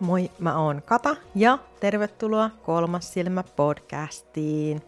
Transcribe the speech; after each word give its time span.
Moi, 0.00 0.30
mä 0.38 0.58
oon 0.58 0.82
Kata 0.82 1.16
ja 1.34 1.58
tervetuloa 1.80 2.50
Kolmas 2.62 3.12
silmä 3.12 3.42
podcastiin. 3.42 4.82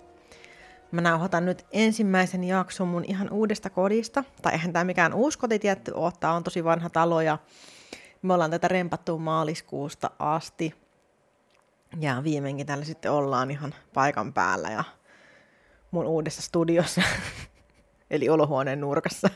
Mä 0.93 1.01
nauhoitan 1.01 1.47
nyt 1.47 1.67
ensimmäisen 1.73 2.45
jakson 2.45 2.89
mun 2.89 3.05
ihan 3.05 3.31
uudesta 3.31 3.71
kodista. 3.71 4.25
Tai 4.43 4.53
eihän 4.53 4.73
tää 4.73 4.85
mikään 4.85 5.15
uusi 5.15 5.39
koti 5.39 5.59
tietty 5.59 5.93
ole, 5.95 6.13
tää 6.21 6.33
on 6.33 6.45
tosi 6.45 6.65
vanha 6.65 6.91
talo 6.91 7.21
ja 7.21 7.39
me 8.23 8.35
ollaan 8.35 8.51
tätä 8.51 8.69
rempattu 8.69 9.19
maaliskuusta 9.19 10.11
asti. 10.19 10.75
Ja 12.01 12.25
viimeinkin 12.25 12.67
täällä 12.67 12.85
sitten 12.85 13.13
ollaan 13.13 13.51
ihan 13.51 13.75
paikan 13.95 14.33
päällä 14.33 14.69
ja 14.69 14.85
mun 15.91 16.07
uudessa 16.07 16.43
studiossa, 16.43 17.03
eli 18.11 18.29
olohuoneen 18.29 18.81
nurkassa. 18.81 19.31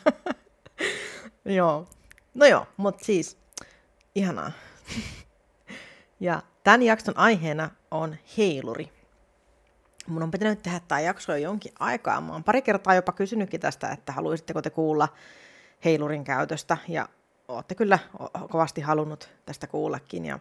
joo. 1.45 1.87
No 2.35 2.47
joo, 2.47 2.67
mutta 2.77 3.05
siis 3.05 3.39
ihanaa. 4.15 4.53
ja 6.21 6.43
tämän 6.65 6.83
jakson 6.83 7.19
aiheena 7.19 7.71
on 7.91 8.17
heiluri. 8.39 8.93
Mun 10.07 10.23
on 10.23 10.31
pitänyt 10.31 10.63
tehdä 10.63 10.81
tämä 10.89 11.01
jakso 11.01 11.33
jo 11.33 11.39
jonkin 11.39 11.73
aikaa. 11.79 12.21
Mä 12.21 12.33
oon 12.33 12.45
pari 12.45 12.63
kertaa 12.63 12.95
jopa 12.95 13.13
kysynytkin 13.13 13.61
tästä, 13.61 13.91
että 13.91 14.13
haluaisitteko 14.13 14.63
te 14.63 14.71
kuulla 14.71 15.09
heilurin 15.85 16.25
käytöstä. 16.25 16.77
Ja 16.89 17.09
ootte 17.49 17.75
kyllä 17.75 17.99
kovasti 18.51 18.81
halunnut 18.81 19.29
tästä 19.47 19.67
kuullakin. 19.67 20.25
Ja 20.25 20.39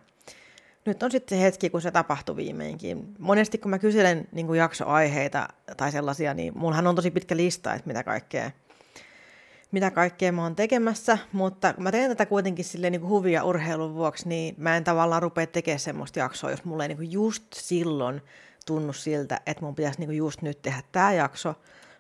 nyt 0.86 1.04
on 1.04 1.12
sitten 1.12 1.38
se 1.38 1.44
hetki, 1.44 1.70
kun 1.70 1.82
se 1.82 1.92
tapahtui 1.92 2.36
viimeinkin. 2.36 3.16
Monesti 3.20 3.58
kun 3.58 3.72
mä 3.72 3.80
kyselen 3.80 4.28
niin 4.32 4.48
kuin 4.48 4.60
jaksoaiheita 4.60 5.48
tai 5.78 5.92
sellaisia, 5.92 6.34
niin 6.34 6.58
mullahan 6.58 6.88
on 6.88 6.96
tosi 6.96 7.12
pitkä 7.12 7.38
lista, 7.38 7.74
että 7.74 7.88
mitä 7.88 8.04
kaikkea, 8.04 8.52
mitä 9.74 9.92
kaikkea 9.92 10.32
mä 10.32 10.44
oon 10.44 10.56
tekemässä, 10.56 11.18
mutta 11.32 11.74
mä 11.78 11.92
teen 11.92 12.10
tätä 12.10 12.26
kuitenkin 12.26 12.66
silleen 12.66 12.92
niin 12.92 13.02
kuin 13.02 13.10
huvia 13.10 13.44
urheilun 13.44 13.94
vuoksi, 13.94 14.30
niin 14.30 14.56
mä 14.58 14.78
en 14.78 14.84
tavallaan 14.84 15.22
rupea 15.22 15.48
tekemään 15.48 15.80
semmoista 15.80 16.20
jaksoa, 16.20 16.52
jos 16.52 16.66
mulla 16.66 16.84
ei 16.84 16.88
niin 16.88 16.98
kuin 16.98 17.12
just 17.12 17.44
silloin 17.54 18.22
tunnu 18.66 18.94
siltä, 18.94 19.42
että 19.46 19.66
mun 19.66 19.76
pitäisi 19.76 20.00
niin 20.00 20.08
kuin 20.08 20.18
just 20.18 20.42
nyt 20.42 20.62
tehdä 20.62 20.82
tämä 20.92 21.14
jakso, 21.14 21.56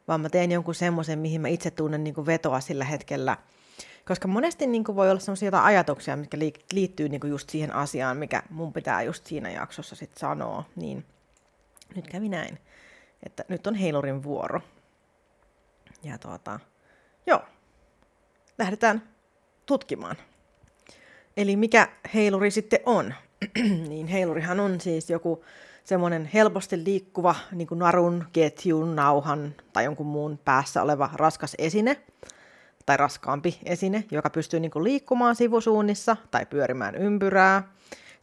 vaan 0.07 0.21
mä 0.21 0.29
teen 0.29 0.51
jonkun 0.51 0.75
semmoisen, 0.75 1.19
mihin 1.19 1.41
mä 1.41 1.47
itse 1.47 1.71
tunnen 1.71 2.03
niin 2.03 2.13
kuin 2.13 2.25
vetoa 2.25 2.59
sillä 2.59 2.85
hetkellä– 2.85 3.37
koska 4.05 4.27
monesti 4.27 4.67
niin 4.67 4.83
kuin 4.83 4.95
voi 4.95 5.11
olla 5.11 5.45
jotain 5.45 5.63
ajatuksia, 5.63 6.15
mitkä 6.15 6.37
liittyy 6.73 7.09
niin 7.09 7.21
kuin 7.21 7.31
just 7.31 7.49
siihen 7.49 7.75
asiaan, 7.75 8.17
mikä 8.17 8.43
mun 8.49 8.73
pitää 8.73 9.01
just 9.01 9.25
siinä 9.25 9.51
jaksossa 9.51 9.95
sitten 9.95 10.19
sanoa. 10.19 10.63
Niin 10.75 11.05
nyt 11.95 12.07
kävi 12.07 12.29
näin, 12.29 12.59
että 13.23 13.45
nyt 13.47 13.67
on 13.67 13.75
heilurin 13.75 14.23
vuoro. 14.23 14.61
Ja 16.03 16.17
tuota, 16.17 16.59
joo, 17.25 17.41
lähdetään 18.57 19.03
tutkimaan. 19.65 20.15
Eli 21.37 21.55
mikä 21.55 21.87
heiluri 22.13 22.51
sitten 22.51 22.79
on? 22.85 23.13
niin 23.89 24.07
heilurihan 24.07 24.59
on 24.59 24.81
siis 24.81 25.09
joku 25.09 25.43
semmoinen 25.83 26.29
helposti 26.33 26.83
liikkuva 26.83 27.35
niin 27.51 27.67
kuin 27.67 27.79
narun, 27.79 28.25
ketjun, 28.33 28.95
nauhan 28.95 29.55
tai 29.73 29.83
jonkun 29.83 30.05
muun 30.05 30.39
päässä 30.45 30.81
oleva 30.81 31.09
raskas 31.13 31.55
esine, 31.57 32.01
tai 32.85 32.97
raskaampi 32.97 33.59
esine, 33.65 34.03
joka 34.11 34.29
pystyy 34.29 34.59
niin 34.59 34.71
kuin 34.71 34.83
liikkumaan 34.83 35.35
sivusuunnissa 35.35 36.17
tai 36.31 36.45
pyörimään 36.45 36.95
ympyrää. 36.95 37.63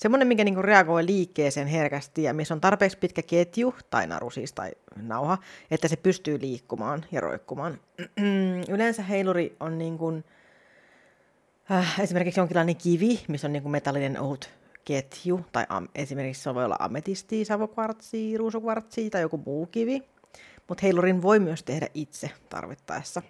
Semmoinen, 0.01 0.29
mikä 0.29 0.45
niin 0.45 0.55
kuin 0.55 0.65
reagoi 0.65 1.07
liikkeeseen 1.07 1.67
herkästi 1.67 2.23
ja 2.23 2.35
missä 2.35 2.55
on 2.55 2.61
tarpeeksi 2.61 2.99
pitkä 2.99 3.23
ketju, 3.23 3.75
tai 3.91 4.07
naru 4.07 4.31
siis, 4.31 4.53
tai 4.53 4.71
nauha, 4.97 5.39
että 5.71 5.89
se 5.89 5.97
pystyy 5.97 6.41
liikkumaan 6.41 7.05
ja 7.13 7.21
roikkumaan. 7.21 7.79
Yleensä 8.75 9.03
heiluri 9.03 9.57
on 9.61 9.79
niin 9.79 9.99
kuin, 9.99 10.25
äh, 11.71 12.01
esimerkiksi 12.01 12.41
jonkinlainen 12.41 12.77
kivi, 12.77 13.21
missä 13.29 13.47
on 13.47 13.53
niin 13.53 13.63
kuin 13.63 13.73
metallinen 13.73 14.21
ohut 14.21 14.51
ketju, 14.85 15.41
tai 15.53 15.67
am, 15.69 15.89
esimerkiksi 15.95 16.43
se 16.43 16.55
voi 16.55 16.65
olla 16.65 16.77
ametisti, 16.79 17.45
savokvartsi, 17.45 18.37
ruusukvartsi 18.37 19.11
tai 19.11 19.21
joku 19.21 19.43
muu 19.47 19.67
kivi. 19.67 20.03
Mutta 20.69 20.83
heilurin 20.83 21.23
voi 21.23 21.39
myös 21.39 21.63
tehdä 21.63 21.89
itse 21.95 22.31
tarvittaessa. 22.49 23.23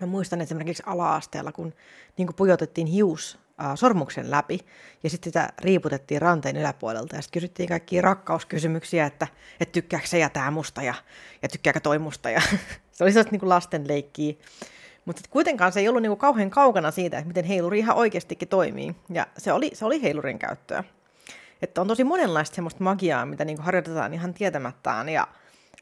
Mä 0.00 0.06
muistan 0.06 0.40
esimerkiksi 0.40 0.82
ala-asteella, 0.86 1.52
kun 1.52 1.74
niin 2.16 2.26
kuin 2.26 2.36
pujotettiin 2.36 2.86
hius 2.86 3.38
sormuksen 3.76 4.30
läpi 4.30 4.58
ja 5.02 5.10
sitten 5.10 5.28
sitä 5.28 5.48
riiputettiin 5.58 6.22
ranteen 6.22 6.56
yläpuolelta 6.56 7.16
ja 7.16 7.22
sitten 7.22 7.40
kysyttiin 7.40 7.68
kaikkia 7.68 8.02
rakkauskysymyksiä, 8.02 9.06
että, 9.06 9.26
että 9.60 9.72
tykkääkö 9.72 10.06
se 10.06 10.18
ja 10.18 10.30
tämä 10.30 10.50
musta 10.50 10.82
ja, 10.82 10.94
ja 11.42 11.48
tykkääkö 11.48 11.80
toi 11.80 11.98
musta 11.98 12.30
ja 12.30 12.40
se 12.92 13.04
oli 13.04 13.12
sellaista 13.12 13.36
niin 13.36 13.48
lasten 13.48 13.88
leikkiä. 13.88 14.34
Mutta 15.04 15.22
kuitenkaan 15.30 15.72
se 15.72 15.80
ei 15.80 15.88
ollut 15.88 16.02
niin 16.02 16.10
kuin 16.10 16.18
kauhean 16.18 16.50
kaukana 16.50 16.90
siitä, 16.90 17.18
että 17.18 17.28
miten 17.28 17.44
heiluri 17.44 17.78
ihan 17.78 17.96
oikeastikin 17.96 18.48
toimii 18.48 18.96
ja 19.10 19.26
se 19.38 19.52
oli, 19.52 19.70
se 19.74 19.84
oli 19.84 20.02
heilurin 20.02 20.38
käyttöä. 20.38 20.84
Että 21.62 21.80
on 21.80 21.88
tosi 21.88 22.04
monenlaista 22.04 22.54
semmoista 22.54 22.84
magiaa, 22.84 23.26
mitä 23.26 23.44
niin 23.44 23.56
kuin 23.56 23.64
harjoitetaan 23.64 24.14
ihan 24.14 24.34
tietämättään 24.34 25.08
ja 25.08 25.28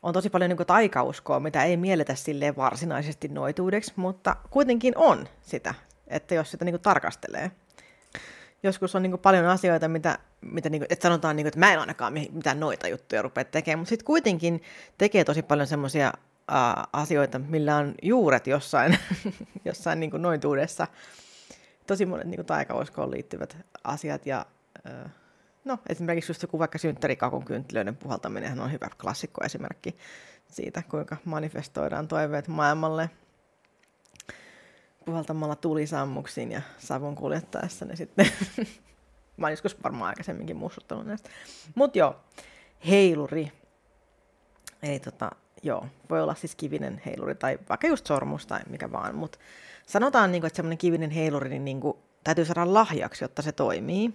on 0.02 0.12
tosi 0.12 0.30
paljon 0.30 0.48
niin 0.48 0.66
taikauskoa, 0.66 1.40
mitä 1.40 1.64
ei 1.64 1.76
mielletä 1.76 2.14
sille 2.14 2.56
varsinaisesti 2.56 3.28
noituudeksi, 3.28 3.92
mutta 3.96 4.36
kuitenkin 4.50 4.92
on 4.96 5.28
sitä, 5.42 5.74
että 6.08 6.34
jos 6.34 6.50
sitä 6.50 6.64
niin 6.64 6.80
tarkastelee. 6.80 7.50
Joskus 8.62 8.94
on 8.94 9.02
niin 9.02 9.18
paljon 9.18 9.46
asioita, 9.46 9.88
mitä, 9.88 10.18
mitä 10.40 10.70
niin 10.70 10.80
kuin, 10.80 10.86
että 10.90 11.02
sanotaan, 11.02 11.36
niin 11.36 11.44
kuin, 11.44 11.48
että 11.48 11.60
mä 11.60 11.72
en 11.72 11.80
ainakaan 11.80 12.12
mitään 12.12 12.60
noita 12.60 12.88
juttuja 12.88 13.22
rupea 13.22 13.44
tekemään, 13.44 13.78
mutta 13.78 13.88
sitten 13.88 14.06
kuitenkin 14.06 14.62
tekee 14.98 15.24
tosi 15.24 15.42
paljon 15.42 15.66
semmoisia 15.66 16.12
asioita, 16.92 17.38
millä 17.38 17.76
on 17.76 17.94
juuret 18.02 18.46
jossain, 18.46 18.98
jossain 19.64 20.00
niin 20.00 20.10
noituudessa. 20.18 20.86
Tosi 21.86 22.06
monet 22.06 22.26
niin 22.26 22.46
taikauskoon 22.46 23.10
liittyvät 23.10 23.56
asiat 23.84 24.26
ja 24.26 24.46
no 25.64 25.78
esimerkiksi 25.88 26.30
just 26.30 26.42
joku 26.42 26.58
vaikka 26.58 26.78
synttärikakun 26.78 27.44
kynttilöiden 27.44 27.96
puhaltaminen 27.96 28.60
on 28.60 28.72
hyvä 28.72 28.88
klassikko 29.00 29.44
esimerkki 29.44 29.96
siitä, 30.48 30.82
kuinka 30.90 31.16
manifestoidaan 31.24 32.08
toiveet 32.08 32.48
maailmalle 32.48 33.10
puhaltamalla 35.04 35.56
tulisammuksiin 35.56 36.52
ja 36.52 36.62
savun 36.78 37.14
kuljettaessa 37.14 37.84
ne 37.84 37.96
sitten. 37.96 38.26
Mä 39.36 39.46
oon 39.46 39.52
joskus 39.52 39.82
varmaan 39.84 40.08
aikaisemminkin 40.08 40.56
muistuttanut 40.56 41.06
näistä. 41.06 41.30
Mut 41.74 41.96
joo, 41.96 42.16
heiluri. 42.88 43.52
Eli 44.82 45.00
tota, 45.00 45.30
joo, 45.62 45.86
voi 46.10 46.22
olla 46.22 46.34
siis 46.34 46.54
kivinen 46.54 47.02
heiluri 47.06 47.34
tai 47.34 47.58
vaikka 47.68 47.86
just 47.86 48.06
sormus 48.06 48.46
tai 48.46 48.60
mikä 48.70 48.92
vaan, 48.92 49.14
mutta 49.14 49.38
sanotaan, 49.86 50.32
niin 50.32 50.42
kuin, 50.42 50.46
että 50.46 50.56
semmoinen 50.56 50.78
kivinen 50.78 51.10
heiluri 51.10 51.48
niin, 51.48 51.64
niin 51.64 51.80
kuin, 51.80 51.96
täytyy 52.24 52.44
saada 52.44 52.74
lahjaksi, 52.74 53.24
jotta 53.24 53.42
se 53.42 53.52
toimii. 53.52 54.14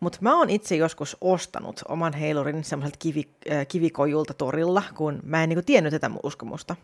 Mutta 0.00 0.18
mä 0.20 0.38
oon 0.38 0.50
itse 0.50 0.76
joskus 0.76 1.16
ostanut 1.20 1.80
oman 1.88 2.12
heilurin 2.12 2.64
semmoiselta 2.64 2.98
kivi, 2.98 3.28
äh, 3.52 3.66
kivikojulta 3.66 4.34
torilla, 4.34 4.82
kun 4.94 5.20
mä 5.22 5.42
en 5.42 5.48
niinku 5.48 5.62
tiennyt 5.66 5.90
tätä 5.90 6.10
uskomusta. 6.22 6.76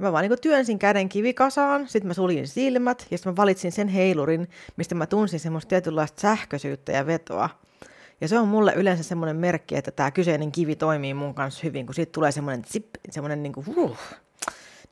Mä 0.00 0.12
vaan 0.12 0.22
niinku 0.22 0.36
työnsin 0.42 0.78
käden 0.78 1.08
kivikasaan, 1.08 1.88
sitten 1.88 2.08
mä 2.08 2.14
suljin 2.14 2.48
silmät 2.48 3.06
ja 3.10 3.18
sitten 3.18 3.32
mä 3.32 3.36
valitsin 3.36 3.72
sen 3.72 3.88
heilurin, 3.88 4.48
mistä 4.76 4.94
mä 4.94 5.06
tunsin 5.06 5.40
semmoista 5.40 5.68
tietynlaista 5.68 6.20
sähköisyyttä 6.20 6.92
ja 6.92 7.06
vetoa. 7.06 7.50
Ja 8.20 8.28
se 8.28 8.38
on 8.38 8.48
mulle 8.48 8.72
yleensä 8.76 9.02
semmoinen 9.02 9.36
merkki, 9.36 9.76
että 9.76 9.90
tämä 9.90 10.10
kyseinen 10.10 10.52
kivi 10.52 10.76
toimii 10.76 11.14
mun 11.14 11.34
kanssa 11.34 11.60
hyvin, 11.64 11.86
kun 11.86 11.94
siitä 11.94 12.12
tulee 12.12 12.32
semmoinen 12.32 12.64
zip, 12.64 12.86
semmoinen 13.10 13.42
niinku, 13.42 13.64
uh, 13.76 13.98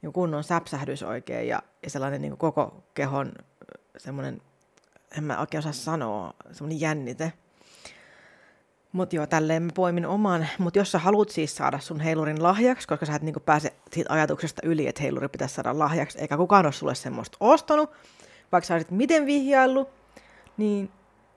niin 0.02 0.12
kunnon 0.12 0.44
säpsähdys 0.44 1.02
oikein 1.02 1.48
ja, 1.48 1.62
ja 1.82 1.90
sellainen 1.90 2.22
niinku 2.22 2.36
koko 2.36 2.84
kehon 2.94 3.32
semmoinen, 3.96 4.42
en 5.18 5.24
mä 5.24 5.40
oikein 5.40 5.58
osaa 5.58 5.72
sanoa, 5.72 6.34
semmoinen 6.52 6.80
jännite. 6.80 7.32
Mutta 8.92 9.16
joo, 9.16 9.26
tälleen 9.26 9.62
mä 9.62 9.70
poimin 9.74 10.06
oman. 10.06 10.48
Mutta 10.58 10.78
jos 10.78 10.92
sä 10.92 10.98
haluat 10.98 11.28
siis 11.28 11.56
saada 11.56 11.78
sun 11.78 12.00
heilurin 12.00 12.42
lahjaksi, 12.42 12.88
koska 12.88 13.06
sä 13.06 13.14
et 13.14 13.22
niinku 13.22 13.40
pääse 13.40 13.72
siitä 13.92 14.12
ajatuksesta 14.12 14.62
yli, 14.64 14.86
että 14.86 15.02
heiluri 15.02 15.28
pitäisi 15.28 15.54
saada 15.54 15.78
lahjaksi, 15.78 16.18
eikä 16.18 16.36
kukaan 16.36 16.66
ole 16.66 16.72
sulle 16.72 16.94
semmoista 16.94 17.36
ostanut, 17.40 17.90
vaikka 18.52 18.66
sä 18.66 18.74
olisit 18.74 18.90
miten 18.90 19.26
vihjaillut, 19.26 19.88
niin 20.56 20.90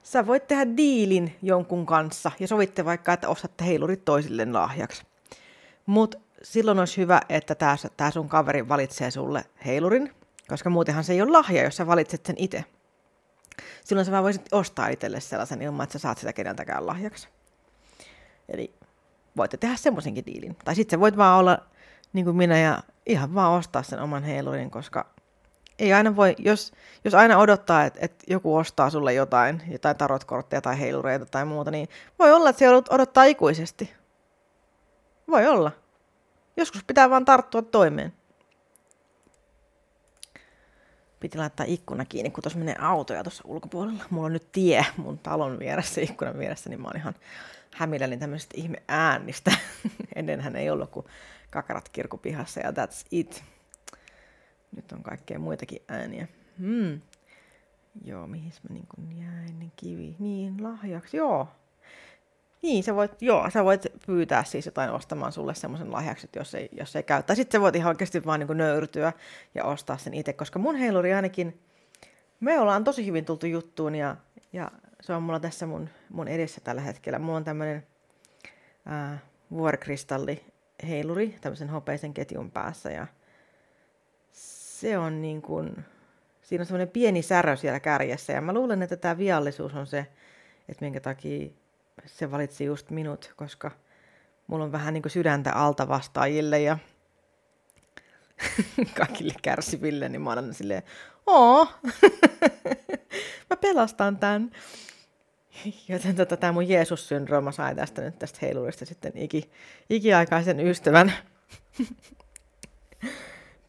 sä 0.04 0.28
voit 0.28 0.48
tehdä 0.48 0.78
diilin 0.78 1.36
jonkun 1.42 1.86
kanssa 1.86 2.32
ja 2.40 2.48
sovitte 2.48 2.86
vaikka, 2.86 3.14
että 3.14 3.30
ostatte 3.30 3.66
heilurit 3.66 4.06
toisille 4.06 4.46
lahjaksi. 4.46 5.04
Mutta 5.86 6.18
silloin 6.44 6.80
olisi 6.80 7.02
hyvä, 7.02 7.22
että 7.30 7.56
tämä 7.98 8.12
sun 8.12 8.30
kaveri 8.30 8.70
valitsee 8.70 9.12
sulle 9.12 9.46
heilurin, 9.66 10.14
koska 10.48 10.70
muutenhan 10.70 11.04
se 11.04 11.14
ei 11.14 11.22
ole 11.22 11.32
lahja, 11.32 11.64
jos 11.64 11.76
sä 11.76 11.88
valitset 11.88 12.26
sen 12.26 12.36
itse. 12.40 12.66
Silloin 13.84 14.06
sä 14.06 14.24
voisit 14.24 14.48
ostaa 14.52 14.88
itselle 14.88 15.20
sellaisen 15.20 15.62
ilman, 15.62 15.84
että 15.84 15.94
sä 15.94 16.00
saat 16.00 16.18
sitä 16.18 16.34
keneltäkään 16.34 16.88
lahjaksi. 16.88 17.28
Eli 18.52 18.74
voitte 19.38 19.58
tehdä 19.58 19.76
semmoisenkin 19.76 20.26
diilin. 20.26 20.58
Tai 20.66 20.76
sitten 20.76 21.00
voit 21.00 21.18
vaan 21.18 21.40
olla 21.40 21.60
niin 22.14 22.26
kuin 22.26 22.38
minä 22.38 22.60
ja 22.60 22.84
ihan 23.06 23.36
vaan 23.36 23.52
ostaa 23.52 23.84
sen 23.84 24.00
oman 24.00 24.24
heilurin, 24.24 24.72
koska 24.72 25.06
ei 25.80 25.94
aina 25.94 26.16
voi, 26.16 26.36
jos, 26.38 26.72
jos 27.06 27.14
aina 27.14 27.38
odottaa, 27.38 27.86
että, 27.86 28.00
että 28.02 28.26
joku 28.28 28.56
ostaa 28.56 28.90
sulle 28.90 29.14
jotain, 29.14 29.62
jotain 29.72 29.98
tarotkortteja 29.98 30.62
tai 30.62 30.80
heilureita 30.80 31.26
tai 31.26 31.46
muuta, 31.46 31.72
niin 31.72 31.90
voi 32.20 32.34
olla, 32.34 32.50
että 32.50 32.60
se 32.60 32.70
odottaa 32.70 33.24
ikuisesti. 33.24 33.94
Voi 35.28 35.48
olla. 35.48 35.72
Joskus 36.58 36.84
pitää 36.84 37.10
vaan 37.10 37.26
tarttua 37.26 37.62
toimeen. 37.62 38.14
Piti 41.20 41.38
laittaa 41.38 41.66
ikkuna 41.70 42.06
kiinni, 42.06 42.30
kun 42.30 42.44
tuossa 42.44 42.60
menee 42.60 42.76
autoja 42.80 43.24
tuossa 43.24 43.44
ulkopuolella. 43.48 44.04
Mulla 44.10 44.26
on 44.26 44.34
nyt 44.34 44.52
tie 44.52 44.86
mun 44.98 45.20
talon 45.20 45.60
vieressä, 45.60 46.02
ikkunan 46.02 46.40
vieressä, 46.40 46.70
niin 46.70 46.82
mä 46.82 46.88
oon 46.88 46.98
ihan 46.98 47.16
hämilläni 47.76 48.18
tämmöisestä 48.18 48.54
ihme 48.58 48.78
äänistä. 48.88 49.52
Ennenhän 50.16 50.56
ei 50.56 50.70
ollut 50.70 50.90
kuin 50.90 51.06
kakarat 51.50 51.90
kirkupihassa 51.90 52.60
ja 52.60 52.72
that's 52.72 53.08
it. 53.12 53.44
Nyt 54.76 54.92
on 54.92 55.04
kaikkea 55.04 55.40
muitakin 55.40 55.82
ääniä. 55.88 56.28
Hmm. 56.60 57.02
Joo, 58.06 58.28
mihin 58.28 58.52
mä 58.70 58.74
niin 58.74 58.88
kuin 58.96 59.20
jäin, 59.20 59.60
niin 59.60 59.72
kivi. 59.76 60.16
Niin, 60.20 60.64
lahjaksi, 60.64 61.18
joo. 61.18 61.48
Niin, 62.62 62.84
sä 62.84 62.96
voit, 62.96 63.22
joo, 63.22 63.50
sä 63.50 63.66
voit 63.66 63.88
pyytää 64.06 64.44
siis 64.44 64.66
jotain 64.66 64.90
ostamaan 64.90 65.32
sulle 65.32 65.56
semmoisen 65.56 65.92
lahjaksi, 65.92 66.30
jos 66.36 66.56
ei, 66.56 66.70
jos 66.72 66.96
ei 66.96 67.04
käy. 67.04 67.24
Tai 67.24 67.36
sitten 67.36 67.60
sä 67.60 67.62
voit 67.62 67.76
ihan 67.76 67.90
oikeasti 67.90 68.26
vaan 68.26 68.40
niin 68.40 68.58
nöyrtyä 68.58 69.14
ja 69.56 69.64
ostaa 69.64 69.98
sen 69.98 70.14
itse, 70.14 70.34
koska 70.34 70.60
mun 70.60 70.76
heiluri 70.76 71.14
ainakin, 71.14 71.62
me 72.40 72.60
ollaan 72.60 72.84
tosi 72.84 73.06
hyvin 73.06 73.26
tultu 73.26 73.46
juttuun 73.46 73.96
ja, 73.96 74.16
ja 74.54 74.72
se 75.02 75.14
on 75.14 75.24
mulla 75.24 75.40
tässä 75.40 75.66
mun, 75.66 75.90
mun 76.10 76.28
edessä 76.28 76.62
tällä 76.62 76.82
hetkellä. 76.82 77.20
Mulla 77.20 77.38
on 77.38 77.44
tämmöinen 77.44 77.88
vuorikristalli 79.52 80.46
heiluri 80.88 81.38
tämmöisen 81.42 81.70
hopeisen 81.70 82.14
ketjun 82.14 82.52
päässä 82.52 82.92
ja 82.92 83.08
se 84.32 84.98
on 84.98 85.22
niin 85.22 85.42
kuin, 85.42 85.86
siinä 86.42 86.62
on 86.62 86.66
semmoinen 86.66 86.90
pieni 86.90 87.22
särö 87.22 87.56
siellä 87.56 87.80
kärjessä 87.80 88.34
ja 88.34 88.42
mä 88.42 88.54
luulen, 88.54 88.82
että 88.82 88.98
tämä 88.98 89.18
viallisuus 89.18 89.74
on 89.74 89.88
se, 89.88 90.08
että 90.70 90.86
minkä 90.86 91.00
takia 91.00 91.50
se 92.06 92.32
valitsi 92.32 92.66
just 92.66 92.90
minut, 92.90 93.34
koska 93.36 93.72
mulla 94.48 94.66
on 94.66 94.72
vähän 94.72 94.94
niin 94.94 95.02
kuin 95.02 95.12
sydäntä 95.12 95.54
alta 95.54 95.88
vastaajille 95.88 96.60
ja 96.60 96.78
kaikille 98.98 99.34
kärsiville, 99.42 100.10
niin 100.10 100.22
mä 100.22 100.32
olen 100.32 100.54
silleen, 100.54 100.84
oo, 101.28 101.68
mä 103.50 103.58
pelastan 103.62 104.18
tämän. 104.18 104.52
Joten 105.90 106.16
tota, 106.16 106.38
tämä 106.38 106.52
mun 106.52 106.70
Jeesus-syndrooma 106.70 107.52
sai 107.52 107.76
tästä 107.76 108.02
nyt 108.02 108.20
tästä 108.20 108.40
heilurista 108.42 108.86
sitten 108.86 109.12
iki, 109.16 109.52
ikiaikaisen 109.90 110.60
ystävän. 110.60 111.14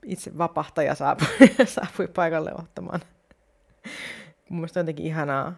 Itse 0.06 0.38
vapahtaja 0.38 0.94
saapui, 0.94 1.26
saapui 1.64 2.08
paikalle 2.08 2.52
ottamaan. 2.54 3.00
Mun 4.48 4.60
mielestä 4.60 4.80
jotenkin 4.80 5.06
ihanaa, 5.06 5.54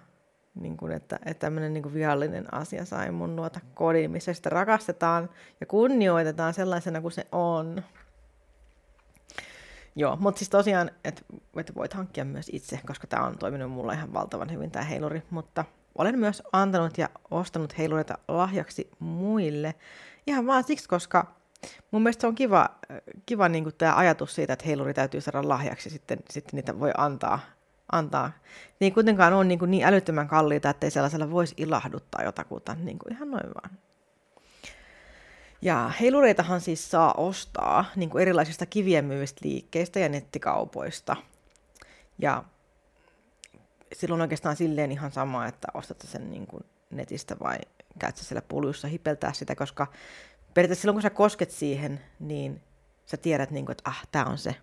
niin 0.54 0.76
kuin, 0.76 0.92
että, 0.92 1.19
että 1.25 1.40
tämmöinen 1.40 1.72
niin 1.75 1.94
viallinen 1.94 2.54
asia 2.54 2.84
sai 2.84 3.10
mun 3.10 3.37
luota 3.37 3.60
kodin, 3.75 4.10
missä 4.10 4.32
sitä 4.34 4.50
rakastetaan 4.50 5.30
ja 5.60 5.66
kunnioitetaan 5.66 6.54
sellaisena 6.54 7.00
kuin 7.00 7.12
se 7.12 7.26
on. 7.32 7.82
Joo, 9.96 10.16
mutta 10.16 10.38
siis 10.38 10.50
tosiaan, 10.50 10.90
että 11.04 11.22
et 11.56 11.75
voit 11.75 11.94
hankkia 11.94 12.25
myös 12.25 12.50
itse, 12.52 12.80
koska 12.87 13.06
tämä 13.06 13.26
on 13.26 13.38
toiminut 13.38 13.70
mulla 13.70 13.92
ihan 13.92 14.12
valtavan 14.12 14.52
hyvin 14.52 14.70
tämä 14.70 14.84
heiluri, 14.84 15.22
mutta 15.30 15.64
olen 15.99 16.19
myös 16.19 16.43
antanut 16.52 16.99
ja 16.99 17.08
ostanut 17.31 17.79
heilureita 17.79 18.19
lahjaksi 18.29 18.91
muille. 18.99 19.75
Ihan 20.26 20.46
vaan 20.46 20.64
siksi, 20.64 20.88
koska 20.88 21.35
mun 21.91 22.02
mielestä 22.02 22.20
se 22.20 22.26
on 22.26 22.35
kiva, 22.35 22.70
kiva 23.26 23.49
niin 23.49 23.75
tämä 23.79 23.96
ajatus 23.96 24.35
siitä, 24.35 24.52
että 24.52 24.67
heiluri 24.67 24.94
täytyy 24.94 25.20
saada 25.20 25.49
lahjaksi, 25.49 25.91
sitten, 25.91 26.19
sitten 26.31 26.56
niitä 26.56 26.81
voi 26.81 26.91
antaa. 26.96 27.41
antaa. 27.93 28.32
Niin 28.81 28.94
kuitenkaan 28.94 29.32
on 29.32 29.49
niin, 29.49 29.58
niin 29.67 29.85
älyttömän 29.85 30.29
kalliita, 30.29 30.70
ettei 30.70 30.91
sellaisella 30.91 31.31
voisi 31.31 31.55
ilahduttaa 31.58 32.25
jotakuta 32.25 32.75
niin 32.75 32.99
kuin 32.99 33.12
ihan 33.12 33.31
noin 33.31 33.47
vaan. 33.55 33.79
Ja 35.62 35.93
heilureitahan 36.00 36.61
siis 36.61 36.90
saa 36.90 37.14
ostaa 37.17 37.85
niin 37.97 38.11
kuin 38.11 38.23
erilaisista 38.23 38.67
kivien 38.67 39.05
myyvistä 39.05 39.40
liikkeistä 39.44 40.00
ja 40.00 40.08
nettikaupoista. 40.08 41.17
Ja 42.19 42.44
silloin 43.92 44.20
oikeastaan 44.20 44.56
silleen 44.56 44.92
ihan 44.92 45.12
sama, 45.12 45.46
että 45.46 45.69
ostat 45.75 46.00
sen 46.04 46.31
niin 46.31 46.46
kuin 46.46 46.64
netistä 46.90 47.36
vai 47.42 47.58
käyt 47.98 48.16
siellä 48.16 48.42
puljussa 48.42 48.88
hipeltää 48.88 49.32
sitä, 49.32 49.54
koska 49.54 49.86
periaatteessa 50.54 50.82
silloin 50.82 50.94
kun 50.94 51.02
sä 51.02 51.10
kosket 51.10 51.50
siihen, 51.50 52.00
niin 52.20 52.62
sä 53.06 53.16
tiedät, 53.16 53.50
niin 53.50 53.66
kuin, 53.66 53.72
että 53.72 53.90
ah, 53.90 54.06
tämä 54.12 54.25
on 54.25 54.38
se. 54.38 54.56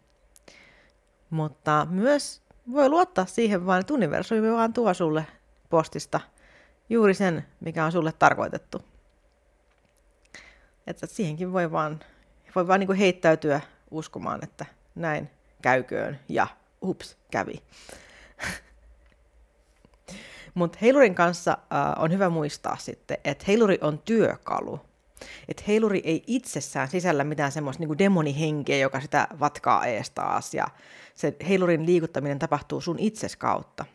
Mutta 1.29 1.87
myös 1.89 2.41
voi 2.71 2.89
luottaa 2.89 3.25
siihen 3.25 3.65
vaan, 3.65 3.81
että 3.81 3.93
universumi 3.93 4.51
vaan 4.51 4.73
tuo 4.73 4.93
sulle 4.93 5.27
postista 5.69 6.19
juuri 6.89 7.13
sen, 7.13 7.45
mikä 7.59 7.85
on 7.85 7.91
sulle 7.91 8.11
tarkoitettu. 8.19 8.81
Että 10.87 11.07
siihenkin 11.07 11.53
voi 11.53 11.71
vaan, 11.71 11.99
voi 12.55 12.67
vaan 12.67 12.79
niin 12.79 12.87
kuin 12.87 12.99
heittäytyä 12.99 13.61
uskomaan, 13.91 14.43
että 14.43 14.65
näin 14.95 15.29
käyköön 15.61 16.19
ja 16.29 16.47
ups, 16.81 17.17
kävi. 17.31 17.61
Mutta 20.53 20.77
heilurin 20.81 21.15
kanssa 21.15 21.51
äh, 21.51 22.03
on 22.03 22.11
hyvä 22.11 22.29
muistaa 22.29 22.77
sitten, 22.77 23.17
että 23.23 23.45
heiluri 23.47 23.77
on 23.81 23.99
työkalu. 23.99 24.79
Että 25.47 25.63
heiluri 25.67 26.01
ei 26.03 26.23
itsessään 26.27 26.87
sisällä 26.87 27.23
mitään 27.23 27.51
semmoista 27.51 27.83
niin 27.83 27.97
demonihenkeä, 27.97 28.77
joka 28.77 29.01
sitä 29.01 29.27
vatkaa 29.39 29.85
ees 29.85 30.09
taas. 30.09 30.53
Ja 30.53 30.67
se 31.13 31.35
heilurin 31.47 31.85
liikuttaminen 31.85 32.39
tapahtuu 32.39 32.81
sun 32.81 32.99
itses 32.99 33.35
kautta. 33.35 33.85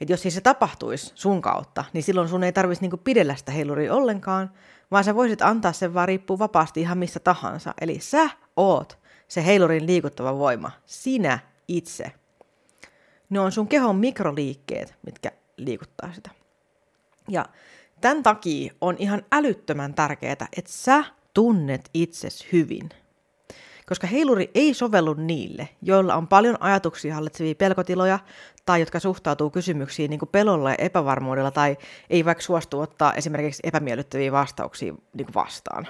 Et 0.00 0.10
jos 0.10 0.22
siis 0.22 0.34
se 0.34 0.40
tapahtuisi 0.40 1.12
sun 1.14 1.42
kautta, 1.42 1.84
niin 1.92 2.02
silloin 2.02 2.28
sun 2.28 2.44
ei 2.44 2.52
tarvitsisi 2.52 2.84
niinku 2.84 2.96
pidellä 2.96 3.34
sitä 3.36 3.52
heiluria 3.52 3.94
ollenkaan, 3.94 4.52
vaan 4.90 5.04
sä 5.04 5.14
voisit 5.14 5.42
antaa 5.42 5.72
sen 5.72 5.94
vaan 5.94 6.08
riippuu 6.08 6.38
vapaasti 6.38 6.80
ihan 6.80 6.98
missä 6.98 7.20
tahansa. 7.20 7.74
Eli 7.80 8.00
sä 8.00 8.30
oot 8.56 8.98
se 9.28 9.46
heilurin 9.46 9.86
liikuttava 9.86 10.38
voima, 10.38 10.70
sinä 10.86 11.38
itse. 11.68 12.12
Ne 13.30 13.40
on 13.40 13.52
sun 13.52 13.68
kehon 13.68 13.96
mikroliikkeet, 13.96 14.94
mitkä 15.06 15.30
liikuttaa 15.58 16.12
sitä. 16.12 16.30
Ja 17.28 17.44
tämän 18.00 18.22
takia 18.22 18.72
on 18.80 18.96
ihan 18.98 19.22
älyttömän 19.32 19.94
tärkeää, 19.94 20.32
että 20.32 20.72
sä 20.72 21.04
tunnet 21.34 21.90
itses 21.94 22.46
hyvin. 22.52 22.88
Koska 23.86 24.06
heiluri 24.06 24.50
ei 24.54 24.74
sovellu 24.74 25.14
niille, 25.14 25.68
joilla 25.82 26.14
on 26.14 26.28
paljon 26.28 26.56
ajatuksia 26.60 27.14
hallitsevia 27.14 27.54
pelkotiloja 27.54 28.18
tai 28.66 28.80
jotka 28.80 29.00
suhtautuu 29.00 29.50
kysymyksiin 29.50 30.10
niin 30.10 30.18
kuin 30.18 30.28
pelolla 30.28 30.70
ja 30.70 30.76
epävarmuudella 30.78 31.50
tai 31.50 31.76
ei 32.10 32.24
vaikka 32.24 32.44
suostu 32.44 32.80
ottaa 32.80 33.14
esimerkiksi 33.14 33.62
epämiellyttäviä 33.64 34.32
vastauksia 34.32 34.92
niin 34.92 35.26
kuin 35.26 35.34
vastaan. 35.34 35.86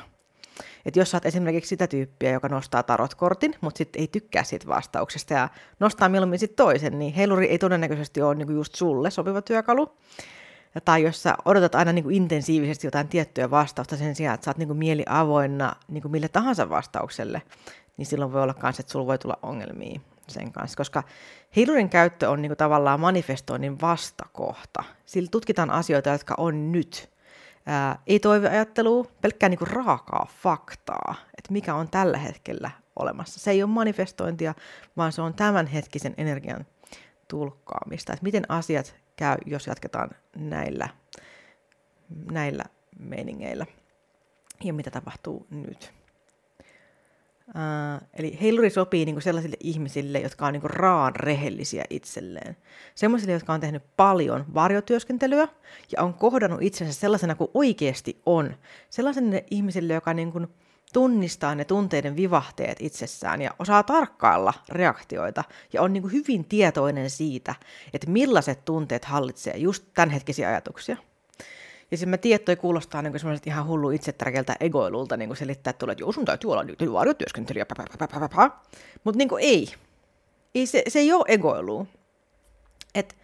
Et 0.89 0.97
jos 0.97 1.11
sä 1.11 1.17
oot 1.17 1.27
esimerkiksi 1.27 1.69
sitä 1.69 1.87
tyyppiä, 1.87 2.31
joka 2.31 2.49
nostaa 2.49 2.83
tarotkortin, 2.83 3.55
mutta 3.61 3.79
sitten 3.79 4.01
ei 4.01 4.09
tykkää 4.09 4.45
siitä 4.45 4.67
vastauksesta 4.67 5.35
ja 5.35 5.49
nostaa 5.81 6.09
mieluummin 6.09 6.39
sitten 6.39 6.57
toisen, 6.57 6.99
niin 6.99 7.15
heiluri 7.15 7.47
ei 7.47 7.59
todennäköisesti 7.59 8.23
ole 8.23 8.35
niinku 8.35 8.53
just 8.53 8.75
sulle 8.75 9.11
sopiva 9.11 9.43
työkalu. 9.43 9.97
Ja 10.75 10.81
tai 10.81 11.03
jos 11.03 11.23
sä 11.23 11.35
odotat 11.45 11.75
aina 11.75 11.93
niinku 11.93 12.11
intensiivisesti 12.11 12.87
jotain 12.87 13.09
tiettyä 13.09 13.51
vastausta 13.51 13.97
sen 13.97 14.15
sijaan, 14.15 14.35
että 14.35 14.45
sä 14.45 14.51
oot 14.51 14.59
niinku 14.59 14.75
mieli 14.75 15.05
avoinna 15.09 15.77
niinku 15.89 16.09
mille 16.09 16.29
tahansa 16.29 16.69
vastaukselle, 16.69 17.43
niin 17.97 18.07
silloin 18.07 18.33
voi 18.33 18.43
olla 18.43 18.55
myös, 18.63 18.81
että 18.81 18.93
sulla 18.93 19.07
voi 19.07 19.19
tulla 19.19 19.39
ongelmia 19.43 20.01
sen 20.29 20.53
kanssa, 20.53 20.77
koska 20.77 21.03
heilurin 21.57 21.89
käyttö 21.89 22.31
on 22.31 22.43
niinku 22.43 22.57
tavallaan 22.57 23.01
manifestoinnin 23.01 23.81
vastakohta. 23.81 24.85
Sillä 25.07 25.29
tutkitaan 25.31 25.71
asioita, 25.71 26.11
jotka 26.11 26.35
on 26.39 26.73
nyt, 26.73 27.11
ää, 27.69 28.03
ei 28.07 28.21
toiveajattelua, 28.21 29.05
pelkkää 29.21 29.49
niinku 29.49 29.65
raakaa 29.65 30.27
faktaa, 30.43 31.15
että 31.39 31.53
mikä 31.53 31.75
on 31.75 31.89
tällä 31.91 32.19
hetkellä 32.19 32.71
olemassa. 32.97 33.41
Se 33.41 33.51
ei 33.51 33.63
ole 33.63 33.71
manifestointia, 33.71 34.55
vaan 34.97 35.13
se 35.13 35.23
on 35.23 35.35
tämänhetkisen 35.35 36.15
energian 36.17 36.67
tulkkaamista, 37.29 38.13
että 38.13 38.23
miten 38.25 38.51
asiat 38.51 38.97
käy, 39.17 39.37
jos 39.47 39.67
jatketaan 39.67 40.11
näillä, 40.37 40.89
näillä 42.31 42.65
meiningeillä 42.99 43.67
ja 44.65 44.73
mitä 44.73 44.91
tapahtuu 44.91 45.47
nyt. 45.51 45.98
Uh, 47.49 48.09
eli 48.19 48.39
heiluri 48.41 48.71
sopii 48.71 49.05
niinku 49.05 49.21
sellaisille 49.21 49.57
ihmisille, 49.61 50.19
jotka 50.19 50.47
on 50.47 50.53
niinku 50.53 50.69
raan 50.69 51.17
rehellisiä 51.17 51.85
itselleen. 51.91 52.57
Sellaisille, 52.95 53.33
jotka 53.33 53.53
on 53.53 53.61
tehnyt 53.61 53.83
paljon 53.97 54.45
varjotyöskentelyä 54.55 55.49
ja 55.97 56.03
on 56.03 56.15
kohdannut 56.15 56.63
itsensä 56.63 57.01
sellaisena 57.01 57.35
kuin 57.35 57.51
oikeasti 57.55 58.23
on. 58.27 58.57
Sellaisille 58.91 59.45
ihmisille, 59.51 59.95
joka 59.95 60.15
niinku 60.15 60.41
tunnistaa 60.93 61.55
ne 61.55 61.65
tunteiden 61.65 62.17
vivahteet 62.17 62.79
itsessään 62.81 63.43
ja 63.43 63.55
osaa 63.59 63.83
tarkkailla 63.83 64.55
reaktioita 64.69 65.45
ja 65.73 65.83
on 65.83 65.93
niinku 65.93 66.09
hyvin 66.09 66.45
tietoinen 66.45 67.11
siitä, 67.11 67.55
että 67.93 68.11
millaiset 68.11 68.65
tunteet 68.65 69.05
hallitsee 69.05 69.57
just 69.57 69.85
tämänhetkisiä 69.95 70.49
ajatuksia. 70.49 70.97
Ja 71.91 71.97
sitten 71.97 72.11
mä 72.11 72.17
tiedän, 72.17 72.45
toi 72.45 72.57
kuulostaa 72.57 73.03
niin 73.03 73.19
semmoiset 73.19 73.47
ihan 73.47 73.67
hullu 73.67 73.91
itsetärkeältä 73.91 74.57
egoilulta 74.61 75.17
niin 75.17 75.37
selittää, 75.37 75.71
että, 75.71 75.79
tulee, 75.79 75.93
että 75.93 76.03
joo, 76.03 76.13
sun 76.13 76.25
täytyy 76.25 76.53
olla 76.53 76.65
nyt 76.65 76.79
varjotyöskentelijä, 76.93 77.67
mutta 79.05 79.19
niin 79.19 79.29
ei. 79.41 79.75
ei 80.55 80.67
se, 80.67 80.83
se 80.89 80.99
ei 80.99 81.13
ole 81.13 81.25
egoilu. 81.29 81.87
Et 82.95 83.17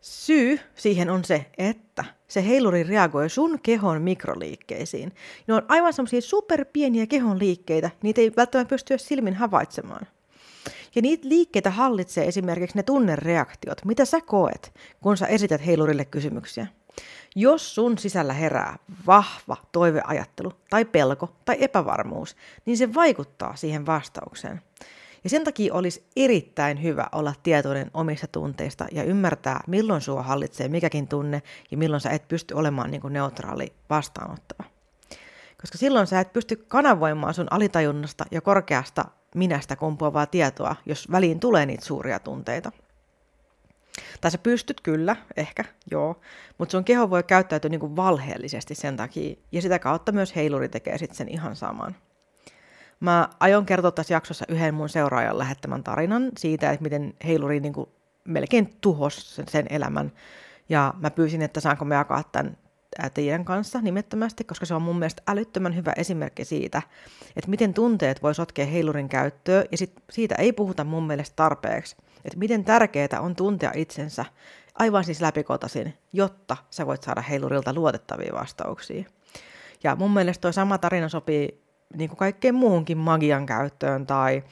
syy 0.00 0.60
siihen 0.74 1.10
on 1.10 1.24
se, 1.24 1.46
että 1.58 2.04
se 2.28 2.46
heiluri 2.46 2.82
reagoi 2.82 3.30
sun 3.30 3.60
kehon 3.62 4.02
mikroliikkeisiin. 4.02 5.14
Ne 5.46 5.54
on 5.54 5.62
aivan 5.68 5.92
semmoisia 5.92 6.20
superpieniä 6.20 7.06
kehon 7.06 7.38
liikkeitä, 7.38 7.90
niitä 8.02 8.20
ei 8.20 8.32
välttämättä 8.36 8.70
pysty 8.70 8.98
silmin 8.98 9.34
havaitsemaan. 9.34 10.06
Ja 10.94 11.02
niitä 11.02 11.28
liikkeitä 11.28 11.70
hallitsee 11.70 12.28
esimerkiksi 12.28 12.76
ne 12.76 12.82
tunnereaktiot, 12.82 13.84
mitä 13.84 14.04
sä 14.04 14.20
koet, 14.20 14.72
kun 15.00 15.16
sä 15.16 15.26
esität 15.26 15.66
heilurille 15.66 16.04
kysymyksiä. 16.04 16.66
Jos 17.36 17.74
sun 17.74 17.98
sisällä 17.98 18.32
herää 18.32 18.76
vahva 19.06 19.56
toiveajattelu 19.72 20.52
tai 20.70 20.84
pelko 20.84 21.32
tai 21.44 21.56
epävarmuus, 21.60 22.36
niin 22.66 22.76
se 22.76 22.94
vaikuttaa 22.94 23.56
siihen 23.56 23.86
vastaukseen. 23.86 24.62
Ja 25.24 25.30
sen 25.30 25.44
takia 25.44 25.74
olisi 25.74 26.04
erittäin 26.16 26.82
hyvä 26.82 27.06
olla 27.12 27.34
tietoinen 27.42 27.90
omista 27.94 28.26
tunteista 28.26 28.86
ja 28.92 29.04
ymmärtää, 29.04 29.60
milloin 29.66 30.00
sua 30.00 30.22
hallitsee 30.22 30.68
mikäkin 30.68 31.08
tunne 31.08 31.42
ja 31.70 31.76
milloin 31.76 32.00
sä 32.00 32.10
et 32.10 32.28
pysty 32.28 32.54
olemaan 32.54 32.90
niin 32.90 33.00
kuin 33.00 33.12
neutraali 33.12 33.72
vastaanottava. 33.90 34.64
Koska 35.60 35.78
silloin 35.78 36.06
sä 36.06 36.20
et 36.20 36.32
pysty 36.32 36.56
kanavoimaan 36.56 37.34
sun 37.34 37.46
alitajunnasta 37.50 38.24
ja 38.30 38.40
korkeasta 38.40 39.04
minästä 39.34 39.76
kumpuavaa 39.76 40.26
tietoa, 40.26 40.76
jos 40.86 41.10
väliin 41.10 41.40
tulee 41.40 41.66
niitä 41.66 41.84
suuria 41.84 42.18
tunteita. 42.18 42.72
Tai 44.20 44.30
sä 44.30 44.38
pystyt 44.38 44.80
kyllä, 44.80 45.16
ehkä, 45.36 45.64
joo, 45.90 46.20
mutta 46.58 46.72
sun 46.72 46.84
keho 46.84 47.10
voi 47.10 47.22
käyttäytyä 47.22 47.68
niin 47.68 47.80
kuin 47.80 47.96
valheellisesti 47.96 48.74
sen 48.74 48.96
takia, 48.96 49.36
ja 49.52 49.62
sitä 49.62 49.78
kautta 49.78 50.12
myös 50.12 50.36
heiluri 50.36 50.68
tekee 50.68 50.98
sitten 50.98 51.16
sen 51.16 51.28
ihan 51.28 51.56
saman. 51.56 51.96
Mä 53.00 53.28
aion 53.40 53.66
kertoa 53.66 53.90
tässä 53.90 54.14
jaksossa 54.14 54.44
yhden 54.48 54.74
mun 54.74 54.88
seuraajan 54.88 55.38
lähettämän 55.38 55.84
tarinan 55.84 56.30
siitä, 56.38 56.70
että 56.70 56.82
miten 56.82 57.14
heiluri 57.24 57.60
niin 57.60 57.72
kuin 57.72 57.88
melkein 58.24 58.76
tuhos 58.80 59.36
sen, 59.36 59.48
sen 59.48 59.66
elämän. 59.70 60.12
Ja 60.68 60.94
mä 61.00 61.10
pyysin, 61.10 61.42
että 61.42 61.60
saanko 61.60 61.84
me 61.84 61.94
jakaa 61.94 62.22
tämän 62.32 62.56
teidän 63.14 63.44
kanssa 63.44 63.80
nimettömästi, 63.80 64.44
koska 64.44 64.66
se 64.66 64.74
on 64.74 64.82
mun 64.82 64.98
mielestä 64.98 65.22
älyttömän 65.26 65.76
hyvä 65.76 65.92
esimerkki 65.96 66.44
siitä, 66.44 66.82
että 67.36 67.50
miten 67.50 67.74
tunteet 67.74 68.22
voi 68.22 68.34
sotkea 68.34 68.66
heilurin 68.66 69.08
käyttöön, 69.08 69.64
ja 69.70 69.78
sit 69.78 69.92
siitä 70.10 70.34
ei 70.34 70.52
puhuta 70.52 70.84
mun 70.84 71.06
mielestä 71.06 71.36
tarpeeksi, 71.36 71.96
että 72.24 72.38
miten 72.38 72.64
tärkeää 72.64 73.20
on 73.20 73.36
tuntea 73.36 73.72
itsensä 73.74 74.24
aivan 74.74 75.04
siis 75.04 75.20
läpikotaisin, 75.20 75.94
jotta 76.12 76.56
sä 76.70 76.86
voit 76.86 77.02
saada 77.02 77.20
heilurilta 77.20 77.72
luotettavia 77.72 78.32
vastauksia. 78.32 79.04
Ja 79.84 79.96
mun 79.96 80.10
mielestä 80.10 80.40
toi 80.40 80.52
sama 80.52 80.78
tarina 80.78 81.08
sopii 81.08 81.64
niin 81.96 82.08
kuin 82.08 82.18
kaikkeen 82.18 82.54
muuhunkin 82.54 82.98
magian 82.98 83.46
käyttöön 83.46 84.06
tai 84.06 84.44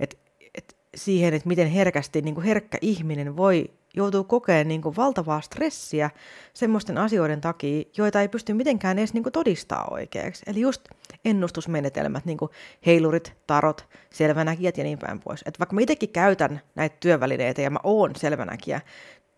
et, 0.00 0.18
et 0.54 0.76
siihen, 0.94 1.34
että 1.34 1.48
miten 1.48 1.68
herkästi 1.68 2.22
niin 2.22 2.34
kuin 2.34 2.46
herkkä 2.46 2.78
ihminen 2.80 3.36
voi 3.36 3.70
joutuu 3.94 4.24
kokemaan 4.24 4.68
niin 4.68 4.82
kuin 4.82 4.96
valtavaa 4.96 5.40
stressiä 5.40 6.10
semmoisten 6.54 6.98
asioiden 6.98 7.40
takia, 7.40 7.84
joita 7.96 8.20
ei 8.20 8.28
pysty 8.28 8.54
mitenkään 8.54 8.98
edes 8.98 9.14
niin 9.14 9.22
kuin 9.22 9.32
todistaa 9.32 9.88
oikeaksi. 9.90 10.42
Eli 10.46 10.60
just 10.60 10.88
ennustusmenetelmät, 11.24 12.24
niin 12.24 12.38
kuin 12.38 12.50
heilurit, 12.86 13.32
tarot, 13.46 13.88
selvänäkijät 14.10 14.78
ja 14.78 14.84
niin 14.84 14.98
päin 14.98 15.20
pois. 15.20 15.42
Et 15.46 15.58
vaikka 15.58 15.74
mä 15.74 15.80
itsekin 15.80 16.08
käytän 16.08 16.60
näitä 16.74 16.96
työvälineitä 17.00 17.62
ja 17.62 17.70
mä 17.70 17.78
oon 17.82 18.16
selvänäkijä, 18.16 18.80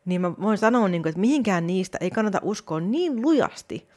niin 0.05 0.21
mä 0.21 0.33
voin 0.41 0.59
sanoa, 0.59 0.89
niin 0.89 1.03
kuin, 1.03 1.11
että 1.11 1.21
mihinkään 1.21 1.67
niistä 1.67 1.99
ei 2.01 2.11
kannata 2.11 2.39
uskoa 2.43 2.81
niin 2.81 3.23
lujasti, 3.23 3.89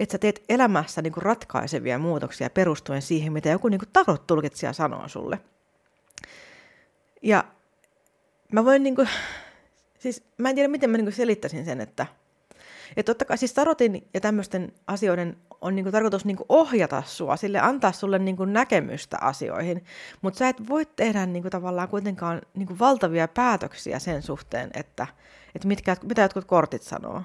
että 0.00 0.12
sä 0.12 0.18
teet 0.18 0.44
elämässä 0.48 1.02
niin 1.02 1.12
kuin 1.12 1.22
ratkaisevia 1.22 1.98
muutoksia 1.98 2.50
perustuen 2.50 3.02
siihen, 3.02 3.32
mitä 3.32 3.48
joku 3.48 3.68
niin 3.68 3.80
tarot-tulkitsija 3.92 4.72
sanoo 4.72 5.08
sulle. 5.08 5.38
Ja 7.22 7.44
mä 8.52 8.64
voin 8.64 8.82
niin 8.82 8.94
kuin, 8.94 9.08
siis 9.98 10.24
mä 10.38 10.48
en 10.48 10.54
tiedä, 10.54 10.68
miten 10.68 10.90
mä 10.90 10.96
niin 10.96 11.06
kuin 11.06 11.14
selittäisin 11.14 11.64
sen, 11.64 11.80
että 11.80 12.06
että 12.96 13.10
totta 13.10 13.24
kai 13.24 13.38
siis 13.38 13.54
tarotin 13.54 14.08
ja 14.14 14.20
tämmöisten 14.20 14.72
asioiden 14.86 15.36
on 15.60 15.76
niinku 15.76 15.92
tarkoitus 15.92 16.24
niinku 16.24 16.44
ohjata 16.48 17.02
sua, 17.06 17.36
sille 17.36 17.60
antaa 17.60 17.92
sulle 17.92 18.18
niinku 18.18 18.44
näkemystä 18.44 19.18
asioihin, 19.20 19.84
mutta 20.22 20.38
sä 20.38 20.48
et 20.48 20.68
voi 20.68 20.86
tehdä 20.86 21.26
niinku 21.26 21.50
tavallaan 21.50 21.88
kuitenkaan 21.88 22.42
niinku 22.54 22.78
valtavia 22.78 23.28
päätöksiä 23.28 23.98
sen 23.98 24.22
suhteen, 24.22 24.70
että, 24.74 25.06
että 25.54 25.68
mitkä, 25.68 25.96
mitä 26.02 26.22
jotkut 26.22 26.44
kortit 26.44 26.82
sanoo. 26.82 27.22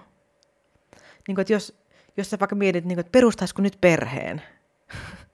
Niinku, 1.28 1.42
että 1.42 1.54
jos, 1.54 1.78
jos 2.18 2.30
sä 2.30 2.40
vaikka 2.40 2.56
mietit, 2.56 2.86
niinku, 2.86 3.00
että 3.00 3.12
perustaisiko 3.12 3.62
nyt 3.62 3.78
perheen, 3.82 4.42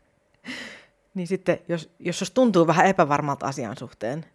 niin 1.15 1.27
sitten 1.27 1.59
jos 1.67 1.91
jos 1.99 2.31
tuntuu 2.31 2.67
vähän 2.67 2.85
epävarmalta 2.85 3.47
asian 3.47 3.77
suhteen, 3.77 4.25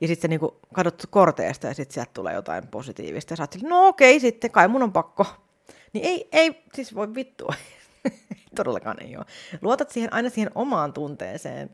ja 0.00 0.08
sitten 0.08 0.22
sä 0.22 0.28
niinku 0.28 0.58
katsot 0.74 1.06
korteesta 1.10 1.66
ja 1.66 1.74
sitten 1.74 1.94
sieltä 1.94 2.10
tulee 2.14 2.34
jotain 2.34 2.66
positiivista. 2.66 3.32
Ja 3.32 3.36
sä 3.36 3.42
oot 3.42 3.62
no 3.62 3.88
okei, 3.88 4.20
sitten 4.20 4.50
kai 4.50 4.68
mun 4.68 4.82
on 4.82 4.92
pakko. 4.92 5.26
Niin 5.92 6.04
ei, 6.04 6.28
ei 6.32 6.62
siis 6.74 6.94
voi 6.94 7.14
vittua. 7.14 7.54
Todellakaan 8.56 9.02
ei 9.02 9.16
ole. 9.16 9.24
Luotat 9.62 9.90
siihen, 9.90 10.12
aina 10.12 10.30
siihen 10.30 10.50
omaan 10.54 10.92
tunteeseen 10.92 11.70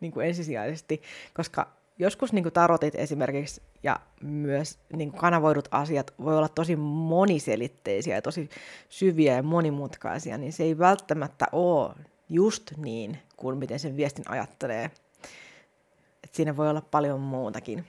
niin 0.00 0.12
kuin 0.12 0.26
ensisijaisesti, 0.26 1.02
koska 1.34 1.76
joskus 1.98 2.32
niin 2.32 2.42
kuin 2.42 2.52
tarotit 2.52 2.94
esimerkiksi 2.94 3.62
ja 3.82 4.00
myös 4.22 4.78
niin 4.92 5.10
kuin 5.10 5.20
kanavoidut 5.20 5.68
asiat 5.70 6.14
voi 6.24 6.36
olla 6.36 6.48
tosi 6.48 6.76
moniselitteisiä 6.76 8.14
ja 8.14 8.22
tosi 8.22 8.48
syviä 8.88 9.34
ja 9.34 9.42
monimutkaisia, 9.42 10.38
niin 10.38 10.52
se 10.52 10.62
ei 10.62 10.78
välttämättä 10.78 11.46
ole 11.52 11.94
just 12.28 12.72
niin 12.76 13.18
kuin 13.36 13.58
miten 13.58 13.78
sen 13.78 13.96
viestin 13.96 14.24
ajattelee 14.28 14.90
siinä 16.36 16.56
voi 16.56 16.70
olla 16.70 16.80
paljon 16.80 17.20
muutakin. 17.20 17.86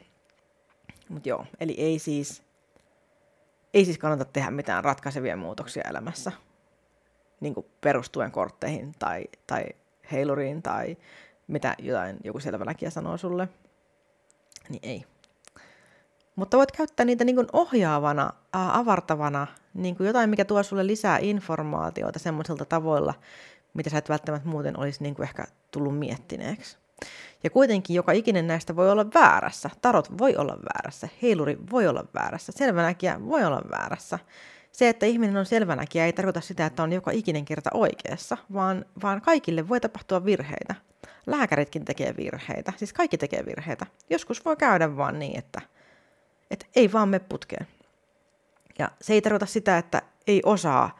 Mutta 1.09 1.29
joo, 1.29 1.45
eli 1.59 1.75
ei 1.77 1.99
siis, 1.99 2.43
ei 3.73 3.85
siis 3.85 3.97
kannata 3.97 4.25
tehdä 4.25 4.51
mitään 4.51 4.83
ratkaisevia 4.83 5.37
muutoksia 5.37 5.83
elämässä, 5.89 6.31
niin 7.39 7.53
kuin 7.53 7.65
perustuen 7.81 8.31
kortteihin 8.31 8.91
tai, 8.99 9.23
tai 9.47 9.65
heiluriin 10.11 10.61
tai 10.61 10.97
mitä 11.47 11.75
jotain 11.79 12.17
joku 12.23 12.39
selvänäkijä 12.39 12.89
sanoo 12.89 13.17
sulle. 13.17 13.49
Niin 14.69 14.79
ei. 14.83 15.05
Mutta 16.35 16.57
voit 16.57 16.71
käyttää 16.71 17.05
niitä 17.05 17.23
niin 17.23 17.35
kuin 17.35 17.47
ohjaavana, 17.53 18.33
ää, 18.53 18.77
avartavana, 18.77 19.47
niin 19.73 19.95
kuin 19.95 20.07
jotain, 20.07 20.29
mikä 20.29 20.45
tuo 20.45 20.63
sulle 20.63 20.87
lisää 20.87 21.17
informaatiota 21.21 22.19
semmoisilta 22.19 22.65
tavoilla, 22.65 23.13
mitä 23.73 23.89
sä 23.89 23.97
et 23.97 24.09
välttämättä 24.09 24.49
muuten 24.49 24.79
olisi 24.79 25.03
niin 25.03 25.15
kuin 25.15 25.23
ehkä 25.23 25.43
tullut 25.71 25.99
miettineeksi. 25.99 26.77
Ja 27.43 27.49
kuitenkin 27.49 27.95
joka 27.95 28.11
ikinen 28.11 28.47
näistä 28.47 28.75
voi 28.75 28.91
olla 28.91 29.05
väärässä. 29.13 29.69
Tarot 29.81 30.17
voi 30.17 30.35
olla 30.35 30.57
väärässä, 30.57 31.09
heiluri 31.21 31.57
voi 31.71 31.87
olla 31.87 32.05
väärässä, 32.13 32.51
selvänäkijä 32.51 33.19
voi 33.25 33.43
olla 33.43 33.61
väärässä. 33.71 34.19
Se, 34.71 34.89
että 34.89 35.05
ihminen 35.05 35.37
on 35.37 35.45
selvänäkijä, 35.45 36.05
ei 36.05 36.13
tarkoita 36.13 36.41
sitä, 36.41 36.65
että 36.65 36.83
on 36.83 36.93
joka 36.93 37.11
ikinen 37.11 37.45
kerta 37.45 37.69
oikeassa, 37.73 38.37
vaan, 38.53 38.85
vaan 39.03 39.21
kaikille 39.21 39.69
voi 39.69 39.79
tapahtua 39.79 40.25
virheitä. 40.25 40.75
Lääkäritkin 41.25 41.85
tekee 41.85 42.13
virheitä, 42.17 42.73
siis 42.77 42.93
kaikki 42.93 43.17
tekee 43.17 43.45
virheitä. 43.45 43.85
Joskus 44.09 44.45
voi 44.45 44.55
käydä 44.55 44.97
vaan 44.97 45.19
niin, 45.19 45.37
että, 45.37 45.61
että 46.51 46.65
ei 46.75 46.91
vaan 46.91 47.09
me 47.09 47.19
putkeen. 47.19 47.67
Ja 48.79 48.91
se 49.01 49.13
ei 49.13 49.21
tarkoita 49.21 49.45
sitä, 49.45 49.77
että 49.77 50.01
ei 50.27 50.41
osaa 50.45 50.99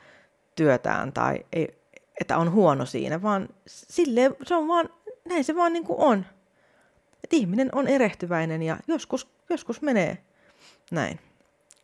työtään 0.55 1.13
tai 1.13 1.45
ei, 1.53 1.77
että 2.21 2.37
on 2.37 2.51
huono 2.51 2.85
siinä, 2.85 3.21
vaan 3.21 3.49
sille 3.67 4.31
se 4.43 4.55
on 4.55 4.67
vaan 4.67 4.89
näin 5.27 5.43
se 5.43 5.55
vaan 5.55 5.73
niin 5.73 5.83
kuin 5.83 5.99
on. 5.99 6.25
Että 7.23 7.35
ihminen 7.35 7.69
on 7.71 7.87
erehtyväinen 7.87 8.63
ja 8.63 8.77
joskus, 8.87 9.27
joskus 9.49 9.81
menee 9.81 10.17
näin. 10.91 11.19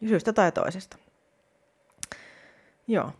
Syystä 0.07 0.33
tai 0.33 0.51
toisesta. 0.51 0.97
Joo. 2.87 3.11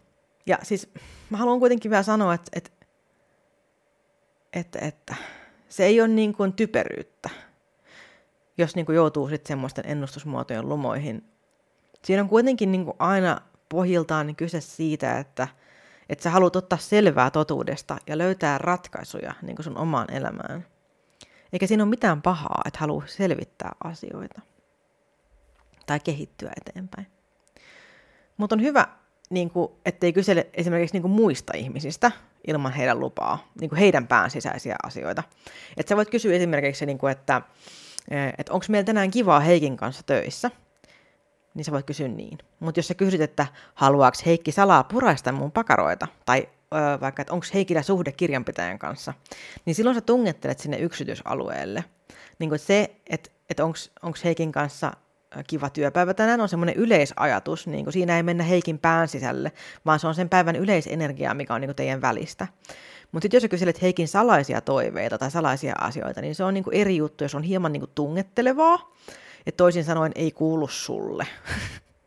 Ja 0.46 0.58
siis 0.64 0.90
mä 1.30 1.38
haluan 1.38 1.60
kuitenkin 1.60 1.92
vielä 1.92 2.04
sanoa, 2.04 2.34
että, 2.34 2.52
että, 2.54 2.72
että, 4.54 4.80
että 4.80 5.16
se 5.70 5.86
ei 5.86 6.02
ole 6.02 6.08
niin 6.08 6.34
kuin 6.34 6.54
typeryyttä, 6.54 7.30
jos 8.58 8.76
niin 8.76 8.86
kuin 8.86 8.96
joutuu 8.96 9.30
sitten 9.30 9.48
semmoisten 9.48 9.86
ennustusmuotojen 9.88 10.70
lumoihin. 10.70 11.24
Siinä 12.04 12.24
on 12.24 12.30
kuitenkin 12.30 12.72
niin 12.72 12.86
kuin 12.86 12.96
aina 13.00 13.42
pohjiltaan 13.70 14.36
kyse 14.36 14.62
siitä, 14.62 15.20
että– 15.20 15.48
että 16.10 16.24
sä 16.24 16.30
haluat 16.30 16.56
ottaa 16.56 16.80
selvää 16.80 17.32
totuudesta 17.32 17.98
ja 18.08 18.18
löytää 18.18 18.58
ratkaisuja 18.58 19.34
niin 19.42 19.56
kuin 19.56 19.64
sun 19.64 19.78
omaan 19.78 20.14
elämään. 20.14 20.66
Eikä 21.54 21.68
siinä 21.68 21.84
ole 21.84 21.90
mitään 21.90 22.22
pahaa, 22.22 22.62
että 22.66 22.80
haluaa 22.80 23.08
selvittää 23.08 23.72
asioita 23.84 24.42
tai 25.86 26.00
kehittyä 26.00 26.52
eteenpäin. 26.62 27.08
Mutta 28.38 28.56
on 28.56 28.62
hyvä, 28.62 28.88
niin 29.30 29.50
kuin, 29.50 29.72
ettei 29.86 30.14
kysele 30.14 30.48
esimerkiksi 30.54 30.96
niin 30.96 31.02
kuin 31.02 31.12
muista 31.12 31.54
ihmisistä 31.58 32.12
ilman 32.48 32.74
heidän 32.74 33.00
lupaa, 33.00 33.48
niin 33.60 33.70
kuin 33.70 33.80
heidän 33.80 34.08
pään 34.08 34.32
sisäisiä 34.32 34.76
asioita. 34.84 35.24
Että 35.78 35.90
sä 35.90 35.96
voit 35.96 36.10
kysyä 36.10 36.36
esimerkiksi, 36.36 36.86
niin 36.86 36.98
kuin, 36.98 37.12
että, 37.12 37.42
että 38.38 38.54
onko 38.54 38.66
meillä 38.70 38.86
tänään 38.86 39.12
kivaa 39.12 39.40
Heikin 39.40 39.78
kanssa 39.78 40.04
töissä– 40.06 40.52
niin 41.54 41.66
sä 41.66 41.72
voit 41.72 41.86
kysyä 41.86 42.08
niin. 42.08 42.38
Mutta 42.60 42.80
jos 42.80 42.88
sä 42.88 42.94
kysyt, 42.94 43.22
että 43.22 43.48
haluaako 43.74 44.18
Heikki 44.26 44.52
salaa 44.52 44.84
puraista 44.84 45.32
mun 45.32 45.52
pakaroita, 45.52 46.08
tai 46.26 46.48
ö, 46.74 47.00
vaikka, 47.02 47.22
että 47.22 47.34
onko 47.34 47.46
Heikillä 47.54 47.82
suhde 47.82 48.12
kirjanpitäjän 48.12 48.80
kanssa, 48.80 49.14
niin 49.66 49.76
silloin 49.76 49.96
sä 49.96 50.02
tungettelet 50.02 50.60
sinne 50.60 50.78
yksityisalueelle. 50.78 51.84
Niin 52.40 52.50
kuin 52.50 52.60
se, 52.60 52.96
että, 53.10 53.30
että 53.50 53.66
onko 53.66 54.18
Heikin 54.24 54.52
kanssa 54.52 54.92
kiva 55.48 55.70
työpäivä 55.70 56.14
tänään, 56.14 56.42
on 56.42 56.50
semmoinen 56.50 56.76
yleisajatus, 56.76 57.68
niin 57.68 57.86
kuin 57.86 57.94
siinä 57.94 58.18
ei 58.18 58.24
mennä 58.24 58.44
Heikin 58.44 58.80
pään 58.80 59.08
sisälle, 59.08 59.52
vaan 59.86 60.00
se 60.00 60.08
on 60.08 60.16
sen 60.16 60.30
päivän 60.30 60.56
yleisenergia, 60.56 61.34
mikä 61.34 61.54
on 61.54 61.62
niin 61.62 61.68
kuin 61.68 61.76
teidän 61.76 62.02
välistä. 62.02 62.48
Mutta 63.12 63.26
sitten 63.26 63.38
jos 63.38 63.42
sä 63.42 63.48
kyselet 63.48 63.82
Heikin 63.82 64.08
salaisia 64.08 64.62
toiveita 64.62 65.18
tai 65.18 65.32
salaisia 65.32 65.74
asioita, 65.80 66.22
niin 66.22 66.36
se 66.36 66.44
on 66.44 66.54
niinku 66.54 66.70
eri 66.74 66.98
juttu, 66.98 67.24
jos 67.24 67.36
on 67.36 67.44
hieman 67.44 67.74
niinku 67.74 67.88
tungettelevaa, 67.96 68.92
että 69.46 69.58
toisin 69.58 69.84
sanoen 69.84 70.12
ei 70.16 70.32
kuulu 70.32 70.68
sulle. 70.68 71.28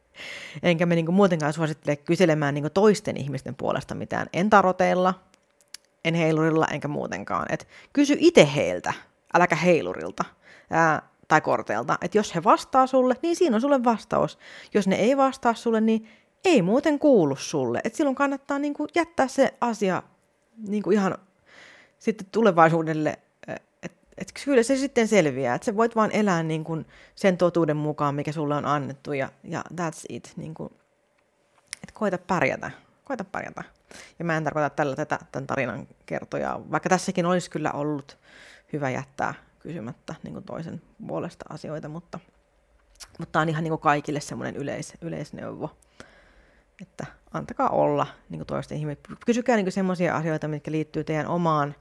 Enkä 0.63 0.87
me 0.87 0.95
niinku 0.95 1.13
muutenkaan 1.13 1.53
suosittele 1.53 1.97
kyselemään 1.97 2.55
niinku 2.55 2.71
toisten 2.71 3.17
ihmisten 3.17 3.55
puolesta 3.55 3.95
mitään, 3.95 4.27
en 4.33 4.51
taroteilla, 4.51 5.15
en 6.05 6.15
heilurilla 6.15 6.67
enkä 6.67 6.89
muutenkaan. 6.89 7.47
Et 7.49 7.69
kysy 7.93 8.17
itse 8.19 8.49
heiltä, 8.55 8.93
äläkä 9.35 9.57
heilurilta 9.57 10.25
ää, 10.71 11.03
tai 11.29 11.41
korteilta. 11.41 11.99
Että 12.03 12.19
jos 12.19 12.35
he 12.35 12.45
vastaa 12.45 12.87
sulle, 12.87 13.17
niin 13.23 13.37
siinä 13.37 13.57
on 13.57 13.61
sulle 13.61 13.85
vastaus. 13.85 14.39
Jos 14.75 14.87
ne 14.87 14.97
ei 14.97 15.17
vastaa 15.17 15.55
sulle, 15.55 15.81
niin 15.81 16.09
ei 16.45 16.63
muuten 16.63 16.99
kuulu 16.99 17.37
sulle. 17.37 17.81
Et 17.85 17.95
silloin 17.95 18.17
kannattaa 18.17 18.59
niinku 18.59 18.87
jättää 18.95 19.29
se 19.29 19.55
asia 19.61 20.03
niinku 20.69 20.91
ihan 20.91 21.19
sitten 21.99 22.27
tulevaisuudelle, 22.33 23.19
et 24.19 24.33
kyllä 24.45 24.63
se 24.63 24.77
sitten 24.77 25.09
selviää, 25.09 25.55
että 25.55 25.67
sä 25.67 25.77
voit 25.77 25.97
vaan 25.97 26.13
elää 26.13 26.43
niin 26.43 26.65
kuin 26.65 26.87
sen 27.15 27.39
totuuden 27.39 27.77
mukaan, 27.77 28.15
mikä 28.15 28.33
sulle 28.33 28.55
on 28.55 28.65
annettu 28.65 29.13
ja, 29.13 29.29
ja 29.45 29.65
that's 29.75 30.05
it. 30.09 30.33
Niin 30.37 30.55
kuin, 30.55 30.71
että 31.75 31.95
koita 31.95 32.19
pärjätä, 32.19 32.71
koita 33.05 33.25
pärjätä. 33.25 33.65
Ja 34.19 34.25
mä 34.25 34.37
en 34.37 34.45
tarkoita 34.45 34.71
tällä 34.71 34.97
tätä, 34.97 35.19
tämän 35.33 35.47
tarinan 35.47 35.89
kertoja, 36.07 36.61
vaikka 36.71 36.89
tässäkin 36.89 37.27
olisi 37.27 37.51
kyllä 37.51 37.73
ollut 37.73 38.19
hyvä 38.73 38.91
jättää 38.91 39.35
kysymättä 39.59 40.15
niin 40.23 40.45
toisen 40.45 40.83
puolesta 41.07 41.45
asioita, 41.49 41.89
mutta, 41.89 42.19
mutta 43.19 43.33
tämä 43.33 43.43
on 43.43 43.49
ihan 43.49 43.65
niin 43.65 43.79
kaikille 43.79 44.21
semmoinen 44.21 44.57
yleis, 44.57 44.93
yleisneuvo, 45.01 45.71
että 46.83 47.07
antakaa 47.33 47.69
olla 47.69 48.07
niin 48.29 48.47
toisten 48.47 48.79
ihmisten. 48.79 49.17
Kysykää 49.27 49.57
niin 49.57 49.73
semmoisia 49.73 50.17
asioita, 50.17 50.49
mitkä 50.49 50.71
liittyy 50.71 51.05
teidän 51.05 51.27
omaan, 51.27 51.75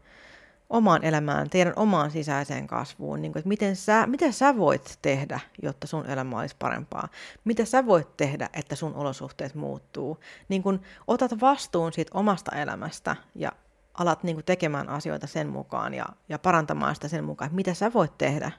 omaan 0.70 1.04
elämään, 1.04 1.50
teidän 1.50 1.74
omaan 1.76 2.12
sisäiseen 2.12 2.68
kasvuun, 2.68 3.22
niin 3.22 3.32
kuin, 3.32 3.40
että 3.40 3.50
miten 3.50 3.76
sä, 3.76 4.08
mitä 4.08 4.32
sä 4.32 4.58
voit 4.58 5.00
tehdä, 5.02 5.40
jotta 5.62 5.88
sun 5.88 6.06
elämä 6.06 6.40
olisi 6.40 6.56
parempaa, 6.60 7.08
mitä 7.44 7.66
sä 7.66 7.86
voit 7.86 8.18
tehdä, 8.18 8.50
että 8.54 8.76
sun 8.76 8.96
olosuhteet 8.96 9.56
muuttuu, 9.56 10.20
niin 10.50 10.64
kuin 10.64 10.82
otat 11.08 11.42
vastuun 11.42 11.94
siitä 11.94 12.12
omasta 12.14 12.56
elämästä 12.56 13.16
ja 13.36 13.52
alat 13.94 14.24
niin 14.24 14.36
kuin 14.36 14.46
tekemään 14.46 14.90
asioita 14.90 15.28
sen 15.28 15.48
mukaan 15.48 15.94
ja, 15.94 16.06
ja 16.30 16.40
parantamaan 16.40 16.96
sitä 16.96 17.08
sen 17.08 17.24
mukaan, 17.24 17.48
että 17.48 17.56
mitä 17.56 17.74
sä 17.74 17.94
voit 17.94 18.18
tehdä, 18.18 18.52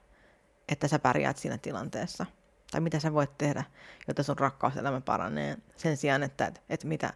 että 0.69 0.89
sä 0.89 0.99
pärjäät 0.99 1.37
siinä 1.37 1.59
tilanteessa. 1.59 2.27
Tai 2.71 2.81
mitä 2.81 3.01
sä 3.01 3.13
voit 3.13 3.39
tehdä, 3.39 3.65
jotta 4.09 4.23
sun 4.23 4.39
rakkauselämä 4.39 5.01
paranee 5.01 5.57
sen 5.77 5.97
sijaan, 5.97 6.23
että, 6.23 6.47
että, 6.47 6.61
että 6.69 6.87
mitä, 6.87 7.13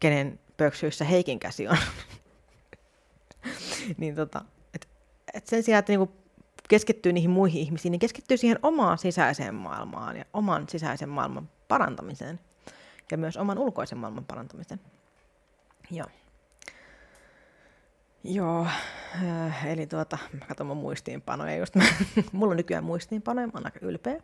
kenen 0.00 0.40
pöksyissä 0.56 1.04
Heikin 1.04 1.40
käsi 1.40 1.68
on. 1.68 1.76
niin 4.00 4.14
tota, 4.14 4.44
et, 4.74 4.88
et 5.34 5.46
sen 5.46 5.62
sijaan, 5.62 5.78
että 5.78 5.92
niinku 5.92 6.12
keskittyy 6.68 7.12
niihin 7.12 7.30
muihin 7.30 7.62
ihmisiin, 7.62 7.92
niin 7.92 8.00
keskittyy 8.00 8.36
siihen 8.36 8.58
omaan 8.62 8.98
sisäiseen 8.98 9.54
maailmaan 9.54 10.16
ja 10.16 10.24
oman 10.32 10.68
sisäisen 10.68 11.08
maailman 11.08 11.48
parantamiseen 11.68 12.40
ja 13.10 13.18
myös 13.18 13.36
oman 13.36 13.58
ulkoisen 13.58 13.98
maailman 13.98 14.24
parantamiseen. 14.24 14.80
Joo. 15.90 16.06
Joo, 18.24 18.66
äh, 19.24 19.66
eli 19.66 19.86
tuota, 19.86 20.18
mä 20.32 20.46
katson 20.46 20.66
mun 20.66 20.76
muistiinpanoja 20.76 21.56
just. 21.56 21.74
Mulla 22.32 22.50
on 22.50 22.56
nykyään 22.56 22.84
muistiinpanoja, 22.84 23.46
mä 23.46 23.52
oon 23.54 23.66
aika 23.66 23.78
ylpeä. 23.82 24.20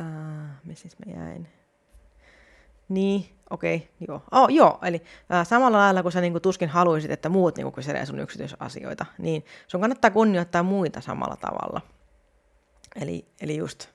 Äh, 0.00 0.50
missä 0.64 0.82
siis 0.82 0.96
mä 1.06 1.12
jäin? 1.12 1.48
Niin, 2.88 3.24
okei, 3.50 3.76
okay, 3.76 3.88
joo. 4.08 4.22
Oh, 4.32 4.48
joo, 4.48 4.78
eli 4.82 5.02
äh, 5.32 5.46
samalla 5.46 5.78
lailla 5.78 6.02
kun 6.02 6.12
sä 6.12 6.20
niinku 6.20 6.40
tuskin 6.40 6.68
haluaisit, 6.68 7.10
että 7.10 7.28
muut 7.28 7.56
niinku 7.56 7.72
kyselee 7.72 8.06
sun 8.06 8.20
yksityisasioita, 8.20 9.06
niin 9.18 9.44
sun 9.68 9.80
kannattaa 9.80 10.10
kunnioittaa 10.10 10.62
muita 10.62 11.00
samalla 11.00 11.36
tavalla. 11.36 11.80
Eli, 12.96 13.26
eli 13.40 13.56
just, 13.56 13.88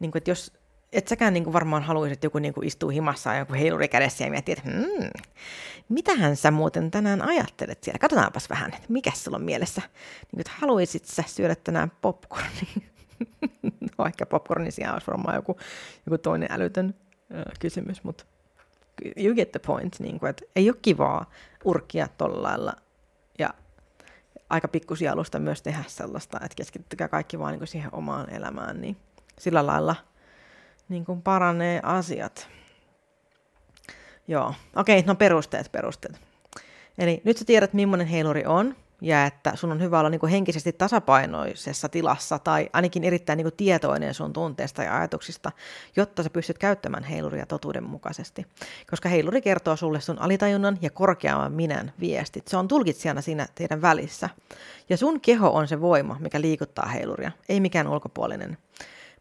niinku, 0.00 0.18
että 0.18 0.30
jos 0.30 0.52
et 0.92 1.08
säkään 1.08 1.32
niinku 1.32 1.52
varmaan 1.52 1.82
haluaisit, 1.82 2.12
että 2.12 2.26
joku 2.26 2.38
niinku 2.38 2.60
istuu 2.62 2.88
himassa 2.88 3.32
ja 3.32 3.38
joku 3.38 3.52
heiluri 3.52 3.88
kädessä 3.88 4.24
ja 4.24 4.30
miettii, 4.30 4.52
että 4.58 4.70
hmm, 4.70 5.10
mitähän 5.88 6.36
sä 6.36 6.50
muuten 6.50 6.90
tänään 6.90 7.22
ajattelet 7.22 7.82
siellä? 7.84 7.98
Katsotaanpas 7.98 8.50
vähän, 8.50 8.74
että 8.74 8.86
mikä 8.88 9.10
sulla 9.14 9.36
on 9.36 9.42
mielessä. 9.42 9.82
Niin, 10.32 10.40
että 10.40 10.52
haluaisit 10.58 11.04
sä 11.04 11.24
syödä 11.26 11.54
tänään 11.54 11.92
popcornia? 12.00 12.82
no 13.98 14.06
ehkä 14.06 14.26
popcornin 14.26 14.72
sijaan 14.72 14.94
olisi 14.94 15.06
varmaan 15.06 15.36
joku, 15.36 15.56
joku 16.06 16.18
toinen 16.18 16.48
älytön 16.52 16.94
kysymys, 17.60 18.04
mutta 18.04 18.24
you 19.16 19.34
get 19.34 19.52
the 19.52 19.60
point, 19.66 20.00
niin 20.00 20.18
kuin, 20.18 20.30
että 20.30 20.44
ei 20.56 20.70
ole 20.70 20.78
kivaa 20.82 21.30
urkia 21.64 22.08
tuolla 22.18 22.42
lailla 22.42 22.72
ja 23.38 23.54
aika 24.50 24.68
pikkusielusta 24.68 25.38
myös 25.38 25.62
tehdä 25.62 25.84
sellaista, 25.86 26.38
että 26.44 26.56
keskittykää 26.56 27.08
kaikki 27.08 27.38
vaan 27.38 27.58
niin 27.58 27.66
siihen 27.66 27.94
omaan 27.94 28.30
elämään, 28.30 28.80
niin 28.80 28.96
sillä 29.38 29.66
lailla 29.66 29.96
niin 30.88 31.04
kuin 31.04 31.22
paranee 31.22 31.80
asiat. 31.82 32.48
Joo, 34.28 34.54
okei, 34.76 34.98
okay, 34.98 35.06
no 35.06 35.14
perusteet, 35.14 35.72
perusteet. 35.72 36.20
Eli 36.98 37.22
nyt 37.24 37.36
sä 37.36 37.44
tiedät, 37.44 37.72
millainen 37.72 38.06
heiluri 38.06 38.44
on, 38.46 38.76
ja 39.02 39.26
että 39.26 39.56
sun 39.56 39.72
on 39.72 39.80
hyvä 39.80 39.98
olla 39.98 40.10
niin 40.10 40.28
henkisesti 40.30 40.72
tasapainoisessa 40.72 41.88
tilassa 41.88 42.38
tai 42.38 42.68
ainakin 42.72 43.04
erittäin 43.04 43.36
niin 43.36 43.52
tietoinen 43.56 44.14
sun 44.14 44.32
tunteista 44.32 44.82
ja 44.82 44.96
ajatuksista, 44.96 45.52
jotta 45.96 46.22
sä 46.22 46.30
pystyt 46.30 46.58
käyttämään 46.58 47.04
heiluria 47.04 47.46
totuudenmukaisesti. 47.46 48.46
Koska 48.90 49.08
heiluri 49.08 49.42
kertoo 49.42 49.76
sulle 49.76 50.00
sun 50.00 50.18
alitajunnan 50.18 50.78
ja 50.82 50.90
korkeamman 50.90 51.52
minän 51.52 51.92
viestit. 52.00 52.48
Se 52.48 52.56
on 52.56 52.68
tulkitsijana 52.68 53.20
siinä 53.20 53.46
teidän 53.54 53.82
välissä. 53.82 54.28
Ja 54.88 54.96
sun 54.96 55.20
keho 55.20 55.48
on 55.48 55.68
se 55.68 55.80
voima, 55.80 56.16
mikä 56.20 56.40
liikuttaa 56.40 56.86
heiluria, 56.86 57.32
ei 57.48 57.60
mikään 57.60 57.88
ulkopuolinen. 57.88 58.58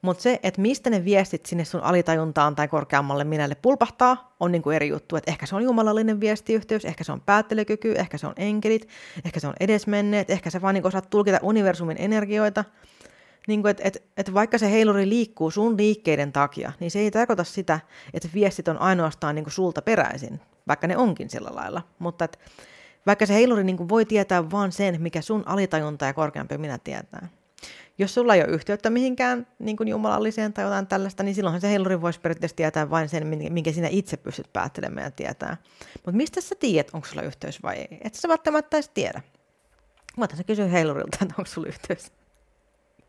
Mutta 0.02 0.24
se, 0.24 0.40
että 0.44 0.62
mistä 0.62 0.90
ne 0.90 1.06
viestit 1.06 1.46
sinne 1.46 1.66
sun 1.66 1.82
alitajuntaan 1.82 2.56
tai 2.56 2.68
korkeammalle 2.68 3.24
minälle 3.24 3.56
pulpahtaa, 3.56 4.36
on 4.40 4.52
niinku 4.52 4.70
eri 4.70 4.88
juttu. 4.88 5.16
Et 5.16 5.24
ehkä 5.28 5.46
se 5.46 5.56
on 5.56 5.64
jumalallinen 5.64 6.20
viestiyhteys, 6.20 6.86
ehkä 6.86 7.04
se 7.04 7.12
on 7.12 7.22
päättelykyky, 7.22 7.92
ehkä 7.92 8.18
se 8.18 8.28
on 8.28 8.34
enkelit, 8.38 8.88
ehkä 9.26 9.40
se 9.40 9.48
on 9.48 9.54
edesmenneet, 9.60 10.30
ehkä 10.30 10.50
se 10.50 10.62
vaan 10.62 10.74
niinku 10.74 10.88
osaat 10.88 11.10
tulkita 11.10 11.40
universumin 11.42 11.98
energioita. 12.00 12.66
Niin 13.48 13.68
että 13.68 13.84
et, 13.84 14.04
et 14.18 14.34
vaikka 14.34 14.58
se 14.58 14.72
heiluri 14.72 15.10
liikkuu 15.10 15.52
sun 15.52 15.78
liikkeiden 15.78 16.32
takia, 16.32 16.72
niin 16.80 16.92
se 16.92 17.00
ei 17.00 17.12
tarkoita 17.12 17.44
sitä, 17.44 17.80
että 18.14 18.30
viestit 18.34 18.68
on 18.68 18.78
ainoastaan 18.78 19.36
niinku 19.36 19.50
sulta 19.50 19.82
peräisin, 19.82 20.42
vaikka 20.68 20.88
ne 20.88 20.98
onkin 20.98 21.30
sillä 21.30 21.50
lailla. 21.54 21.82
Mutta 22.00 22.26
et, 22.26 22.40
vaikka 23.06 23.26
se 23.26 23.34
heiluri 23.34 23.64
niinku 23.64 23.90
voi 23.90 24.06
tietää 24.06 24.52
vain 24.52 24.72
sen, 24.72 25.02
mikä 25.02 25.22
sun 25.22 25.44
alitajunta 25.46 26.06
ja 26.06 26.14
korkeampi 26.14 26.58
minä 26.58 26.78
tietää 26.78 27.28
jos 28.02 28.14
sulla 28.14 28.36
ei 28.36 28.42
ole 28.42 28.50
yhteyttä 28.50 28.90
mihinkään 28.90 29.48
niin 29.60 29.78
kuin 29.78 29.90
jumalalliseen 29.90 30.54
tai 30.54 30.66
jotain 30.66 30.88
tällaista, 30.88 31.24
niin 31.24 31.36
silloinhan 31.36 31.62
se 31.62 31.70
heiluri 31.70 32.02
voisi 32.02 32.20
periaatteessa 32.20 32.56
tietää 32.56 32.90
vain 32.90 33.10
sen, 33.10 33.28
minkä 33.28 33.72
sinä 33.72 33.88
itse 33.92 34.18
pystyt 34.18 34.54
päättelemään 34.54 35.06
ja 35.06 35.12
tietää. 35.12 35.58
Mutta 35.94 36.12
mistä 36.12 36.42
sä 36.42 36.56
tiedät, 36.56 36.94
onko 36.94 37.08
sulla 37.08 37.22
yhteys 37.22 37.64
vai 37.64 37.76
ei? 37.76 37.98
Et 38.02 38.16
sä 38.16 38.28
välttämättä 38.28 38.78
edes 38.78 38.90
tiedä. 38.90 39.22
Mä 40.18 40.28
sä 40.38 40.44
kysyä 40.44 40.68
heilurilta, 40.68 41.18
että 41.22 41.36
onko 41.38 41.46
sulla 41.46 41.68
yhteys. 41.68 42.12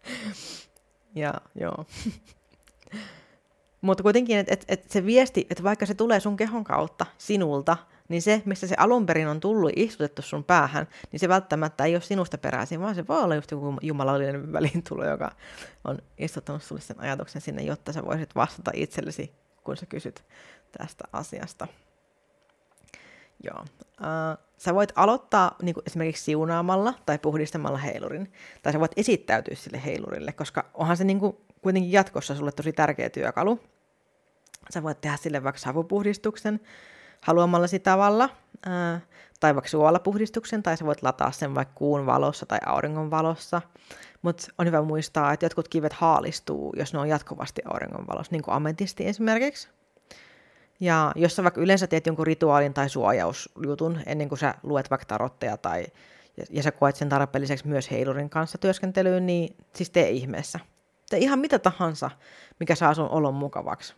ja 1.14 1.35
joo. 1.55 1.87
Mutta 3.81 4.02
kuitenkin, 4.02 4.38
että 4.38 4.55
et, 4.55 4.64
et 4.68 4.90
se 4.90 5.07
viesti, 5.07 5.46
että 5.50 5.62
vaikka 5.62 5.87
se 5.87 5.94
tulee 5.94 6.20
sun 6.20 6.37
kehon 6.37 6.64
kautta 6.64 7.07
sinulta, 7.18 7.76
niin 8.12 8.22
se, 8.22 8.42
mistä 8.44 8.66
se 8.66 8.75
alun 8.79 9.07
perin 9.07 9.29
on 9.29 9.40
tullut 9.40 9.72
istutettu 9.77 10.22
sun 10.22 10.44
päähän, 10.44 10.88
niin 11.12 11.20
se 11.20 11.29
välttämättä 11.29 11.85
ei 11.85 11.94
ole 11.94 12.03
sinusta 12.03 12.38
peräisin, 12.38 12.81
vaan 12.81 12.94
se 12.94 13.07
voi 13.07 13.22
olla 13.22 13.35
just 13.35 13.51
joku 13.51 13.77
jumalallinen 13.83 14.53
väliintulo, 14.53 15.07
joka 15.07 15.31
on 15.85 15.98
istuttanut 16.18 16.62
sulle 16.62 16.81
sen 16.81 17.01
ajatuksen 17.01 17.42
sinne, 17.42 17.62
jotta 17.62 17.92
sä 17.92 18.05
voisit 18.05 18.35
vastata 18.35 18.70
itsellesi, 18.75 19.33
kun 19.64 19.77
sä 19.77 19.87
kysyt 19.87 20.25
tästä 20.79 21.05
asiasta. 21.12 21.68
Joo. 23.44 23.64
Uh, 24.01 24.44
sä 24.59 24.75
voit 24.75 24.92
aloittaa 24.96 25.57
niin 25.62 25.75
kuin 25.75 25.85
esimerkiksi 25.87 26.25
siunaamalla 26.25 26.94
tai 27.07 27.18
puhdistamalla 27.18 27.79
heilurin, 27.79 28.33
tai 28.62 28.72
sä 28.72 28.81
voit 28.81 28.92
esittäytyä 28.96 29.55
sille 29.55 29.85
heilurille, 29.85 30.33
koska 30.33 30.70
onhan 30.75 30.96
se 30.96 31.05
niin 31.05 31.20
kuin 31.20 31.37
kuitenkin 31.62 31.92
jatkossa 31.92 32.35
sulle 32.35 32.53
tosi 32.53 32.72
tärkeä 32.72 33.11
työkalu. 33.11 33.61
Sä 34.70 34.83
voit 34.83 35.01
tehdä 35.01 35.16
sille 35.16 35.44
vaikka 35.44 35.59
savupuhdistuksen, 35.59 36.61
haluamallasi 37.22 37.78
tavalla, 37.78 38.28
ää, 38.66 39.00
tai 39.40 39.54
vaikka 39.54 39.70
suolapuhdistuksen, 39.70 40.62
tai 40.62 40.76
sä 40.76 40.87
voit 40.87 41.02
lataa 41.02 41.32
sen 41.32 41.54
vaikka 41.54 41.74
kuun 41.74 42.06
valossa 42.06 42.46
tai 42.46 42.58
auringon 42.66 43.11
valossa. 43.11 43.62
Mutta 44.22 44.46
on 44.58 44.66
hyvä 44.66 44.82
muistaa, 44.82 45.32
että 45.32 45.46
jotkut 45.46 45.68
kivet 45.68 45.92
haalistuu, 45.92 46.72
jos 46.76 46.92
ne 46.92 46.98
on 46.98 47.08
jatkuvasti 47.08 47.62
auringon 47.64 48.06
valossa, 48.06 48.32
niin 48.32 48.42
kuin 48.42 48.54
ametisti 48.54 49.06
esimerkiksi. 49.06 49.68
Ja 50.80 51.12
jos 51.16 51.37
sä 51.37 51.42
vaikka 51.42 51.61
yleensä 51.61 51.87
teet 51.87 52.06
jonkun 52.06 52.26
rituaalin 52.26 52.74
tai 52.74 52.88
suojausjutun 52.88 54.00
ennen 54.06 54.28
kuin 54.28 54.38
sä 54.38 54.54
luet 54.62 54.90
vaikka 54.90 55.06
tarotteja 55.06 55.56
tai 55.56 55.87
ja, 56.50 56.62
sä 56.62 56.72
koet 56.72 56.96
sen 56.96 57.08
tarpeelliseksi 57.08 57.68
myös 57.68 57.90
heilurin 57.90 58.30
kanssa 58.30 58.58
työskentelyyn, 58.58 59.26
niin 59.26 59.56
siis 59.74 59.90
tee 59.90 60.11
ihmeessä. 60.11 60.61
Tee 61.11 61.18
ihan 61.18 61.38
mitä 61.38 61.58
tahansa, 61.58 62.11
mikä 62.61 62.74
saa 62.74 62.94
sun 62.94 63.08
olon 63.08 63.35
mukavaksi. 63.35 63.94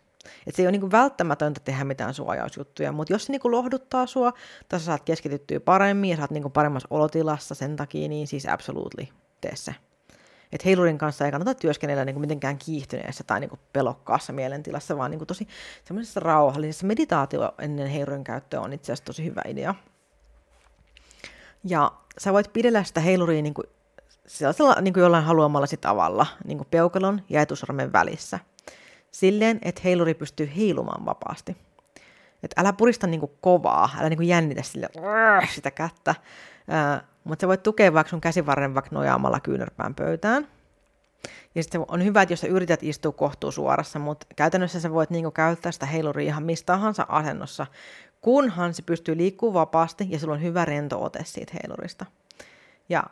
Et 0.46 0.54
se 0.54 0.62
ei 0.62 0.66
ole 0.66 0.72
niinku 0.72 0.90
välttämätöntä 0.90 1.60
tehdä 1.64 1.84
mitään 1.84 2.14
suojausjuttuja, 2.14 2.92
mutta 2.92 3.12
jos 3.12 3.24
se 3.24 3.32
niinku 3.32 3.50
lohduttaa 3.50 4.06
sua, 4.06 4.32
tai 4.68 4.80
sä 4.80 4.86
saat 4.86 5.04
keskityttyä 5.04 5.60
paremmin 5.60 6.10
ja 6.10 6.16
saat 6.16 6.30
niinku 6.30 6.50
paremmassa 6.50 6.88
olotilassa 6.90 7.54
sen 7.54 7.76
takia, 7.76 8.08
niin 8.08 8.26
siis 8.26 8.46
absolutely 8.46 9.08
tee 9.40 9.56
se. 9.56 9.74
Et 10.52 10.64
heilurin 10.64 10.98
kanssa 10.98 11.24
ei 11.24 11.30
kannata 11.30 11.54
työskennellä 11.54 12.04
niinku 12.04 12.20
mitenkään 12.20 12.58
kiihtyneessä 12.58 13.24
tai 13.24 13.40
niinku 13.40 13.58
pelokkaassa 13.72 14.32
mielentilassa, 14.32 14.96
vaan 14.96 15.10
niinku 15.10 15.26
tosi 15.26 15.48
semmoisessa 15.84 16.20
rauhallisessa 16.20 16.86
meditaatio 16.86 17.54
ennen 17.58 17.86
heilurin 17.88 18.24
käyttöä 18.24 18.60
on 18.60 18.72
itse 18.72 18.92
asiassa 18.92 19.04
tosi 19.04 19.24
hyvä 19.24 19.42
idea. 19.48 19.74
Ja 21.64 21.92
sä 22.18 22.32
voit 22.32 22.52
pidellä 22.52 22.84
sitä 22.84 23.00
heiluria 23.00 23.42
niinku 23.42 23.62
sellaisella 24.26 24.80
niin 24.80 24.94
kuin 24.94 25.02
jollain 25.02 25.24
haluamallasi 25.24 25.76
tavalla, 25.76 26.26
niin 26.44 26.58
kuin 26.58 26.68
peukalon 26.70 27.22
ja 27.28 27.40
etusormen 27.40 27.92
välissä. 27.92 28.38
Silleen, 29.14 29.58
että 29.62 29.80
heiluri 29.84 30.14
pystyy 30.14 30.52
heilumaan 30.56 31.04
vapaasti. 31.04 31.56
Et 32.42 32.54
älä 32.56 32.72
purista 32.72 33.06
niin 33.06 33.20
kuin 33.20 33.32
kovaa, 33.40 33.90
älä 33.98 34.08
niin 34.08 34.16
kuin 34.16 34.28
jännitä 34.28 34.62
sille, 34.62 34.88
sitä 35.54 35.70
kättä, 35.70 36.14
mutta 37.24 37.42
sä 37.42 37.48
voit 37.48 37.62
tukea 37.62 37.92
vaikka 37.92 38.10
sun 38.10 38.20
käsivarren 38.20 38.74
vaikka 38.74 38.90
nojaamalla 38.92 39.40
kyynärpään 39.40 39.94
pöytään. 39.94 40.48
Ja 41.54 41.62
sitten 41.62 41.84
on 41.88 42.04
hyvä, 42.04 42.22
että 42.22 42.32
jos 42.32 42.40
sä 42.40 42.46
yrität 42.46 42.82
istua 42.82 43.12
kohtuu 43.12 43.52
suorassa, 43.52 43.98
mutta 43.98 44.26
käytännössä 44.36 44.80
sä 44.80 44.92
voit 44.92 45.10
niinku 45.10 45.30
käyttää 45.30 45.72
sitä 45.72 45.86
heiluria 45.86 46.26
ihan 46.26 46.42
mistä 46.42 46.66
tahansa 46.66 47.06
asennossa, 47.08 47.66
kunhan 48.20 48.74
se 48.74 48.82
pystyy 48.82 49.16
liikkumaan 49.16 49.54
vapaasti 49.54 50.06
ja 50.10 50.18
sulla 50.18 50.34
on 50.34 50.42
hyvä 50.42 50.64
rento 50.64 51.02
ote 51.02 51.24
siitä 51.24 51.52
heilurista. 51.62 52.06
Ja 52.88 53.04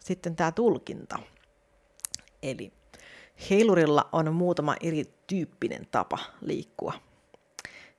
sitten 0.00 0.36
tämä 0.36 0.52
tulkinta. 0.52 1.18
Eli 2.42 2.72
heilurilla 3.50 4.08
on 4.12 4.34
muutama 4.34 4.76
erityyppinen 4.80 5.86
tapa 5.90 6.18
liikkua. 6.40 6.92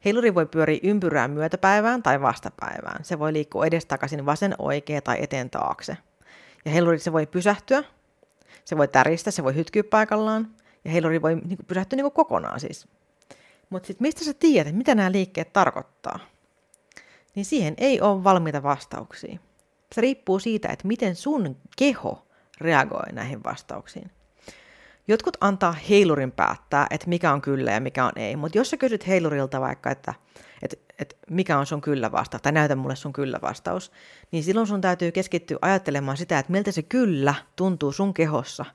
Heiluri 0.05 0.35
voi 0.35 0.45
pyöriä 0.45 0.79
ympyrään 0.83 1.31
myötäpäivään 1.31 2.03
tai 2.03 2.21
vastapäivään. 2.21 3.05
Se 3.05 3.19
voi 3.19 3.33
liikkua 3.33 3.65
edestakaisin 3.65 4.25
vasen, 4.25 4.55
oikea 4.59 5.01
tai 5.01 5.17
eteen 5.21 5.49
taakse. 5.49 5.97
Ja 6.65 6.71
heiluri 6.71 6.99
se 6.99 7.13
voi 7.13 7.25
pysähtyä, 7.25 7.83
se 8.65 8.77
voi 8.77 8.87
täristä, 8.87 9.31
se 9.31 9.43
voi 9.43 9.55
hytkyä 9.55 9.83
paikallaan. 9.83 10.55
Ja 10.85 10.91
heiluri 10.91 11.21
voi 11.21 11.35
niin 11.35 11.57
kuin, 11.57 11.65
pysähtyä 11.67 11.97
niin 11.97 12.03
kuin 12.03 12.13
kokonaan 12.13 12.59
siis. 12.59 12.87
Mutta 13.69 13.87
sitten 13.87 14.07
mistä 14.07 14.25
sä 14.25 14.33
tiedät, 14.33 14.75
mitä 14.75 14.95
nämä 14.95 15.11
liikkeet 15.11 15.53
tarkoittaa? 15.53 16.19
Niin 17.35 17.45
siihen 17.45 17.73
ei 17.77 18.01
ole 18.01 18.23
valmiita 18.23 18.63
vastauksia. 18.63 19.39
Se 19.91 20.01
riippuu 20.01 20.39
siitä, 20.39 20.67
että 20.69 20.87
miten 20.87 21.15
sun 21.15 21.57
keho 21.77 22.27
reagoi 22.61 23.13
näihin 23.13 23.43
vastauksiin. 23.43 24.11
Jotkut 25.07 25.37
antaa 25.41 25.75
heilurin 25.89 26.31
päättää, 26.31 26.87
että 26.89 27.09
mikä 27.09 27.33
on 27.33 27.41
kyllä 27.41 27.71
ja 27.71 27.79
mikä 27.79 28.05
on 28.05 28.11
ei, 28.15 28.35
mutta 28.35 28.57
jos 28.57 28.69
sä 28.69 28.77
kysyt 28.77 29.07
heilurilta 29.07 29.61
vaikka, 29.61 29.91
että, 29.91 30.13
että, 30.61 30.77
että 30.99 31.15
mikä 31.29 31.57
on 31.57 31.65
sun 31.65 31.81
kyllä 31.81 32.11
vastaus, 32.11 32.41
tai 32.41 32.51
näytä 32.51 32.75
mulle 32.75 32.95
sun 32.95 33.13
kyllä 33.13 33.39
vastaus, 33.41 33.91
niin 34.31 34.43
silloin 34.43 34.67
sun 34.67 34.81
täytyy 34.81 35.11
keskittyä 35.11 35.57
ajattelemaan 35.61 36.17
sitä, 36.17 36.39
että 36.39 36.51
miltä 36.51 36.71
se 36.71 36.81
kyllä 36.81 37.33
tuntuu 37.55 37.91
sun 37.91 38.13
kehossa, 38.13 38.65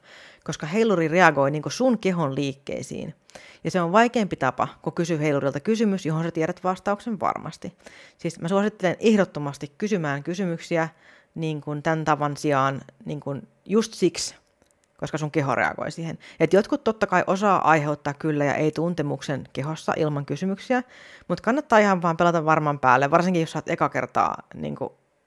koska 0.44 0.66
heiluri 0.66 1.08
reagoi 1.08 1.50
niin 1.50 1.62
sun 1.68 1.98
kehon 1.98 2.34
liikkeisiin. 2.34 3.14
Ja 3.64 3.70
se 3.70 3.80
on 3.80 3.92
vaikeampi 3.92 4.36
tapa, 4.36 4.68
kun 4.82 4.92
kysyy 4.92 5.18
heilurilta 5.18 5.60
kysymys, 5.60 6.06
johon 6.06 6.24
sä 6.24 6.30
tiedät 6.30 6.64
vastauksen 6.64 7.20
varmasti. 7.20 7.72
Siis 8.18 8.40
mä 8.40 8.48
suosittelen 8.48 8.96
ehdottomasti 9.00 9.72
kysymään 9.78 10.22
kysymyksiä 10.22 10.88
niin 11.34 11.60
kuin 11.60 11.82
tämän 11.82 12.04
tavan 12.04 12.36
sijaan 12.36 12.80
niin 13.04 13.20
kuin 13.20 13.48
just 13.64 13.94
siksi, 13.94 14.34
koska 15.02 15.18
sun 15.18 15.30
keho 15.30 15.54
reagoi 15.54 15.90
siihen. 15.90 16.18
Et 16.40 16.52
jotkut 16.52 16.84
totta 16.84 17.06
kai 17.06 17.24
osaa 17.26 17.70
aiheuttaa 17.70 18.14
kyllä 18.14 18.44
ja 18.44 18.54
ei 18.54 18.70
tuntemuksen 18.70 19.44
kehossa 19.52 19.92
ilman 19.96 20.26
kysymyksiä, 20.26 20.82
mutta 21.28 21.42
kannattaa 21.42 21.78
ihan 21.78 22.02
vaan 22.02 22.16
pelata 22.16 22.44
varman 22.44 22.78
päälle, 22.78 23.10
varsinkin 23.10 23.40
jos 23.40 23.52
sä 23.52 23.58
oot 23.58 23.68
eka 23.68 23.88
kertaa 23.88 24.42
niin 24.54 24.76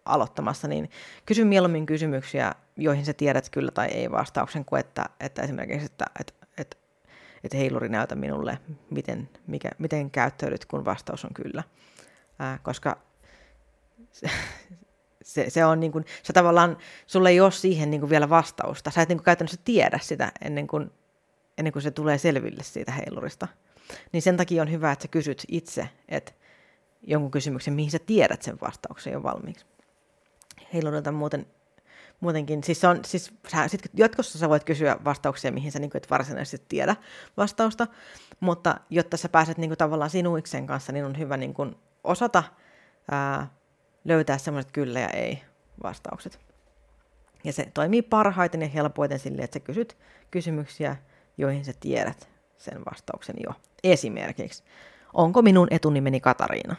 aloittamassa, 0.05 0.67
niin 0.67 0.89
kysy 1.25 1.43
mieluummin 1.43 1.85
kysymyksiä, 1.85 2.51
joihin 2.77 3.05
sä 3.05 3.13
tiedät 3.13 3.49
kyllä 3.49 3.71
tai 3.71 3.87
ei 3.87 4.11
vastauksen, 4.11 4.65
kuin 4.65 4.79
että, 4.79 5.05
että 5.19 5.41
esimerkiksi, 5.41 5.85
että, 5.85 6.05
että, 6.19 6.33
että, 6.57 6.77
että 7.43 7.57
heiluri 7.57 7.89
näytä 7.89 8.15
minulle, 8.15 8.59
miten, 8.89 9.29
mikä, 9.47 9.69
miten 9.77 10.11
käyttäydyt, 10.11 10.65
kun 10.65 10.85
vastaus 10.85 11.25
on 11.25 11.33
kyllä. 11.33 11.63
Ää, 12.39 12.59
koska 12.63 12.97
se, 15.25 15.49
se 15.49 15.65
on 15.65 15.79
niin 15.79 15.91
kuin, 15.91 16.05
sä 16.23 16.33
tavallaan, 16.33 16.77
sulla 17.07 17.29
ei 17.29 17.41
ole 17.41 17.51
siihen 17.51 17.91
niin 17.91 18.01
kuin 18.01 18.09
vielä 18.09 18.29
vastausta. 18.29 18.91
Sä 18.91 19.01
et 19.01 19.09
niin 19.09 19.17
kuin 19.17 19.25
käytännössä 19.25 19.61
tiedä 19.65 19.99
sitä 20.01 20.31
ennen 20.41 20.67
kuin, 20.67 20.91
ennen 21.57 21.73
kuin 21.73 21.83
se 21.83 21.91
tulee 21.91 22.17
selville 22.17 22.63
siitä 22.63 22.91
heilurista. 22.91 23.47
Niin 24.11 24.21
sen 24.21 24.37
takia 24.37 24.61
on 24.61 24.71
hyvä, 24.71 24.91
että 24.91 25.03
sä 25.03 25.07
kysyt 25.07 25.43
itse, 25.47 25.89
että 26.09 26.31
jonkun 27.01 27.31
kysymyksen, 27.31 27.73
mihin 27.73 27.91
sä 27.91 27.99
tiedät 27.99 28.41
sen 28.41 28.57
vastauksen 28.61 29.13
jo 29.13 29.23
valmiiksi. 29.23 29.65
Heilurilta 30.73 31.11
muuten 31.11 31.45
muutenkin, 32.19 32.63
siis, 32.63 32.83
on, 32.83 32.99
siis 33.05 33.33
sä, 33.47 33.67
sit 33.67 33.81
jatkossa 33.93 34.39
sä 34.39 34.49
voit 34.49 34.63
kysyä 34.63 34.97
vastauksia, 35.05 35.51
mihin 35.51 35.71
sä 35.71 35.79
niin 35.79 35.89
kuin, 35.89 35.97
et 35.97 36.09
varsinaisesti 36.09 36.65
tiedä 36.69 36.95
vastausta, 37.37 37.87
mutta 38.39 38.79
jotta 38.89 39.17
sä 39.17 39.29
pääset 39.29 39.57
niin 39.57 39.69
kuin, 39.69 39.77
tavallaan 39.77 40.09
sinuiksen 40.09 40.67
kanssa, 40.67 40.91
niin 40.91 41.05
on 41.05 41.17
hyvä 41.17 41.37
niin 41.37 41.53
kuin, 41.53 41.75
osata 42.03 42.43
ää, 43.11 43.47
löytää 44.05 44.37
semmoiset 44.37 44.71
kyllä 44.71 44.99
ja 44.99 45.09
ei 45.09 45.41
vastaukset. 45.83 46.39
Ja 47.43 47.53
se 47.53 47.71
toimii 47.73 48.01
parhaiten 48.01 48.61
ja 48.61 48.67
helpoiten 48.67 49.19
sille, 49.19 49.41
että 49.41 49.59
sä 49.59 49.65
kysyt 49.65 49.97
kysymyksiä, 50.31 50.95
joihin 51.37 51.65
sä 51.65 51.73
tiedät 51.79 52.29
sen 52.57 52.85
vastauksen 52.91 53.35
jo. 53.47 53.53
Esimerkiksi, 53.83 54.63
onko 55.13 55.41
minun 55.41 55.67
etunimeni 55.71 56.19
Katariina? 56.19 56.75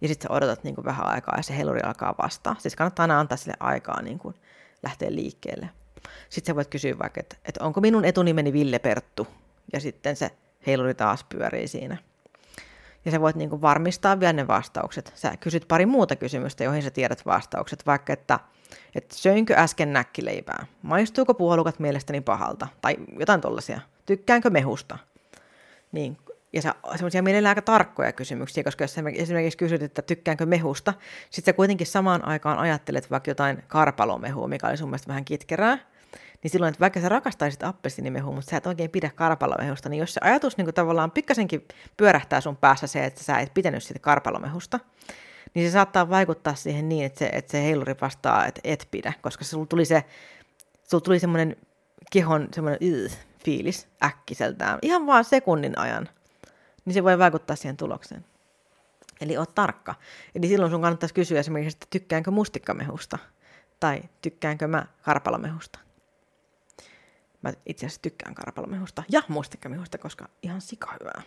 Ja 0.00 0.08
sitten 0.08 0.28
sä 0.28 0.34
odotat 0.34 0.64
niin 0.64 0.74
kuin 0.74 0.84
vähän 0.84 1.06
aikaa 1.06 1.34
ja 1.36 1.42
se 1.42 1.56
heluri 1.56 1.80
alkaa 1.80 2.14
vastaa. 2.22 2.56
Siis 2.58 2.76
kannattaa 2.76 3.02
aina 3.02 3.20
antaa 3.20 3.38
sille 3.38 3.56
aikaa 3.60 4.02
niin 4.02 4.18
kuin 4.18 4.34
lähteä 4.82 5.14
liikkeelle. 5.14 5.70
Sitten 6.28 6.52
sä 6.52 6.56
voit 6.56 6.68
kysyä 6.68 6.98
vaikka, 6.98 7.20
että, 7.20 7.36
että 7.44 7.64
onko 7.64 7.80
minun 7.80 8.04
etunimeni 8.04 8.52
Ville 8.52 8.78
Perttu? 8.78 9.26
Ja 9.72 9.80
sitten 9.80 10.16
se 10.16 10.30
heiluri 10.66 10.94
taas 10.94 11.24
pyörii 11.24 11.68
siinä. 11.68 11.96
Ja 13.04 13.10
sä 13.10 13.20
voit 13.20 13.36
niin 13.36 13.50
kuin 13.50 13.62
varmistaa 13.62 14.20
vielä 14.20 14.32
ne 14.32 14.46
vastaukset. 14.46 15.12
Sä 15.14 15.36
kysyt 15.40 15.64
pari 15.68 15.86
muuta 15.86 16.16
kysymystä, 16.16 16.64
joihin 16.64 16.82
sä 16.82 16.90
tiedät 16.90 17.26
vastaukset. 17.26 17.86
Vaikka, 17.86 18.12
että, 18.12 18.38
että 18.94 19.16
söinkö 19.16 19.54
äsken 19.56 19.92
näkkileipää? 19.92 20.66
Maistuuko 20.82 21.34
puolukat 21.34 21.78
mielestäni 21.78 22.20
pahalta? 22.20 22.68
Tai 22.80 22.96
jotain 23.18 23.40
tollasia. 23.40 23.80
Tykkäänkö 24.06 24.50
mehusta? 24.50 24.98
Niin, 25.92 26.18
ja 26.52 26.62
sä, 26.62 26.74
semmoisia 26.92 27.22
mielellään 27.22 27.50
aika 27.50 27.62
tarkkoja 27.62 28.12
kysymyksiä, 28.12 28.64
koska 28.64 28.84
jos 28.84 28.96
esimerkiksi 29.14 29.58
kysyt, 29.58 29.82
että 29.82 30.02
tykkäänkö 30.02 30.46
mehusta, 30.46 30.94
sitten 31.30 31.52
sä 31.52 31.56
kuitenkin 31.56 31.86
samaan 31.86 32.24
aikaan 32.24 32.58
ajattelet 32.58 33.10
vaikka 33.10 33.30
jotain 33.30 33.62
karpalomehua, 33.68 34.48
mikä 34.48 34.68
oli 34.68 34.76
sun 34.76 34.88
mielestä 34.88 35.08
vähän 35.08 35.24
kitkerää, 35.24 35.78
niin 36.42 36.50
silloin, 36.50 36.68
että 36.68 36.80
vaikka 36.80 37.00
sä 37.00 37.08
rakastaisit 37.08 37.62
appelsiinimehua, 37.62 38.34
mutta 38.34 38.50
sä 38.50 38.56
et 38.56 38.66
oikein 38.66 38.90
pidä 38.90 39.10
karpalomehusta, 39.14 39.88
niin 39.88 40.00
jos 40.00 40.14
se 40.14 40.20
ajatus 40.24 40.56
niin 40.56 40.74
tavallaan 40.74 41.10
pikkasenkin 41.10 41.68
pyörähtää 41.96 42.40
sun 42.40 42.56
päässä 42.56 42.86
se, 42.86 43.04
että 43.04 43.24
sä 43.24 43.38
et 43.38 43.54
pitänyt 43.54 43.82
siitä 43.82 43.98
karpalomehusta, 43.98 44.80
niin 45.54 45.68
se 45.68 45.72
saattaa 45.72 46.10
vaikuttaa 46.10 46.54
siihen 46.54 46.88
niin, 46.88 47.06
että 47.06 47.18
se, 47.18 47.26
että 47.26 47.52
se 47.52 47.62
heiluri 47.62 47.94
vastaa, 48.00 48.46
että 48.46 48.60
et 48.64 48.88
pidä, 48.90 49.12
koska 49.20 49.44
sulla 49.44 49.66
tuli 49.66 49.84
se, 49.84 50.04
sulla 50.82 51.00
tuli 51.04 51.18
semmoinen 51.18 51.56
kehon 52.12 52.48
semmoinen 52.54 53.10
fiilis 53.44 53.88
äkkiseltään, 54.04 54.78
ihan 54.82 55.06
vaan 55.06 55.24
sekunnin 55.24 55.78
ajan, 55.78 56.08
niin 56.84 56.94
se 56.94 57.04
voi 57.04 57.18
vaikuttaa 57.18 57.56
siihen 57.56 57.76
tulokseen. 57.76 58.24
Eli 59.20 59.36
oot 59.36 59.54
tarkka. 59.54 59.94
Eli 60.34 60.48
silloin 60.48 60.70
sun 60.70 60.82
kannattaisi 60.82 61.14
kysyä 61.14 61.40
esimerkiksi, 61.40 61.76
että 61.76 61.86
tykkäänkö 61.90 62.30
mustikkamehusta 62.30 63.18
tai 63.80 64.02
tykkäänkö 64.22 64.68
mä 64.68 64.86
karpalomehusta. 65.02 65.87
Mä 67.42 67.52
itse 67.66 67.86
asiassa 67.86 68.02
tykkään 68.02 68.34
karpalomehusta 68.34 69.02
ja 69.08 69.22
mustikkamehusta, 69.28 69.98
koska 69.98 70.28
ihan 70.42 70.60
sika 70.60 70.94
hyvää. 71.00 71.22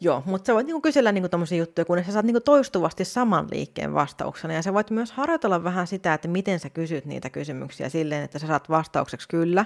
Joo, 0.00 0.22
mutta 0.26 0.46
sä 0.46 0.54
voit 0.54 0.66
niinku 0.66 0.80
kysellä 0.80 1.12
niinku 1.12 1.28
tommosia 1.28 1.58
juttuja, 1.58 1.84
kun 1.84 2.04
sä 2.04 2.12
saat 2.12 2.24
niinku 2.24 2.40
toistuvasti 2.40 3.04
saman 3.04 3.48
liikkeen 3.50 3.94
vastauksena. 3.94 4.54
Ja 4.54 4.62
sä 4.62 4.74
voit 4.74 4.90
myös 4.90 5.12
harjoitella 5.12 5.64
vähän 5.64 5.86
sitä, 5.86 6.14
että 6.14 6.28
miten 6.28 6.60
sä 6.60 6.70
kysyt 6.70 7.04
niitä 7.04 7.30
kysymyksiä 7.30 7.88
silleen, 7.88 8.24
että 8.24 8.38
sä 8.38 8.46
saat 8.46 8.68
vastaukseksi 8.68 9.28
kyllä 9.28 9.64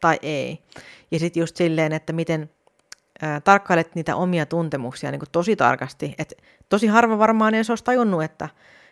tai 0.00 0.18
ei. 0.22 0.62
Ja 1.10 1.18
sitten 1.18 1.40
just 1.40 1.56
silleen, 1.56 1.92
että 1.92 2.12
miten 2.12 2.50
ää, 3.22 3.40
tarkkailet 3.40 3.94
niitä 3.94 4.16
omia 4.16 4.46
tuntemuksia 4.46 5.10
niinku 5.10 5.26
tosi 5.32 5.56
tarkasti. 5.56 6.14
Et 6.18 6.32
tosi 6.68 6.86
harva 6.86 7.18
varmaan 7.18 7.54
ei 7.54 7.62
olisi 7.68 7.84
tajunnut, 7.84 8.22
että, 8.22 8.48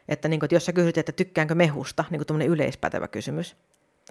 että, 0.08 0.28
niinku, 0.28 0.44
että 0.44 0.54
jos 0.54 0.66
sä 0.66 0.72
kysyt, 0.72 0.98
että 0.98 1.12
tykkäänkö 1.12 1.54
mehusta, 1.54 2.04
niin 2.10 2.26
kuin 2.26 2.42
yleispätevä 2.42 3.08
kysymys, 3.08 3.56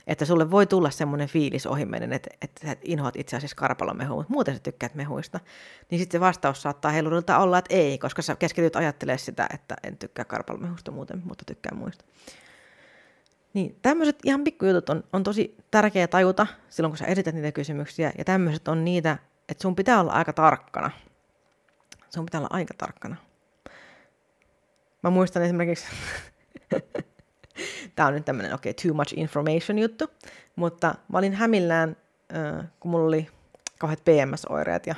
että 0.07 0.25
sulle 0.25 0.51
voi 0.51 0.67
tulla 0.67 0.89
semmoinen 0.89 1.27
fiilis 1.27 1.65
ohimennen, 1.65 2.13
että, 2.13 2.29
että 2.41 2.67
sä 2.67 2.75
inhoat 2.83 3.15
itse 3.15 3.37
asiassa 3.37 3.55
karpalomehua, 3.55 4.15
mutta 4.17 4.33
muuten 4.33 4.55
sä 4.55 4.59
tykkäät 4.59 4.95
mehuista. 4.95 5.39
Niin 5.91 5.99
sitten 5.99 6.19
se 6.19 6.25
vastaus 6.25 6.61
saattaa 6.61 6.91
heilurilta 6.91 7.37
olla, 7.37 7.57
että 7.57 7.75
ei, 7.75 7.97
koska 7.97 8.21
sä 8.21 8.35
keskityt 8.35 8.75
ajattelemaan 8.75 9.19
sitä, 9.19 9.47
että 9.53 9.75
en 9.83 9.97
tykkää 9.97 10.25
karpalomehusta 10.25 10.91
muuten, 10.91 11.21
mutta 11.25 11.45
tykkään 11.45 11.77
muista. 11.77 12.05
Niin 13.53 13.79
tämmöiset 13.81 14.19
ihan 14.23 14.43
pikkujutut 14.43 14.89
on, 14.89 15.03
on 15.13 15.23
tosi 15.23 15.55
tärkeä 15.71 16.07
tajuta 16.07 16.47
silloin, 16.69 16.91
kun 16.91 16.97
sä 16.97 17.05
esität 17.05 17.35
niitä 17.35 17.51
kysymyksiä, 17.51 18.11
ja 18.17 18.25
tämmöiset 18.25 18.67
on 18.67 18.85
niitä 18.85 19.17
että 19.49 19.61
sun 19.61 19.75
pitää 19.75 19.99
olla 19.99 20.11
aika 20.11 20.33
tarkkana. 20.33 20.91
Sun 22.09 22.25
pitää 22.25 22.39
olla 22.41 22.49
aika 22.51 22.73
tarkkana. 22.77 23.15
Mä 25.03 25.09
muistan 25.09 25.43
esimerkiksi, 25.43 25.87
tämä 27.95 28.07
on 28.07 28.13
nyt 28.13 28.25
tämmöinen, 28.25 28.53
okei, 28.53 28.71
okay, 28.71 28.85
too 28.85 28.95
much 28.95 29.13
information 29.17 29.79
juttu, 29.79 30.05
mutta 30.55 30.95
mä 31.07 31.17
olin 31.17 31.33
hämillään, 31.33 31.97
äh, 32.35 32.65
kun 32.79 32.91
mulla 32.91 33.07
oli 33.07 33.27
kauheat 33.79 34.03
PMS-oireet 34.05 34.87
ja 34.87 34.95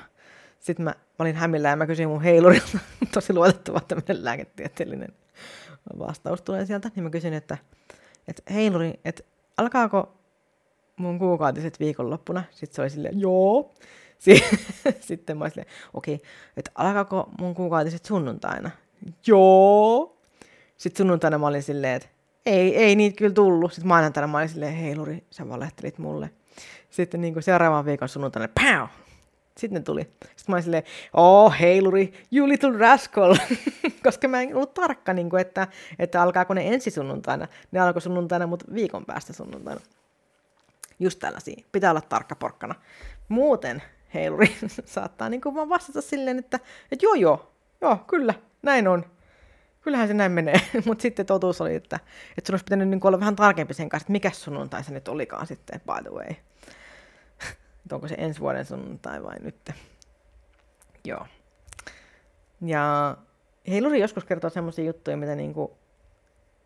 sitten 0.59 0.83
mä, 0.83 0.89
mä 0.89 1.23
olin 1.23 1.35
hämillään 1.35 1.71
ja 1.71 1.77
mä 1.77 1.87
kysyin 1.87 2.09
mun 2.09 2.21
heilurilta, 2.21 2.79
tosi 3.13 3.33
luotettava 3.33 3.79
tämmöinen 3.79 4.25
lääketieteellinen 4.25 5.09
vastaus 5.99 6.41
tulee 6.41 6.65
sieltä, 6.65 6.91
niin 6.95 7.03
mä 7.03 7.09
kysyin, 7.09 7.33
että, 7.33 7.57
että 8.27 8.53
heiluri, 8.53 8.99
että 9.05 9.23
alkaako 9.57 10.17
mun 10.97 11.19
kuukautiset 11.19 11.79
viikonloppuna? 11.79 12.43
Sitten 12.51 12.75
se 12.75 12.81
oli 12.81 12.89
silleen, 12.89 13.19
joo. 13.19 13.73
Sitten 14.99 15.37
mä 15.37 15.45
okei, 15.45 16.15
okay, 16.15 16.17
että 16.57 16.71
alkaako 16.75 17.29
mun 17.39 17.55
kuukautiset 17.55 18.05
sunnuntaina? 18.05 18.71
Joo. 19.27 20.17
Sitten 20.77 20.97
sunnuntaina 20.97 21.37
mä 21.37 21.47
olin 21.47 21.63
silleen, 21.63 21.95
että 21.95 22.09
ei, 22.49 22.75
ei 22.75 22.95
niitä 22.95 23.17
kyllä 23.17 23.33
tullut. 23.33 23.73
Sitten 23.73 23.87
maanantaina 23.87 24.27
mä 24.27 24.37
olin 24.37 24.49
silleen, 24.49 24.73
hei 24.73 24.95
Luri, 24.95 25.23
sä 25.31 25.49
valehtelit 25.49 25.97
mulle. 25.97 26.29
Sitten 26.89 27.21
niin 27.21 27.33
kuin 27.33 27.43
seuraavan 27.43 27.85
viikon 27.85 28.09
sunnuntaina, 28.09 28.47
pow! 28.47 28.87
Sitten 29.57 29.79
ne 29.79 29.83
tuli. 29.83 30.01
Sitten 30.01 30.45
mä 30.47 30.55
olin 30.55 30.63
silleen, 30.63 30.83
oh, 31.13 31.59
heiluri, 31.59 32.13
you 32.31 32.47
little 32.47 32.77
rascal. 32.77 33.35
Koska 34.03 34.27
mä 34.27 34.41
en 34.41 34.55
ollut 34.55 34.73
tarkka, 34.73 35.13
niin 35.13 35.29
kuin, 35.29 35.41
että, 35.41 35.67
että 35.99 36.21
alkaako 36.21 36.53
ne 36.53 36.67
ensi 36.67 36.91
sunnuntaina. 36.91 37.47
Ne 37.71 37.79
alkoi 37.79 38.01
sunnuntaina, 38.01 38.47
mutta 38.47 38.65
viikon 38.73 39.05
päästä 39.05 39.33
sunnuntaina. 39.33 39.81
Just 40.99 41.19
tällaisia. 41.19 41.63
Pitää 41.71 41.91
olla 41.91 42.01
tarkka 42.01 42.35
porkkana. 42.35 42.75
Muuten 43.29 43.83
heiluri 44.13 44.55
saattaa 44.85 45.29
niin 45.29 45.41
kuin 45.41 45.55
vaan 45.55 45.69
vastata 45.69 46.01
silleen, 46.01 46.39
että, 46.39 46.59
että 46.91 47.05
joo 47.05 47.13
joo, 47.13 47.51
joo, 47.81 47.97
kyllä, 48.07 48.33
näin 48.61 48.87
on. 48.87 49.05
Kyllähän 49.89 50.07
se 50.07 50.13
näin 50.13 50.31
menee, 50.31 50.61
mutta 50.85 51.01
sitten 51.01 51.25
totuus 51.25 51.61
oli, 51.61 51.75
että, 51.75 51.99
että 52.37 52.47
sun 52.47 52.53
olisi 52.53 52.63
pitänyt 52.63 52.89
niin 52.89 52.99
olla 53.03 53.19
vähän 53.19 53.35
tarkempi 53.35 53.73
sen 53.73 53.89
kanssa, 53.89 54.03
että 54.03 54.11
mikä 54.11 54.31
sunnuntai 54.31 54.83
se 54.83 54.93
nyt 54.93 55.07
olikaan 55.07 55.47
sitten, 55.47 55.81
by 55.81 56.09
the 56.09 56.15
way. 56.15 56.27
että 57.83 57.95
onko 57.95 58.07
se 58.07 58.15
ensi 58.17 58.39
vuoden 58.39 58.65
sunnuntai 58.65 59.23
vai 59.23 59.35
nyt. 59.41 59.71
Joo. 61.05 61.25
Ja 62.61 63.17
Heiluri 63.67 63.99
joskus 63.99 64.25
kertoo 64.25 64.49
semmoisia 64.49 64.85
juttuja, 64.85 65.17
mitä 65.17 65.35
niin 65.35 65.53
kuin 65.53 65.71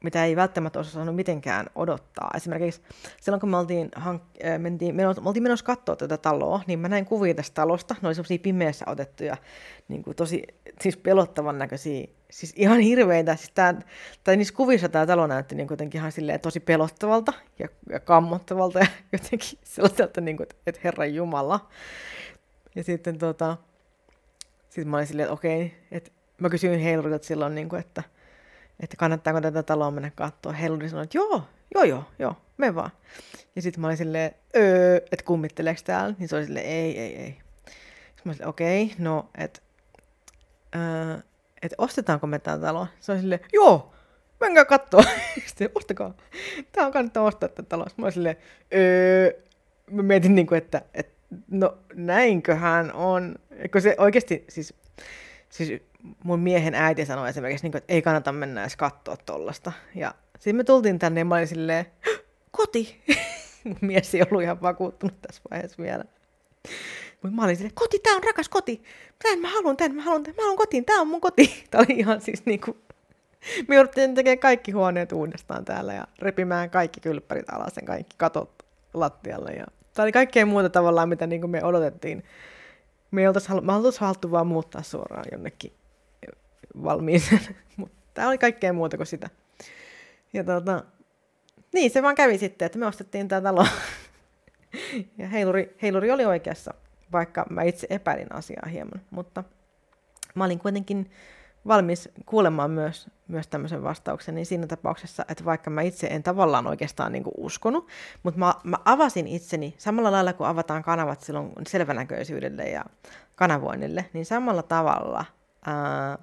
mitä 0.04 0.26
ei 0.26 0.36
välttämättä 0.36 0.80
olisi 0.80 0.92
osannut 0.92 1.16
mitenkään 1.16 1.66
odottaa. 1.76 2.32
Esimerkiksi 2.36 2.82
silloin, 3.22 3.40
kun 3.40 3.50
me 3.50 3.58
oltiin, 3.58 3.92
hank- 3.98 4.48
äh, 4.48 4.60
mentiin, 4.60 4.96
me 4.96 5.08
oltiin 5.08 5.44
menossa 5.44 5.66
katsoa 5.66 5.96
tätä 5.96 6.18
taloa, 6.18 6.62
niin 6.68 6.80
mä 6.80 6.90
näin 6.90 7.06
kuvia 7.06 7.34
tästä 7.34 7.54
talosta. 7.54 7.96
Ne 8.02 8.08
oli 8.08 8.16
semmoisia 8.16 8.40
pimeässä 8.40 8.86
otettuja, 8.88 9.38
niin 9.88 10.04
kuin 10.04 10.16
tosi 10.16 10.44
siis 10.82 10.98
pelottavan 10.98 11.60
näköisiä, 11.60 12.08
siis 12.34 12.54
ihan 12.56 12.80
hirveitä. 12.80 13.36
Siis 13.36 13.52
tää, 13.56 13.82
tai 14.24 14.38
niissä 14.38 14.54
kuvissa 14.54 14.90
tämä 14.90 15.06
talo 15.06 15.28
näytti 15.28 15.56
niin 15.56 15.68
kuitenkin 15.68 16.00
ihan 16.00 16.12
silleen 16.12 16.40
tosi 16.40 16.60
pelottavalta 16.60 17.34
ja, 17.60 17.68
ja 17.90 18.00
kammottavalta 18.00 18.80
ja 18.80 18.88
jotenkin 19.12 19.60
sellaiselta, 19.64 20.22
niin 20.22 20.38
kuin, 20.38 20.48
että 20.68 20.82
Herran 20.84 21.16
Jumala. 21.16 21.70
Ja 22.76 22.84
sitten 22.84 23.18
tota, 23.18 23.58
sitten 24.70 24.88
mä 24.88 24.98
olin 24.98 25.08
silleen, 25.08 25.24
että 25.24 25.34
okei, 25.34 25.74
että 25.92 26.12
mä 26.42 26.50
kysyin 26.50 26.80
Heilurilta 26.80 27.26
silloin, 27.26 27.56
niin 27.56 27.70
kuin, 27.70 27.80
että 27.80 28.04
että 28.80 28.98
kannattaako 28.98 29.42
tätä 29.42 29.64
taloa 29.64 29.92
mennä 29.92 30.12
katsoa. 30.16 30.54
Helluri 30.54 30.90
sanoi, 30.90 31.04
että 31.04 31.18
joo, 31.18 31.44
joo, 31.76 31.84
joo, 31.84 32.04
joo, 32.20 32.36
me 32.58 32.76
vaan. 32.76 32.92
Ja 33.56 33.62
sitten 33.62 33.82
mä 33.82 33.88
olin 33.88 33.98
silleen, 33.98 34.32
öö, 34.56 34.98
että 34.98 35.26
kummitteleeko 35.26 35.82
täällä? 35.86 36.16
Niin 36.20 36.30
se 36.30 36.36
oli 36.36 36.46
silleen, 36.46 36.66
ei, 36.66 37.00
ei, 37.00 37.16
ei. 37.16 37.38
Sitten 38.06 38.22
mä 38.26 38.32
olin 38.32 38.48
okei, 38.48 38.94
no, 38.98 39.30
että 39.38 39.62
öö, 40.76 41.18
et 41.64 41.74
ostetaanko 41.78 42.28
me 42.28 42.40
tämä 42.40 42.58
talo? 42.58 42.88
Se 43.00 43.12
oli 43.12 43.22
silleen, 43.22 43.42
joo, 43.54 43.94
menkää 44.40 44.66
katsoa. 44.66 45.04
Sitten 45.46 45.70
ostakaa. 45.76 46.14
Tämä 46.72 46.88
on 46.88 46.94
kannattaa 46.94 47.24
ostaa 47.24 47.50
tätä 47.50 47.64
taloa. 47.64 47.88
Mä 47.98 48.06
olin 48.06 48.14
silleen, 48.14 48.38
öö, 48.74 49.32
mä 49.92 50.04
mietin 50.04 50.36
niin 50.36 50.48
kuin, 50.48 50.58
että, 50.58 50.82
että 50.94 51.14
no 51.52 51.78
näinköhän 51.94 52.94
on. 52.94 53.36
Kun 53.72 53.82
se 53.82 53.96
oikeasti, 53.98 54.46
siis, 54.50 54.74
siis 55.50 55.82
mun 56.24 56.40
miehen 56.40 56.76
äiti 56.76 57.06
sanoi 57.06 57.30
esimerkiksi, 57.30 57.68
niin 57.68 57.78
että 57.78 57.94
ei 57.94 58.02
kannata 58.02 58.32
mennä 58.32 58.62
edes 58.62 58.76
katsoa 58.76 59.18
tollasta. 59.18 59.72
Ja 59.96 60.14
sitten 60.34 60.56
me 60.56 60.64
tultiin 60.64 61.00
tänne 61.00 61.22
ja 61.22 61.26
mä 61.26 61.36
olin 61.36 61.48
silleen, 61.48 61.86
koti! 62.52 63.04
mun 63.64 63.78
mies 63.82 64.16
ei 64.16 64.22
ollut 64.22 64.44
ihan 64.44 64.62
vakuuttunut 64.62 65.22
tässä 65.22 65.42
vaiheessa 65.52 65.84
vielä. 65.84 66.06
Mutta 67.24 67.36
mä 67.36 67.44
olin 67.44 67.56
silleen, 67.56 67.76
koti, 67.76 68.00
tää 68.00 68.16
on 68.16 68.24
rakas 68.24 68.50
koti. 68.50 68.84
Tän 69.24 69.40
mä 69.40 69.50
haluan, 69.50 69.78
tän 69.78 69.96
mä 69.96 70.02
haluan, 70.02 70.24
tän 70.24 70.36
mä 70.36 70.42
haluan 70.42 70.58
kotiin, 70.58 70.86
tää 70.86 70.96
on 70.96 71.08
mun 71.08 71.22
koti. 71.22 71.64
Tää 71.72 71.82
oli 71.82 72.00
ihan 72.00 72.22
siis 72.22 72.46
niinku, 72.46 72.78
me 73.68 73.76
jouduttiin 73.76 74.16
tekemään 74.16 74.40
kaikki 74.40 74.72
huoneet 74.72 75.12
uudestaan 75.12 75.66
täällä 75.66 75.94
ja 75.94 76.08
repimään 76.20 76.70
kaikki 76.70 77.00
kylppärit 77.00 77.50
alas 77.50 77.74
ja 77.76 77.82
kaikki 77.82 78.16
katot 78.18 78.64
lattialle. 78.94 79.52
Ja... 79.52 79.66
Tämä 79.94 80.04
oli 80.04 80.12
kaikkea 80.12 80.46
muuta 80.46 80.70
tavallaan, 80.70 81.10
mitä 81.10 81.28
niin 81.28 81.50
me 81.50 81.64
odotettiin. 81.64 82.24
Me 83.12 83.22
ei 83.22 83.28
oltaisi, 83.28 83.54
me 83.54 83.74
haluttu 84.00 84.32
vaan 84.32 84.48
muuttaa 84.48 84.82
suoraan 84.82 85.26
jonnekin 85.32 85.74
valmiiseen. 86.84 87.42
Mutta 87.78 87.98
tämä 88.14 88.28
oli 88.28 88.38
kaikkea 88.38 88.74
muuta 88.74 88.98
kuin 88.98 89.08
sitä. 89.08 89.30
Ja 90.34 90.44
tota, 90.44 90.84
niin, 91.74 91.92
se 91.92 92.04
vaan 92.04 92.16
kävi 92.16 92.38
sitten, 92.38 92.66
että 92.66 92.80
me 92.80 92.86
ostettiin 92.86 93.28
tämä 93.28 93.42
talo. 93.42 93.68
ja 95.18 95.28
heiluri, 95.28 95.76
heiluri 95.82 96.12
oli 96.12 96.26
oikeassa, 96.26 96.74
vaikka 97.14 97.46
mä 97.50 97.64
itse 97.64 97.88
epäilin 97.90 98.36
asiaa 98.36 98.68
hieman. 98.72 99.02
Mutta 99.12 99.44
mä 100.36 100.46
olin 100.46 100.60
kuitenkin 100.60 101.12
valmis 101.68 102.10
kuulemaan 102.26 102.72
myös, 102.72 103.10
myös 103.28 103.48
tämmöisen 103.48 103.84
vastauksen, 103.84 104.36
niin 104.36 104.46
siinä 104.46 104.68
tapauksessa, 104.68 105.26
että 105.30 105.46
vaikka 105.46 105.70
mä 105.70 105.82
itse 105.82 106.08
en 106.08 106.24
tavallaan 106.24 106.68
oikeastaan 106.68 107.12
niin 107.12 107.24
kuin 107.24 107.34
uskonut, 107.38 107.88
mutta 108.24 108.40
mä, 108.40 108.54
mä 108.64 108.78
avasin 108.86 109.28
itseni 109.28 109.76
samalla 109.78 110.12
lailla 110.12 110.34
kuin 110.34 110.48
avataan 110.48 110.84
kanavat 110.84 111.22
silloin 111.22 111.52
selvänäköisyydelle 111.68 112.64
ja 112.64 112.86
kanavoinnille, 113.36 114.10
niin 114.14 114.26
samalla 114.26 114.64
tavalla 114.64 115.26
ää, 115.66 116.18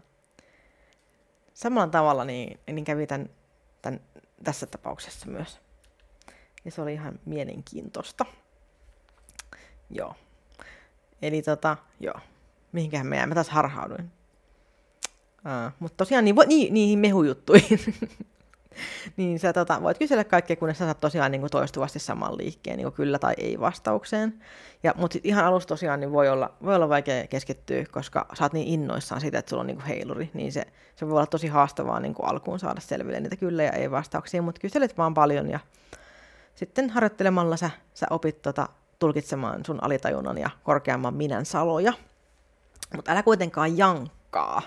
samalla 1.54 1.88
tavalla 1.88 2.24
niin, 2.24 2.60
niin 2.72 2.84
kävi 2.84 3.06
tämän, 3.06 3.30
tämän, 3.82 4.00
tässä 4.44 4.66
tapauksessa 4.66 5.26
myös. 5.30 5.60
Ja 6.64 6.70
se 6.70 6.82
oli 6.82 6.92
ihan 6.92 7.20
mielenkiintoista. 7.24 8.26
Joo. 9.90 10.14
Eli 11.22 11.42
tota, 11.42 11.76
joo. 12.00 12.20
Mihinkähän 12.72 13.06
me 13.06 13.16
jäämme? 13.16 13.30
Mä 13.30 13.34
taas 13.34 13.48
harhauduin. 13.48 14.10
Uh, 15.38 15.72
mutta 15.78 15.96
tosiaan 15.96 16.24
niin, 16.24 16.36
niin, 16.46 16.74
niihin 16.74 16.98
mehujuttuihin. 16.98 17.80
niin 19.16 19.38
sä 19.38 19.52
tota, 19.52 19.82
voit 19.82 19.98
kysellä 19.98 20.24
kaikkea, 20.24 20.56
kunnes 20.56 20.78
sä 20.78 20.84
saat 20.84 21.00
tosiaan 21.00 21.32
niin 21.32 21.40
kuin 21.40 21.50
toistuvasti 21.50 21.98
saman 21.98 22.36
liikkeen, 22.36 22.76
niin 22.76 22.84
kuin 22.84 22.94
kyllä 22.94 23.18
tai 23.18 23.34
ei 23.38 23.60
vastaukseen. 23.60 24.42
Ja, 24.82 24.94
mutta 24.96 25.18
ihan 25.24 25.44
alussa 25.44 25.68
tosiaan 25.68 26.00
niin 26.00 26.12
voi, 26.12 26.28
olla, 26.28 26.52
voi 26.64 26.74
olla 26.74 26.88
vaikea 26.88 27.26
keskittyä, 27.26 27.84
koska 27.90 28.26
sä 28.38 28.44
oot 28.44 28.52
niin 28.52 28.68
innoissaan 28.68 29.20
siitä, 29.20 29.38
että 29.38 29.50
sulla 29.50 29.60
on 29.60 29.66
niin 29.66 29.76
kuin 29.76 29.86
heiluri, 29.86 30.30
niin 30.34 30.52
se, 30.52 30.66
se 30.96 31.06
voi 31.06 31.16
olla 31.16 31.26
tosi 31.26 31.46
haastavaa 31.46 32.00
niin 32.00 32.14
kuin 32.14 32.28
alkuun 32.28 32.58
saada 32.58 32.80
selville 32.80 33.20
niitä 33.20 33.36
kyllä 33.36 33.62
ja 33.62 33.72
ei 33.72 33.90
vastauksia, 33.90 34.42
mutta 34.42 34.60
kyselet 34.60 34.98
vaan 34.98 35.14
paljon 35.14 35.50
ja 35.50 35.60
sitten 36.54 36.90
harjoittelemalla 36.90 37.56
sä, 37.56 37.70
sä 37.94 38.06
opit 38.10 38.42
tota, 38.42 38.68
tulkitsemaan 39.00 39.64
sun 39.64 39.84
alitajunnan 39.84 40.38
ja 40.38 40.50
korkeamman 40.62 41.14
minän 41.14 41.46
saloja. 41.46 41.92
Mutta 42.96 43.12
älä 43.12 43.22
kuitenkaan 43.22 43.78
jankkaa 43.78 44.62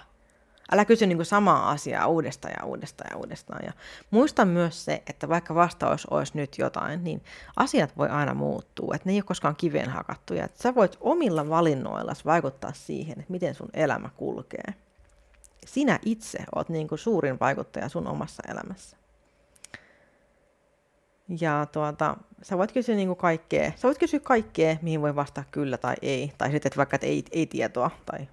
Älä 0.71 0.85
kysy 0.85 1.07
niin 1.07 1.25
samaa 1.25 1.69
asiaa 1.69 2.07
uudestaan 2.07 2.53
ja 2.59 2.65
uudestaan 2.65 3.09
ja 3.11 3.17
uudestaan. 3.17 3.65
Ja 3.65 3.73
muista 4.11 4.45
myös 4.45 4.85
se, 4.85 5.03
että 5.07 5.29
vaikka 5.29 5.55
vastaus 5.55 6.05
olisi 6.05 6.31
nyt 6.35 6.57
jotain, 6.57 7.03
niin 7.03 7.23
asiat 7.55 7.97
voi 7.97 8.09
aina 8.09 8.33
muuttua. 8.33 8.95
Että 8.95 9.09
ne 9.09 9.13
ei 9.13 9.17
ole 9.17 9.23
koskaan 9.23 9.55
kiveen 9.55 9.89
hakattuja. 9.89 10.45
Että 10.45 10.63
sä 10.63 10.75
voit 10.75 10.97
omilla 11.01 11.49
valinnoilla 11.49 12.13
vaikuttaa 12.25 12.73
siihen, 12.73 13.19
että 13.19 13.31
miten 13.31 13.55
sun 13.55 13.69
elämä 13.73 14.09
kulkee. 14.17 14.73
Sinä 15.65 15.99
itse 16.05 16.39
oot 16.55 16.69
niin 16.69 16.87
suurin 16.95 17.39
vaikuttaja 17.39 17.89
sun 17.89 18.07
omassa 18.07 18.43
elämässä. 18.47 18.97
Ja 21.39 21.67
tuota, 21.71 22.17
sä 22.41 22.57
voit 22.57 22.71
kysyä 22.71 22.95
niin 22.95 23.15
kaikkea. 23.15 23.71
Sä 23.75 23.87
voit 23.87 23.97
kysyä 23.97 24.19
kaikkea, 24.19 24.77
mihin 24.81 25.01
voi 25.01 25.15
vastata 25.15 25.47
kyllä 25.51 25.77
tai 25.77 25.95
ei. 26.01 26.31
Tai 26.37 26.51
sitten 26.51 26.69
että 26.69 26.77
vaikka, 26.77 26.95
että 26.95 27.07
ei, 27.07 27.23
ei 27.31 27.45
tietoa. 27.45 27.91
Tai 28.05 28.27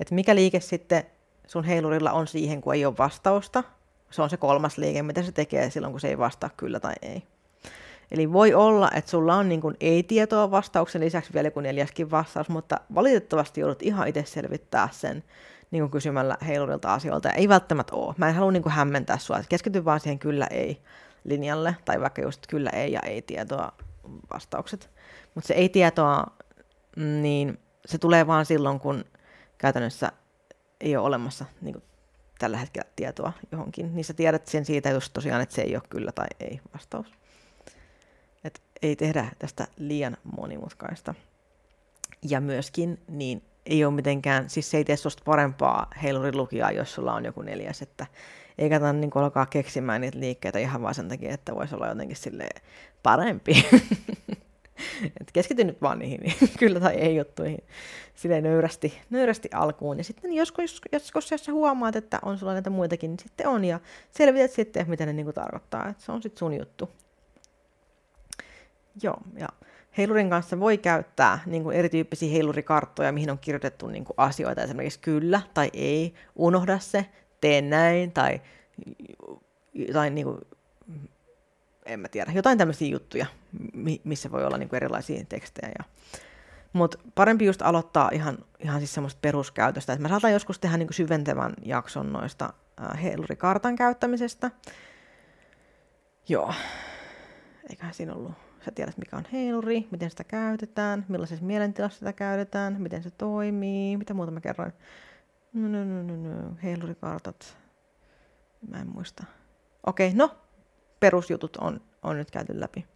että 0.00 0.14
mikä 0.14 0.34
liike 0.34 0.60
sitten 0.60 1.04
sun 1.46 1.64
heilurilla 1.64 2.12
on 2.12 2.26
siihen, 2.26 2.60
kun 2.60 2.74
ei 2.74 2.86
ole 2.86 2.98
vastausta. 2.98 3.64
Se 4.10 4.22
on 4.22 4.30
se 4.30 4.36
kolmas 4.36 4.78
liike, 4.78 5.02
mitä 5.02 5.22
se 5.22 5.32
tekee 5.32 5.70
silloin, 5.70 5.92
kun 5.92 6.00
se 6.00 6.08
ei 6.08 6.18
vastaa 6.18 6.50
kyllä 6.56 6.80
tai 6.80 6.94
ei. 7.02 7.22
Eli 8.10 8.32
voi 8.32 8.54
olla, 8.54 8.90
että 8.94 9.10
sulla 9.10 9.34
on 9.34 9.48
niin 9.48 9.60
kuin 9.60 9.76
ei-tietoa 9.80 10.50
vastauksen 10.50 11.00
lisäksi 11.00 11.34
vielä 11.34 11.50
kuin 11.50 11.62
neljäskin 11.62 12.10
vastaus, 12.10 12.48
mutta 12.48 12.80
valitettavasti 12.94 13.60
joudut 13.60 13.82
ihan 13.82 14.08
itse 14.08 14.24
selvittää 14.26 14.88
sen 14.92 15.24
niin 15.70 15.82
kuin 15.82 15.90
kysymällä 15.90 16.36
heilurilta 16.46 16.94
asioilta. 16.94 17.30
Ei 17.30 17.48
välttämättä 17.48 17.96
ole. 17.96 18.14
Mä 18.18 18.28
en 18.28 18.34
halua 18.34 18.52
niin 18.52 18.62
kuin 18.62 18.72
hämmentää 18.72 19.18
sua. 19.18 19.40
Keskity 19.48 19.84
vaan 19.84 20.00
siihen 20.00 20.18
kyllä-ei 20.18 20.80
linjalle, 21.24 21.76
tai 21.84 22.00
vaikka 22.00 22.22
just 22.22 22.46
kyllä-ei 22.46 22.92
ja 22.92 23.00
ei-tietoa 23.00 23.72
vastaukset. 24.32 24.90
Mutta 25.34 25.48
se 25.48 25.54
ei-tietoa, 25.54 26.26
mm, 26.96 27.22
niin 27.22 27.58
se 27.86 27.98
tulee 27.98 28.26
vaan 28.26 28.46
silloin, 28.46 28.80
kun 28.80 29.04
käytännössä 29.58 30.12
ei 30.80 30.96
ole 30.96 31.06
olemassa 31.06 31.44
niin 31.60 31.72
kuin 31.72 31.84
tällä 32.38 32.56
hetkellä 32.56 32.90
tietoa 32.96 33.32
johonkin, 33.52 33.94
niin 33.94 34.04
sä 34.04 34.14
tiedät 34.14 34.46
sen 34.46 34.64
siitä 34.64 34.90
just 34.90 35.12
tosiaan, 35.12 35.42
että 35.42 35.54
se 35.54 35.62
ei 35.62 35.76
ole 35.76 35.82
kyllä 35.90 36.12
tai 36.12 36.26
ei 36.40 36.60
vastaus. 36.74 37.06
Et 38.44 38.62
ei 38.82 38.96
tehdä 38.96 39.28
tästä 39.38 39.66
liian 39.76 40.16
monimutkaista. 40.36 41.14
Ja 42.22 42.40
myöskin 42.40 43.00
niin 43.08 43.42
ei 43.66 43.84
ole 43.84 43.94
mitenkään, 43.94 44.50
siis 44.50 44.70
se 44.70 44.76
ei 44.76 44.84
tee 44.84 44.96
susta 44.96 45.22
parempaa 45.24 45.90
heilurilukijaa, 46.02 46.70
jos 46.70 46.94
sulla 46.94 47.14
on 47.14 47.24
joku 47.24 47.42
neljäs, 47.42 47.82
että 47.82 48.06
ei 48.58 48.70
kannata 48.70 48.92
niin 48.92 49.10
alkaa 49.14 49.46
keksimään 49.46 50.00
niitä 50.00 50.20
liikkeitä 50.20 50.58
ihan 50.58 50.82
vaan 50.82 50.94
sen 50.94 51.08
takia, 51.08 51.34
että 51.34 51.54
voisi 51.54 51.74
olla 51.74 51.88
jotenkin 51.88 52.16
sille 52.16 52.48
parempi. 53.02 53.66
Et 55.20 55.32
keskity 55.32 55.64
nyt 55.64 55.82
vaan 55.82 55.98
niihin 55.98 56.20
niin 56.20 56.34
kyllä 56.58 56.80
tai 56.80 56.94
ei 56.94 57.16
juttuihin 57.16 57.58
silleen 58.14 58.42
nöyrästi, 58.42 58.98
nöyrästi 59.10 59.48
alkuun. 59.54 59.98
Ja 59.98 60.04
sitten 60.04 60.32
joskus, 60.32 60.80
joskus 60.92 61.30
jos 61.30 61.44
sä 61.44 61.52
huomaat, 61.52 61.96
että 61.96 62.18
on 62.22 62.38
sulla 62.38 62.52
näitä 62.52 62.70
muitakin, 62.70 63.10
niin 63.10 63.18
sitten 63.18 63.48
on. 63.48 63.64
Ja 63.64 63.80
selvität 64.10 64.50
sitten, 64.50 64.90
mitä 64.90 65.06
ne 65.06 65.12
niinku 65.12 65.32
tarkoittaa. 65.32 65.88
Et 65.88 66.00
se 66.00 66.12
on 66.12 66.22
sitten 66.22 66.38
sun 66.38 66.54
juttu. 66.54 66.90
Joo, 69.02 69.16
ja 69.36 69.48
heilurin 69.98 70.30
kanssa 70.30 70.60
voi 70.60 70.78
käyttää 70.78 71.38
niin 71.46 71.62
kuin 71.62 71.76
erityyppisiä 71.76 72.32
heilurikarttoja, 72.32 73.12
mihin 73.12 73.30
on 73.30 73.38
kirjoitettu 73.38 73.86
niin 73.86 74.04
kuin 74.04 74.14
asioita, 74.16 74.62
esimerkiksi 74.62 74.98
kyllä 74.98 75.40
tai 75.54 75.70
ei, 75.72 76.14
unohda 76.36 76.78
se, 76.78 77.06
tee 77.44 77.62
näin, 77.62 78.12
tai 78.12 78.40
jotain 79.74 80.14
niin 80.14 80.24
kuin, 80.24 80.38
en 81.86 82.00
mä 82.00 82.08
tiedä, 82.08 82.32
jotain 82.32 82.58
tämmöisiä 82.58 82.88
juttuja, 82.88 83.26
missä 84.04 84.30
voi 84.30 84.44
olla 84.44 84.58
niin 84.58 84.68
kuin 84.68 84.76
erilaisia 84.76 85.24
tekstejä. 85.28 85.72
Ja... 85.78 85.84
Mutta 86.72 86.98
parempi 87.14 87.44
just 87.44 87.62
aloittaa 87.62 88.10
ihan, 88.12 88.38
ihan 88.58 88.80
siis 88.80 88.94
semmoista 88.94 89.18
peruskäytöstä. 89.22 89.92
Et 89.92 89.98
mä 89.98 90.08
saatan 90.08 90.32
joskus 90.32 90.58
tehdä 90.58 90.76
niin 90.76 90.92
syventävän 90.92 91.54
jakson 91.62 92.12
noista 92.12 92.52
äh, 92.80 93.02
heilurikartan 93.02 93.76
käyttämisestä. 93.76 94.50
Joo, 96.28 96.54
eiköhän 97.70 97.94
siinä 97.94 98.14
ollut 98.14 98.32
sä 98.64 98.70
tiedät 98.74 98.98
mikä 98.98 99.16
on 99.16 99.24
heiluri, 99.32 99.88
miten 99.90 100.10
sitä 100.10 100.24
käytetään, 100.24 101.04
millaisessa 101.08 101.44
mielentilassa 101.44 101.98
sitä 101.98 102.12
käytetään, 102.12 102.82
miten 102.82 103.02
se 103.02 103.10
toimii, 103.10 103.96
mitä 103.96 104.14
muuta 104.14 104.30
mä 104.30 104.40
kerroin. 104.40 104.72
No, 105.54 105.68
no, 105.68 105.84
no, 105.84 106.02
no, 106.02 106.16
no. 106.16 106.56
heilurikartat. 106.62 107.56
Mä 108.68 108.80
en 108.80 108.88
muista. 108.88 109.24
Okei, 109.86 110.08
okay, 110.08 110.18
no, 110.18 110.36
perusjutut 111.00 111.56
on, 111.56 111.80
on 112.02 112.16
nyt 112.16 112.30
käyty 112.30 112.60
läpi. 112.60 112.86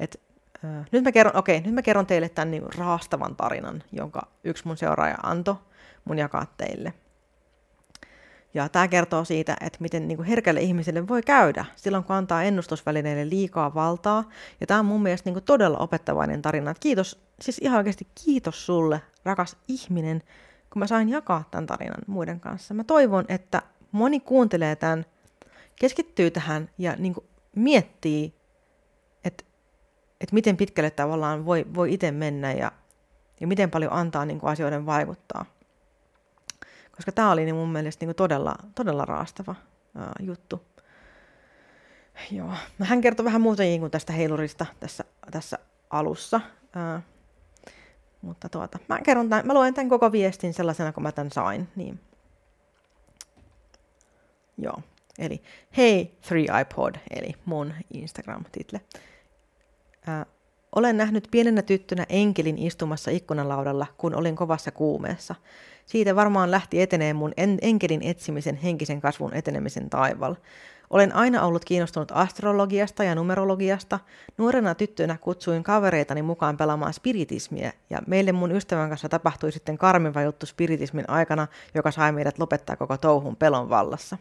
Et, 0.00 0.20
äh, 0.64 0.86
nyt, 0.92 1.04
mä 1.04 1.12
kerron, 1.12 1.36
okay, 1.36 1.60
nyt 1.60 1.74
mä 1.74 1.82
kerron 1.82 2.06
teille 2.06 2.28
tämän 2.28 2.50
niin 2.50 2.74
raastavan 2.78 3.36
tarinan, 3.36 3.82
jonka 3.92 4.28
yksi 4.44 4.66
mun 4.66 4.76
seuraaja 4.76 5.16
antoi 5.22 5.56
mun 6.04 6.18
jakaa 6.18 6.46
teille– 6.56 6.92
ja 8.56 8.68
tämä 8.68 8.88
kertoo 8.88 9.24
siitä, 9.24 9.56
että 9.60 9.78
miten 9.80 10.08
niin 10.08 10.16
kuin 10.16 10.28
herkälle 10.28 10.60
ihmiselle 10.60 11.08
voi 11.08 11.22
käydä 11.22 11.64
silloin, 11.76 12.04
kun 12.04 12.16
antaa 12.16 12.42
ennustusvälineille 12.42 13.28
liikaa 13.28 13.74
valtaa. 13.74 14.24
Ja 14.60 14.66
tämä 14.66 14.80
on 14.80 14.86
mun 14.86 15.02
mielestä 15.02 15.26
niin 15.26 15.34
kuin 15.34 15.44
todella 15.44 15.78
opettavainen 15.78 16.42
tarina. 16.42 16.74
Kiitos, 16.80 17.20
siis 17.40 17.58
ihan 17.58 17.78
oikeasti 17.78 18.06
kiitos 18.24 18.66
sulle, 18.66 19.00
rakas 19.24 19.56
ihminen, 19.68 20.22
kun 20.76 20.80
mä 20.80 20.86
sain 20.86 21.08
jakaa 21.08 21.44
tämän 21.50 21.66
tarinan 21.66 22.02
muiden 22.06 22.40
kanssa. 22.40 22.74
Mä 22.74 22.84
toivon, 22.84 23.24
että 23.28 23.62
moni 23.92 24.20
kuuntelee 24.20 24.76
tämän, 24.76 25.04
keskittyy 25.80 26.30
tähän 26.30 26.70
ja 26.78 26.96
niin 26.96 27.14
kuin 27.14 27.26
miettii, 27.54 28.34
että, 29.24 29.44
että 30.20 30.34
miten 30.34 30.56
pitkälle 30.56 30.90
tavallaan 30.90 31.46
voi, 31.46 31.66
voi 31.74 31.94
itse 31.94 32.10
mennä 32.10 32.52
ja, 32.52 32.72
ja 33.40 33.46
miten 33.46 33.70
paljon 33.70 33.92
antaa 33.92 34.24
niin 34.24 34.40
kuin 34.40 34.50
asioiden 34.50 34.86
vaikuttaa 34.86 35.46
koska 36.96 37.12
tämä 37.12 37.32
oli 37.32 37.44
niin 37.44 37.54
mun 37.54 37.72
mielestä 37.72 38.02
niin 38.02 38.08
kuin 38.08 38.16
todella, 38.16 38.54
todella 38.74 39.04
raastava 39.04 39.54
ää, 39.94 40.12
juttu. 40.20 40.62
Joo. 42.30 42.52
Hän 42.82 43.00
kertoi 43.00 43.24
vähän 43.24 43.40
muuta 43.40 43.62
kuin 43.78 43.90
tästä 43.90 44.12
heilurista 44.12 44.66
tässä, 44.80 45.04
tässä 45.30 45.58
alussa. 45.90 46.40
Ää, 46.74 47.02
mutta 48.26 48.48
tuota, 48.48 48.78
mä, 48.88 48.98
kerron 49.00 49.28
tämän, 49.28 49.46
mä 49.46 49.54
luen 49.54 49.74
tämän 49.74 49.88
koko 49.88 50.12
viestin 50.12 50.54
sellaisena, 50.54 50.92
kun 50.92 51.02
mä 51.02 51.12
tämän 51.12 51.30
sain. 51.30 51.68
Niin. 51.76 52.00
Joo. 54.58 54.82
Eli 55.18 55.42
hei 55.76 56.18
3iPod, 56.22 56.98
eli 57.10 57.34
mun 57.44 57.74
Instagram-title. 57.92 58.80
Olen 60.76 60.96
nähnyt 60.96 61.28
pienenä 61.30 61.62
tyttönä 61.62 62.06
enkelin 62.08 62.58
istumassa 62.58 63.10
ikkunalaudalla, 63.10 63.86
kun 63.98 64.14
olin 64.14 64.36
kovassa 64.36 64.70
kuumeessa. 64.70 65.34
Siitä 65.86 66.16
varmaan 66.16 66.50
lähti 66.50 66.82
etenee 66.82 67.12
mun 67.12 67.32
en- 67.36 67.58
enkelin 67.62 68.02
etsimisen 68.02 68.56
henkisen 68.56 69.00
kasvun 69.00 69.34
etenemisen 69.34 69.90
taival. 69.90 70.34
Olen 70.90 71.14
aina 71.14 71.42
ollut 71.42 71.64
kiinnostunut 71.64 72.12
astrologiasta 72.14 73.04
ja 73.04 73.14
numerologiasta. 73.14 73.98
Nuorena 74.38 74.74
tyttönä 74.74 75.18
kutsuin 75.20 75.62
kavereitani 75.62 76.22
mukaan 76.22 76.56
pelaamaan 76.56 76.92
spiritismiä, 76.92 77.72
ja 77.90 77.98
meille 78.06 78.32
mun 78.32 78.52
ystävän 78.52 78.88
kanssa 78.88 79.08
tapahtui 79.08 79.52
sitten 79.52 79.78
karmiva 79.78 80.22
juttu 80.22 80.46
spiritismin 80.46 81.10
aikana, 81.10 81.46
joka 81.74 81.90
sai 81.90 82.12
meidät 82.12 82.38
lopettaa 82.38 82.76
koko 82.76 82.96
touhun 82.96 83.36
pelon 83.36 83.70
vallassa. 83.70 84.18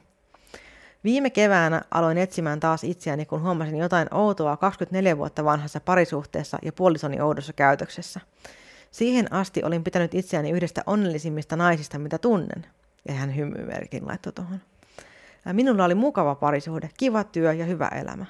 Viime 1.04 1.30
keväänä 1.30 1.82
aloin 1.91 2.17
etsimään 2.17 2.60
taas 2.60 2.84
itseäni, 2.84 3.25
kun 3.25 3.41
huomasin 3.41 3.78
jotain 3.78 4.08
outoa 4.13 4.58
24 4.58 5.17
vuotta 5.17 5.45
vanhassa 5.45 5.80
parisuhteessa 5.80 6.60
ja 6.62 6.73
puolisoni 6.73 7.21
oudossa 7.21 7.54
käytöksessä. 7.54 8.19
Siihen 8.91 9.34
asti 9.34 9.63
olin 9.63 9.84
pitänyt 9.84 10.13
itseäni 10.13 10.51
yhdestä 10.51 10.84
onnellisimmista 10.86 11.56
naisista, 11.56 11.99
mitä 11.99 12.17
tunnen. 12.17 12.65
Ja 13.08 13.13
hän 13.13 13.36
hymymerkin 13.36 14.08
laittoi 14.08 14.34
tuohon. 14.34 14.62
Minulla 15.54 15.86
oli 15.86 15.96
mukava 15.96 16.36
parisuhde, 16.36 16.90
kiva 16.98 17.24
työ 17.24 17.54
ja 17.54 17.66
hyvä 17.66 17.88
elämä. 17.88 18.26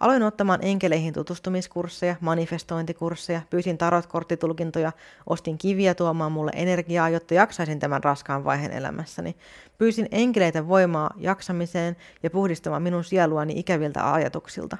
Aloin 0.00 0.22
ottamaan 0.22 0.60
enkeleihin 0.62 1.14
tutustumiskursseja, 1.14 2.16
manifestointikursseja, 2.20 3.40
pyysin 3.50 3.78
tarotkorttitulkintoja, 3.78 4.92
ostin 5.26 5.58
kiviä 5.58 5.94
tuomaan 5.94 6.32
mulle 6.32 6.50
energiaa, 6.54 7.08
jotta 7.08 7.34
jaksaisin 7.34 7.78
tämän 7.78 8.04
raskaan 8.04 8.44
vaiheen 8.44 8.72
elämässäni. 8.72 9.36
Pyysin 9.78 10.08
enkeleitä 10.10 10.68
voimaa 10.68 11.10
jaksamiseen 11.16 11.96
ja 12.22 12.30
puhdistamaan 12.30 12.82
minun 12.82 13.04
sieluani 13.04 13.52
ikäviltä 13.56 14.12
ajatuksilta. 14.12 14.76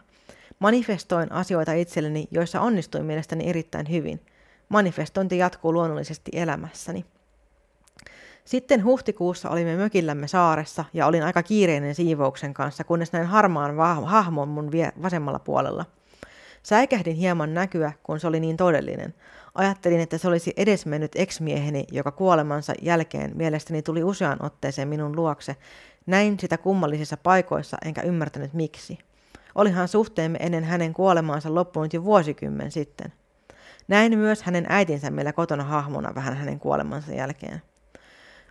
Manifestoin 0.58 1.32
asioita 1.32 1.72
itselleni, 1.72 2.28
joissa 2.30 2.60
onnistuin 2.60 3.04
mielestäni 3.04 3.48
erittäin 3.48 3.90
hyvin. 3.90 4.20
Manifestointi 4.68 5.38
jatkuu 5.38 5.72
luonnollisesti 5.72 6.30
elämässäni. 6.34 7.04
Sitten 8.48 8.84
huhtikuussa 8.84 9.50
olimme 9.50 9.76
mökillämme 9.76 10.28
saaressa 10.28 10.84
ja 10.92 11.06
olin 11.06 11.22
aika 11.22 11.42
kiireinen 11.42 11.94
siivouksen 11.94 12.54
kanssa, 12.54 12.84
kunnes 12.84 13.12
näin 13.12 13.26
harmaan 13.26 13.76
hahmon 14.04 14.48
mun 14.48 14.70
vasemmalla 15.02 15.38
puolella. 15.38 15.84
Säikähdin 16.62 17.16
hieman 17.16 17.54
näkyä, 17.54 17.92
kun 18.02 18.20
se 18.20 18.26
oli 18.26 18.40
niin 18.40 18.56
todellinen. 18.56 19.14
Ajattelin, 19.54 20.00
että 20.00 20.18
se 20.18 20.28
olisi 20.28 20.52
edesmennyt 20.56 21.12
ex-mieheni, 21.14 21.84
joka 21.92 22.10
kuolemansa 22.10 22.72
jälkeen 22.82 23.32
mielestäni 23.34 23.82
tuli 23.82 24.04
useaan 24.04 24.44
otteeseen 24.44 24.88
minun 24.88 25.16
luokse. 25.16 25.56
Näin 26.06 26.38
sitä 26.38 26.58
kummallisissa 26.58 27.16
paikoissa, 27.16 27.76
enkä 27.84 28.02
ymmärtänyt 28.02 28.54
miksi. 28.54 28.98
Olihan 29.54 29.88
suhteemme 29.88 30.38
ennen 30.40 30.64
hänen 30.64 30.92
kuolemaansa 30.94 31.54
loppunut 31.54 31.92
jo 31.92 32.04
vuosikymmen 32.04 32.70
sitten. 32.70 33.12
Näin 33.88 34.18
myös 34.18 34.42
hänen 34.42 34.66
äitinsä 34.68 35.10
meillä 35.10 35.32
kotona 35.32 35.64
hahmona 35.64 36.14
vähän 36.14 36.36
hänen 36.36 36.58
kuolemansa 36.60 37.12
jälkeen. 37.12 37.62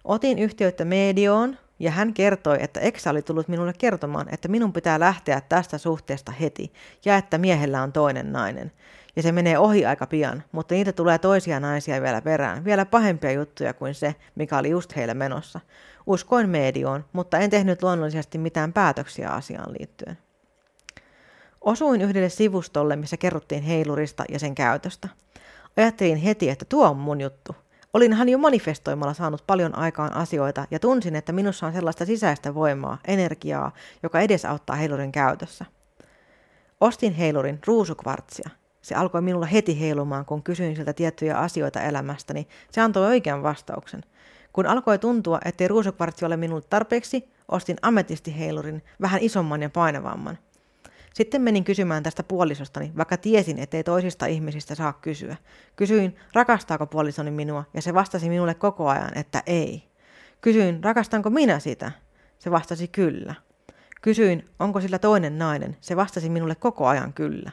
Otin 0.08 0.40
yhteyttä 0.40 0.86
medioon 0.86 1.58
ja 1.80 1.92
hän 1.92 2.14
kertoi, 2.14 2.58
että 2.62 2.80
Eksa 2.80 3.10
oli 3.10 3.22
tullut 3.22 3.48
minulle 3.48 3.74
kertomaan, 3.78 4.28
että 4.34 4.48
minun 4.48 4.74
pitää 4.74 5.00
lähteä 5.00 5.42
tästä 5.42 5.78
suhteesta 5.78 6.32
heti 6.32 6.74
ja 7.06 7.18
että 7.18 7.38
miehellä 7.38 7.84
on 7.84 7.92
toinen 7.92 8.32
nainen. 8.32 8.72
Ja 9.16 9.22
se 9.24 9.32
menee 9.32 9.58
ohi 9.58 9.86
aika 9.86 10.08
pian, 10.08 10.44
mutta 10.52 10.76
niitä 10.76 10.92
tulee 10.92 11.18
toisia 11.18 11.60
naisia 11.60 12.02
vielä 12.02 12.22
perään, 12.22 12.66
vielä 12.66 12.86
pahempia 12.86 13.32
juttuja 13.32 13.74
kuin 13.74 13.94
se, 13.94 14.16
mikä 14.36 14.58
oli 14.58 14.70
just 14.70 14.96
heillä 14.96 15.14
menossa. 15.14 15.60
Uskoin 16.06 16.50
medioon, 16.50 17.06
mutta 17.14 17.38
en 17.38 17.50
tehnyt 17.50 17.84
luonnollisesti 17.84 18.38
mitään 18.38 18.74
päätöksiä 18.74 19.30
asiaan 19.30 19.74
liittyen. 19.80 20.18
Osuin 21.62 22.02
yhdelle 22.02 22.30
sivustolle, 22.30 22.96
missä 22.96 23.18
kerrottiin 23.18 23.64
heilurista 23.64 24.24
ja 24.30 24.40
sen 24.40 24.56
käytöstä. 24.56 25.08
Ajattelin 25.78 26.18
heti, 26.18 26.50
että 26.50 26.66
tuo 26.66 26.90
on 26.90 26.98
mun 26.98 27.22
juttu. 27.22 27.56
Olinhan 27.94 28.30
jo 28.30 28.38
manifestoimalla 28.38 29.14
saanut 29.14 29.44
paljon 29.48 29.78
aikaan 29.78 30.14
asioita 30.14 30.66
ja 30.72 30.80
tunsin, 30.80 31.16
että 31.16 31.32
minussa 31.32 31.68
on 31.68 31.74
sellaista 31.74 32.06
sisäistä 32.06 32.56
voimaa, 32.56 32.98
energiaa, 33.08 33.72
joka 34.04 34.20
edesauttaa 34.20 34.76
heilurin 34.76 35.12
käytössä. 35.12 35.66
Ostin 36.82 37.14
heilurin 37.14 37.60
ruusukvartsia. 37.68 38.50
Se 38.82 38.96
alkoi 38.96 39.22
minulla 39.22 39.46
heti 39.46 39.80
heilumaan, 39.80 40.26
kun 40.26 40.44
kysyin 40.44 40.76
siltä 40.76 40.94
tiettyjä 40.94 41.38
asioita 41.38 41.82
elämästäni. 41.82 42.48
Se 42.72 42.82
antoi 42.82 43.06
oikean 43.06 43.44
vastauksen. 43.44 44.04
Kun 44.54 44.66
alkoi 44.66 45.00
tuntua, 45.00 45.40
ettei 45.46 45.68
ruusukvartsi 45.68 46.26
ole 46.26 46.38
minulle 46.38 46.64
tarpeeksi, 46.70 47.30
ostin 47.48 47.78
ametistiheilurin, 47.82 48.84
vähän 49.02 49.22
isomman 49.22 49.62
ja 49.62 49.70
painavamman. 49.70 50.38
Sitten 51.18 51.42
menin 51.42 51.64
kysymään 51.64 52.04
tästä 52.04 52.24
puolisostani, 52.24 52.92
vaikka 52.98 53.18
tiesin, 53.18 53.60
ettei 53.60 53.84
toisista 53.84 54.26
ihmisistä 54.26 54.76
saa 54.76 54.94
kysyä. 54.94 55.36
Kysyin, 55.76 56.16
rakastaako 56.34 56.88
puolisoni 56.88 57.32
minua, 57.32 57.64
ja 57.74 57.82
se 57.82 57.94
vastasi 57.94 58.30
minulle 58.30 58.54
koko 58.54 58.90
ajan, 58.90 59.18
että 59.18 59.44
ei. 59.46 59.84
Kysyin, 60.42 60.84
rakastanko 60.84 61.30
minä 61.30 61.60
sitä? 61.60 61.92
Se 62.40 62.52
vastasi 62.52 62.88
kyllä. 62.88 63.36
Kysyin, 64.02 64.46
onko 64.60 64.82
sillä 64.82 65.00
toinen 65.00 65.38
nainen? 65.38 65.78
Se 65.82 65.96
vastasi 65.96 66.30
minulle 66.30 66.56
koko 66.56 66.88
ajan 66.88 67.14
kyllä. 67.14 67.52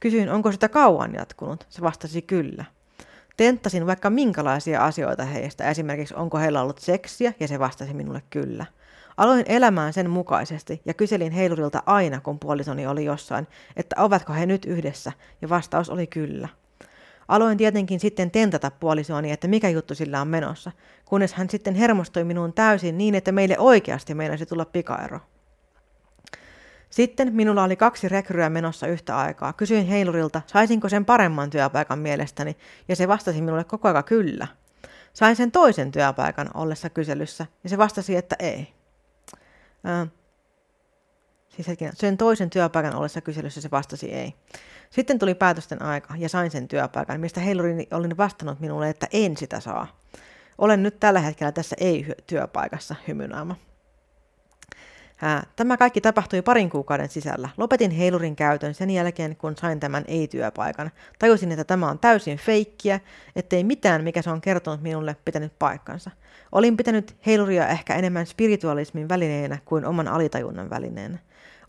Kysyin, 0.00 0.30
onko 0.30 0.52
sitä 0.52 0.68
kauan 0.68 1.14
jatkunut? 1.14 1.66
Se 1.68 1.82
vastasi 1.82 2.22
kyllä. 2.22 2.64
Tenttasin 3.36 3.86
vaikka 3.86 4.10
minkälaisia 4.10 4.84
asioita 4.84 5.24
heistä, 5.24 5.70
esimerkiksi 5.70 6.14
onko 6.14 6.38
heillä 6.38 6.62
ollut 6.62 6.78
seksiä, 6.78 7.32
ja 7.40 7.48
se 7.48 7.58
vastasi 7.58 7.94
minulle 7.94 8.22
kyllä. 8.30 8.66
Aloin 9.22 9.44
elämään 9.48 9.92
sen 9.92 10.10
mukaisesti 10.10 10.82
ja 10.84 10.94
kyselin 10.94 11.32
heilurilta 11.32 11.82
aina, 11.86 12.20
kun 12.20 12.38
puolisoni 12.38 12.86
oli 12.86 13.04
jossain, 13.04 13.46
että 13.76 13.96
ovatko 13.98 14.32
he 14.32 14.46
nyt 14.46 14.64
yhdessä, 14.64 15.12
ja 15.42 15.48
vastaus 15.48 15.90
oli 15.90 16.06
kyllä. 16.06 16.48
Aloin 17.28 17.58
tietenkin 17.58 18.00
sitten 18.00 18.30
tentata 18.30 18.70
puolisoani, 18.70 19.30
että 19.30 19.48
mikä 19.48 19.68
juttu 19.68 19.94
sillä 19.94 20.20
on 20.20 20.28
menossa, 20.28 20.72
kunnes 21.04 21.34
hän 21.34 21.50
sitten 21.50 21.74
hermostui 21.74 22.24
minuun 22.24 22.52
täysin 22.52 22.98
niin, 22.98 23.14
että 23.14 23.32
meille 23.32 23.58
oikeasti 23.58 24.14
meinasi 24.14 24.46
tulla 24.46 24.64
pikaero. 24.64 25.20
Sitten 26.90 27.34
minulla 27.34 27.64
oli 27.64 27.76
kaksi 27.76 28.08
rekryä 28.08 28.50
menossa 28.50 28.86
yhtä 28.86 29.18
aikaa. 29.18 29.52
Kysyin 29.52 29.86
heilurilta, 29.86 30.42
saisinko 30.46 30.88
sen 30.88 31.04
paremman 31.04 31.50
työpaikan 31.50 31.98
mielestäni, 31.98 32.56
ja 32.88 32.96
se 32.96 33.08
vastasi 33.08 33.42
minulle 33.42 33.64
koko 33.64 33.88
ajan 33.88 34.04
kyllä. 34.04 34.46
Sain 35.12 35.36
sen 35.36 35.50
toisen 35.50 35.92
työpaikan 35.92 36.50
ollessa 36.54 36.90
kyselyssä, 36.90 37.46
ja 37.64 37.70
se 37.70 37.78
vastasi, 37.78 38.16
että 38.16 38.36
ei. 38.38 38.81
Ää, 39.84 40.06
siis 41.48 41.68
hetkinen, 41.68 41.96
sen 41.96 42.16
toisen 42.16 42.50
työpaikan 42.50 42.94
ollessa 42.94 43.20
kyselyssä 43.20 43.60
se 43.60 43.70
vastasi 43.70 44.12
ei. 44.12 44.34
Sitten 44.90 45.18
tuli 45.18 45.34
päätösten 45.34 45.82
aika, 45.82 46.14
ja 46.16 46.28
sain 46.28 46.50
sen 46.50 46.68
työpaikan, 46.68 47.20
mistä 47.20 47.40
heilurini 47.40 47.88
olin 47.90 48.16
vastannut 48.16 48.60
minulle, 48.60 48.88
että 48.88 49.06
en 49.12 49.36
sitä 49.36 49.60
saa. 49.60 50.00
Olen 50.58 50.82
nyt 50.82 51.00
tällä 51.00 51.20
hetkellä 51.20 51.52
tässä 51.52 51.76
ei-työpaikassa 51.80 52.94
hymynaama. 53.08 53.56
Tämä 55.56 55.76
kaikki 55.76 56.00
tapahtui 56.00 56.42
parin 56.42 56.70
kuukauden 56.70 57.08
sisällä. 57.08 57.48
Lopetin 57.56 57.90
heilurin 57.90 58.36
käytön 58.36 58.74
sen 58.74 58.90
jälkeen, 58.90 59.36
kun 59.36 59.56
sain 59.56 59.80
tämän 59.80 60.04
ei-työpaikan. 60.08 60.90
Tajusin, 61.18 61.52
että 61.52 61.64
tämä 61.64 61.90
on 61.90 61.98
täysin 61.98 62.38
feikkiä, 62.38 63.00
ettei 63.36 63.64
mitään, 63.64 64.04
mikä 64.04 64.22
se 64.22 64.30
on 64.30 64.40
kertonut 64.40 64.82
minulle, 64.82 65.16
pitänyt 65.24 65.52
paikkansa. 65.58 66.10
Olin 66.52 66.76
pitänyt 66.76 67.16
heiluria 67.26 67.68
ehkä 67.68 67.94
enemmän 67.94 68.26
spiritualismin 68.26 69.08
välineenä 69.08 69.58
kuin 69.64 69.86
oman 69.86 70.08
alitajunnan 70.08 70.70
välineenä. 70.70 71.18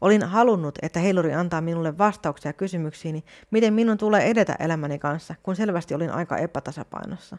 Olin 0.01 0.23
halunnut, 0.23 0.79
että 0.81 0.99
heiluri 0.99 1.33
antaa 1.33 1.61
minulle 1.61 1.97
vastauksia 1.97 2.53
kysymyksiini, 2.53 3.23
miten 3.51 3.73
minun 3.73 3.97
tulee 3.97 4.29
edetä 4.29 4.55
elämäni 4.59 4.99
kanssa, 4.99 5.35
kun 5.43 5.55
selvästi 5.55 5.93
olin 5.95 6.11
aika 6.11 6.37
epätasapainossa. 6.37 7.37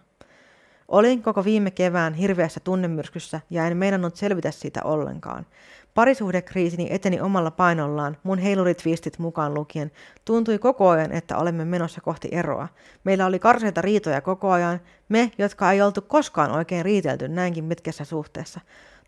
Olin 0.88 1.22
koko 1.22 1.44
viime 1.44 1.70
kevään 1.70 2.14
hirveässä 2.14 2.60
tunnemyrskyssä 2.60 3.40
ja 3.50 3.66
en 3.66 3.76
meinannut 3.76 4.16
selvitä 4.16 4.50
siitä 4.50 4.82
ollenkaan. 4.82 5.46
Parisuhdekriisini 5.94 6.86
eteni 6.90 7.20
omalla 7.20 7.50
painollaan, 7.50 8.16
mun 8.22 8.38
heiluritvistit 8.38 9.18
mukaan 9.18 9.54
lukien. 9.54 9.90
Tuntui 10.24 10.58
koko 10.58 10.88
ajan, 10.88 11.12
että 11.12 11.36
olemme 11.38 11.64
menossa 11.64 12.00
kohti 12.00 12.28
eroa. 12.32 12.68
Meillä 13.04 13.26
oli 13.26 13.38
karseita 13.38 13.80
riitoja 13.82 14.20
koko 14.20 14.50
ajan, 14.50 14.80
me, 15.08 15.30
jotka 15.38 15.72
ei 15.72 15.82
oltu 15.82 16.02
koskaan 16.02 16.50
oikein 16.50 16.84
riitelty 16.84 17.28
näinkin 17.28 17.64
mitkässä 17.64 18.04
suhteessa. 18.04 18.60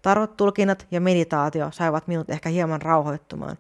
Tarot-tulkinnat 0.03 0.87
ja 0.91 1.01
meditaatio 1.01 1.69
saivat 1.71 2.09
minut 2.09 2.31
ehkä 2.31 2.49
hieman 2.49 2.83
rauhoittumaan. 2.83 3.57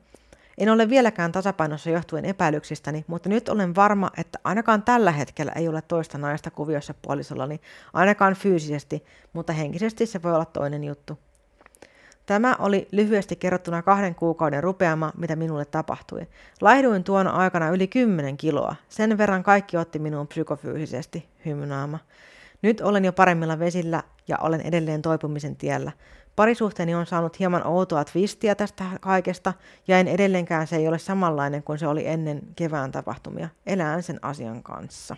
En 0.58 0.68
ole 0.68 0.90
vieläkään 0.90 1.32
tasapainossa 1.32 1.90
johtuen 1.90 2.24
epäilyksistäni, 2.24 3.04
mutta 3.06 3.28
nyt 3.28 3.48
olen 3.48 3.74
varma, 3.74 4.10
että 4.16 4.38
ainakaan 4.44 4.82
tällä 4.82 5.12
hetkellä 5.12 5.52
ei 5.52 5.68
ole 5.68 5.82
toista 5.82 6.18
naista 6.18 6.50
kuviossa 6.50 6.94
puolisollani, 7.02 7.60
ainakaan 7.92 8.34
fyysisesti, 8.34 9.04
mutta 9.32 9.52
henkisesti 9.52 10.06
se 10.06 10.22
voi 10.22 10.34
olla 10.34 10.44
toinen 10.44 10.84
juttu. 10.84 11.18
Tämä 12.26 12.56
oli 12.58 12.88
lyhyesti 12.92 13.36
kerrottuna 13.36 13.82
kahden 13.82 14.14
kuukauden 14.14 14.62
rupeama, 14.62 15.12
mitä 15.16 15.36
minulle 15.36 15.64
tapahtui. 15.64 16.26
Laihduin 16.60 17.04
tuona 17.04 17.30
aikana 17.30 17.68
yli 17.68 17.86
10 17.86 18.36
kiloa. 18.36 18.76
Sen 18.88 19.18
verran 19.18 19.42
kaikki 19.42 19.76
otti 19.76 19.98
minuun 19.98 20.26
psykofyysisesti, 20.26 21.28
hymynaama. 21.44 21.98
Nyt 22.62 22.80
olen 22.80 23.04
jo 23.04 23.12
paremmilla 23.12 23.58
vesillä 23.58 24.02
ja 24.28 24.38
olen 24.38 24.60
edelleen 24.60 25.02
toipumisen 25.02 25.56
tiellä. 25.56 25.92
Parisuhteeni 26.36 26.94
on 26.94 27.06
saanut 27.06 27.38
hieman 27.38 27.66
outoa 27.66 28.04
twistiä 28.04 28.54
tästä 28.54 28.84
kaikesta, 29.00 29.52
ja 29.88 29.98
en 29.98 30.08
edelleenkään 30.08 30.66
se 30.66 30.76
ei 30.76 30.88
ole 30.88 30.98
samanlainen 30.98 31.62
kuin 31.62 31.78
se 31.78 31.86
oli 31.86 32.06
ennen 32.06 32.42
kevään 32.56 32.92
tapahtumia. 32.92 33.48
Elään 33.66 34.02
sen 34.02 34.18
asian 34.22 34.62
kanssa. 34.62 35.16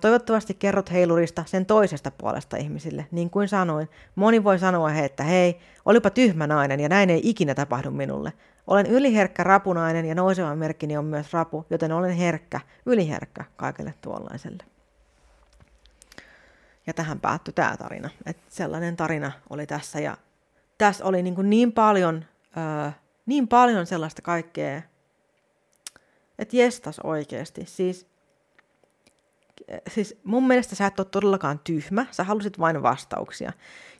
Toivottavasti 0.00 0.54
kerrot 0.54 0.90
heilurista 0.90 1.44
sen 1.46 1.66
toisesta 1.66 2.10
puolesta 2.10 2.56
ihmisille. 2.56 3.06
Niin 3.10 3.30
kuin 3.30 3.48
sanoin, 3.48 3.88
moni 4.14 4.44
voi 4.44 4.58
sanoa 4.58 4.88
he, 4.88 5.04
että 5.04 5.22
hei, 5.22 5.60
olipa 5.84 6.10
tyhmä 6.10 6.46
nainen 6.46 6.80
ja 6.80 6.88
näin 6.88 7.10
ei 7.10 7.20
ikinä 7.24 7.54
tapahdu 7.54 7.90
minulle. 7.90 8.32
Olen 8.66 8.86
yliherkkä 8.86 9.44
rapunainen 9.44 10.04
ja 10.04 10.14
nouseva 10.14 10.56
merkkini 10.56 10.96
on 10.96 11.04
myös 11.04 11.32
rapu, 11.32 11.66
joten 11.70 11.92
olen 11.92 12.12
herkkä, 12.12 12.60
yliherkkä 12.86 13.44
kaikelle 13.56 13.94
tuollaiselle. 14.00 14.64
Ja 16.86 16.94
tähän 16.94 17.20
päättyi 17.20 17.54
tämä 17.54 17.76
tarina. 17.76 18.10
Et 18.26 18.38
sellainen 18.48 18.96
tarina 18.96 19.32
oli 19.50 19.66
tässä 19.66 20.00
ja 20.00 20.16
tässä 20.78 21.04
oli 21.04 21.22
niin, 21.22 21.36
niin 21.42 21.72
paljon, 21.72 22.24
öö, 22.56 22.90
niin 23.26 23.48
paljon 23.48 23.86
sellaista 23.86 24.22
kaikkea, 24.22 24.82
että 26.38 26.56
jestas 26.56 26.98
oikeasti. 26.98 27.66
Siis 27.66 28.11
siis 29.88 30.20
mun 30.24 30.46
mielestä 30.46 30.74
sä 30.74 30.86
et 30.86 31.00
ole 31.00 31.06
todellakaan 31.10 31.60
tyhmä, 31.64 32.06
sä 32.10 32.24
halusit 32.24 32.58
vain 32.58 32.82
vastauksia. 32.82 33.52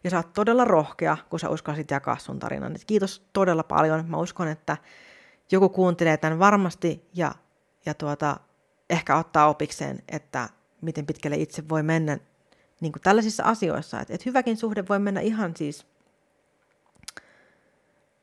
Ja 0.04 0.10
sä 0.10 0.16
oot 0.16 0.32
todella 0.32 0.64
rohkea, 0.64 1.16
kun 1.30 1.40
sä 1.40 1.48
uskalsit 1.48 1.90
jakaa 1.90 2.18
sun 2.18 2.38
tarinan. 2.38 2.74
Et 2.74 2.84
kiitos 2.84 3.26
todella 3.32 3.62
paljon. 3.62 4.10
Mä 4.10 4.16
uskon, 4.16 4.48
että 4.48 4.76
joku 5.52 5.68
kuuntelee 5.68 6.16
tämän 6.16 6.38
varmasti 6.38 7.08
ja, 7.14 7.34
ja 7.86 7.94
tuota, 7.94 8.40
ehkä 8.90 9.16
ottaa 9.16 9.48
opikseen, 9.48 10.02
että 10.08 10.48
miten 10.80 11.06
pitkälle 11.06 11.36
itse 11.36 11.68
voi 11.68 11.82
mennä 11.82 12.18
niin 12.80 12.92
kuin 12.92 13.02
tällaisissa 13.02 13.44
asioissa. 13.44 14.00
Että 14.00 14.14
et 14.14 14.26
hyväkin 14.26 14.56
suhde 14.56 14.84
voi 14.88 14.98
mennä 14.98 15.20
ihan 15.20 15.56
siis, 15.56 15.86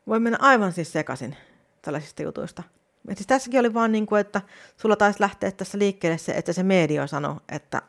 voi 0.07 0.19
mennä 0.19 0.37
aivan 0.41 0.73
siis 0.73 0.91
sekaisin 0.91 1.35
tällaisista 1.81 2.23
jutuista. 2.23 2.63
Et 3.09 3.17
siis 3.17 3.27
tässäkin 3.27 3.59
oli 3.59 3.73
vaan 3.73 3.91
niin 3.91 4.05
kuin, 4.05 4.21
että 4.21 4.41
sulla 4.77 4.95
taisi 4.95 5.21
lähteä 5.21 5.51
tässä 5.51 5.79
liikkeelle 5.79 6.17
se, 6.17 6.31
että 6.31 6.53
se 6.53 6.63
medio 6.63 7.07
sanoi, 7.07 7.35
että, 7.49 7.81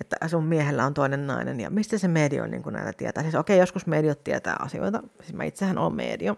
että 0.00 0.28
sun 0.28 0.44
miehellä 0.44 0.86
on 0.86 0.94
toinen 0.94 1.26
nainen. 1.26 1.60
Ja 1.60 1.70
mistä 1.70 1.98
se 1.98 2.08
medio 2.08 2.46
niin 2.46 2.62
kuin 2.62 2.72
näitä 2.72 2.92
tietää? 2.92 3.22
Siis 3.22 3.34
okei, 3.34 3.58
joskus 3.58 3.86
mediot 3.86 4.24
tietää 4.24 4.56
asioita. 4.58 5.02
Siis 5.20 5.32
mä 5.32 5.44
itsehän 5.44 5.78
olen 5.78 5.94
medio. 5.94 6.36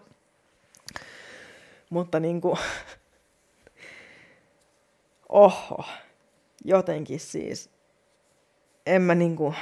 Mutta 1.89 2.19
niin 2.19 2.41
kuin, 2.41 2.57
oho, 5.29 5.85
jotenkin 6.65 7.19
siis, 7.19 7.69
en 8.85 9.01
mä 9.01 9.15
niin 9.15 9.35
kuin, 9.35 9.55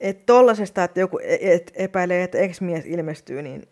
että 0.00 0.22
tollasesta, 0.26 0.84
että 0.84 1.00
joku 1.00 1.18
e-, 1.18 1.58
epäilee, 1.74 2.22
että 2.22 2.38
ex-mies 2.38 2.86
ilmestyy, 2.86 3.42
niin 3.42 3.68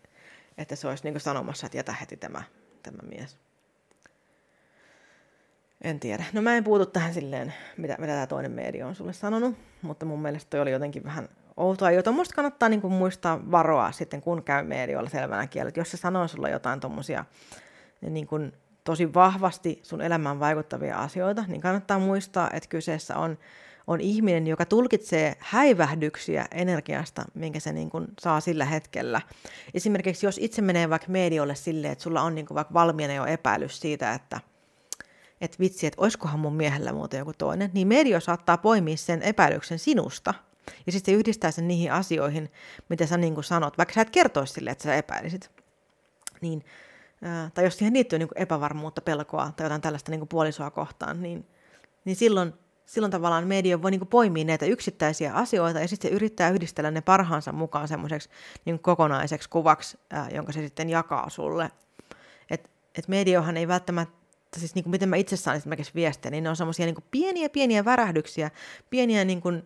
että 0.59 0.77
se 0.77 0.89
olisi 0.89 1.05
niin 1.05 1.21
sanomassa, 1.21 1.67
että 1.67 1.79
jätä 1.79 1.93
heti 1.93 2.17
tämä 2.17 2.43
tämä 2.83 2.99
mies. 3.09 3.37
En 5.83 6.01
tiedä. 6.01 6.25
No 6.33 6.43
mä 6.43 6.57
en 6.57 6.65
puutu 6.65 6.87
tähän 6.87 7.15
silleen, 7.15 7.55
mitä, 7.77 7.97
mitä 7.99 8.13
tämä 8.13 8.27
toinen 8.27 8.53
media 8.53 8.87
on 8.87 8.95
sulle 8.95 9.13
sanonut, 9.13 9.57
mutta 9.83 10.07
mun 10.07 10.23
mielestä 10.23 10.51
toi 10.51 10.61
oli 10.61 10.71
jotenkin 10.71 11.05
vähän 11.05 11.29
outoa, 11.57 11.91
jota 11.91 12.13
musta 12.13 12.35
kannattaa 12.35 12.69
niin 12.69 12.81
kuin 12.81 12.93
muistaa 12.93 13.51
varoa 13.51 13.93
sitten, 13.93 14.23
kun 14.23 14.43
käy 14.43 14.65
medioilla 14.65 15.11
selvänä 15.11 15.47
kielellä. 15.47 15.73
Jos 15.77 15.91
se 15.91 15.97
sanoo 15.97 16.29
sulle 16.29 16.51
jotain 16.51 16.81
tommosia 16.81 17.25
niin 18.01 18.27
kuin 18.27 18.53
tosi 18.85 19.15
vahvasti 19.15 19.81
sun 19.83 20.01
elämään 20.01 20.41
vaikuttavia 20.41 20.99
asioita, 20.99 21.45
niin 21.49 21.61
kannattaa 21.61 21.99
muistaa, 21.99 22.51
että 22.53 22.69
kyseessä 22.69 23.17
on 23.17 23.39
on 23.87 24.01
ihminen, 24.01 24.47
joka 24.47 24.67
tulkitsee 24.67 25.37
häivähdyksiä 25.39 26.47
energiasta, 26.51 27.25
minkä 27.35 27.61
se 27.61 27.73
niin 27.73 27.91
kuin 27.91 28.07
saa 28.21 28.41
sillä 28.41 28.65
hetkellä. 28.65 29.21
Esimerkiksi 29.75 30.27
jos 30.27 30.39
itse 30.39 30.63
menee 30.63 30.91
vaikka 30.91 31.09
mediolle 31.09 31.55
silleen, 31.55 31.93
että 31.93 32.03
sulla 32.03 32.23
on 32.23 32.35
niin 32.35 32.47
kuin 32.47 32.55
vaikka 32.55 32.75
valmiina 32.75 33.15
jo 33.15 33.25
epäilys 33.25 33.81
siitä, 33.81 34.15
että 34.15 34.41
että 35.41 35.57
vitsi, 35.61 35.87
että 35.87 36.03
olisikohan 36.03 36.41
mun 36.41 36.55
miehellä 36.55 36.93
muuten 36.93 37.19
joku 37.19 37.33
toinen, 37.39 37.71
niin 37.75 37.89
medio 37.89 38.21
saattaa 38.21 38.59
poimia 38.59 38.97
sen 38.97 39.23
epäilyksen 39.23 39.79
sinusta. 39.79 40.35
Ja 40.87 40.93
sitten 40.93 41.15
se 41.15 41.19
yhdistää 41.19 41.51
sen 41.51 41.69
niihin 41.69 41.93
asioihin, 41.93 42.53
mitä 42.89 43.07
sä 43.07 43.17
niin 43.17 43.35
kuin 43.35 43.45
sanot, 43.45 43.79
vaikka 43.79 43.95
sä 43.95 44.01
et 44.01 44.11
kertoisi 44.11 44.53
sille, 44.53 44.71
että 44.71 44.85
sä 44.85 44.95
epäilisit. 44.95 45.51
Niin, 46.41 46.65
ää, 47.23 47.51
tai 47.55 47.65
jos 47.65 47.79
siihen 47.79 47.95
liittyy 47.95 48.19
niin 48.19 48.29
kuin 48.29 48.43
epävarmuutta, 48.43 49.01
pelkoa 49.01 49.53
tai 49.57 49.65
jotain 49.65 49.81
tällaista 49.81 50.11
niin 50.11 50.21
kuin 50.21 50.29
puolisoa 50.29 50.71
kohtaan, 50.71 51.23
niin, 51.23 51.47
niin 52.05 52.17
silloin 52.17 52.53
silloin 52.91 53.11
tavallaan 53.11 53.47
media 53.47 53.83
voi 53.83 53.91
niin 53.91 54.07
poimia 54.07 54.45
näitä 54.45 54.67
yksittäisiä 54.67 55.35
asioita 55.35 55.81
ja 55.81 55.89
sitten 55.89 56.11
se 56.11 56.17
yrittää 56.17 56.51
yhdistellä 56.51 56.91
ne 56.91 57.01
parhaansa 57.01 57.53
mukaan 57.53 57.89
semmoiseksi 57.89 58.29
niin 58.65 58.79
kokonaiseksi 58.79 59.49
kuvaksi, 59.49 59.99
ää, 60.11 60.29
jonka 60.35 60.53
se 60.53 60.61
sitten 60.61 60.91
jakaa 60.91 61.31
sulle. 61.31 61.71
että 62.51 63.09
mediohan 63.09 63.57
ei 63.57 63.69
välttämättä, 63.69 64.61
siis 64.61 64.75
niin 64.75 64.83
kuin 64.83 64.91
miten 64.91 65.09
mä 65.09 65.17
itse 65.17 65.37
saan 65.37 65.57
esimerkiksi 65.57 65.95
viestejä, 65.95 66.31
niin 66.31 66.45
ne 66.45 66.51
on 66.51 66.57
semmoisia 66.57 66.87
niin 66.87 66.97
pieniä 67.11 67.49
pieniä 67.49 67.85
värähdyksiä, 67.85 68.51
pieniä 68.91 69.25
niin 69.25 69.41
kuin 69.41 69.63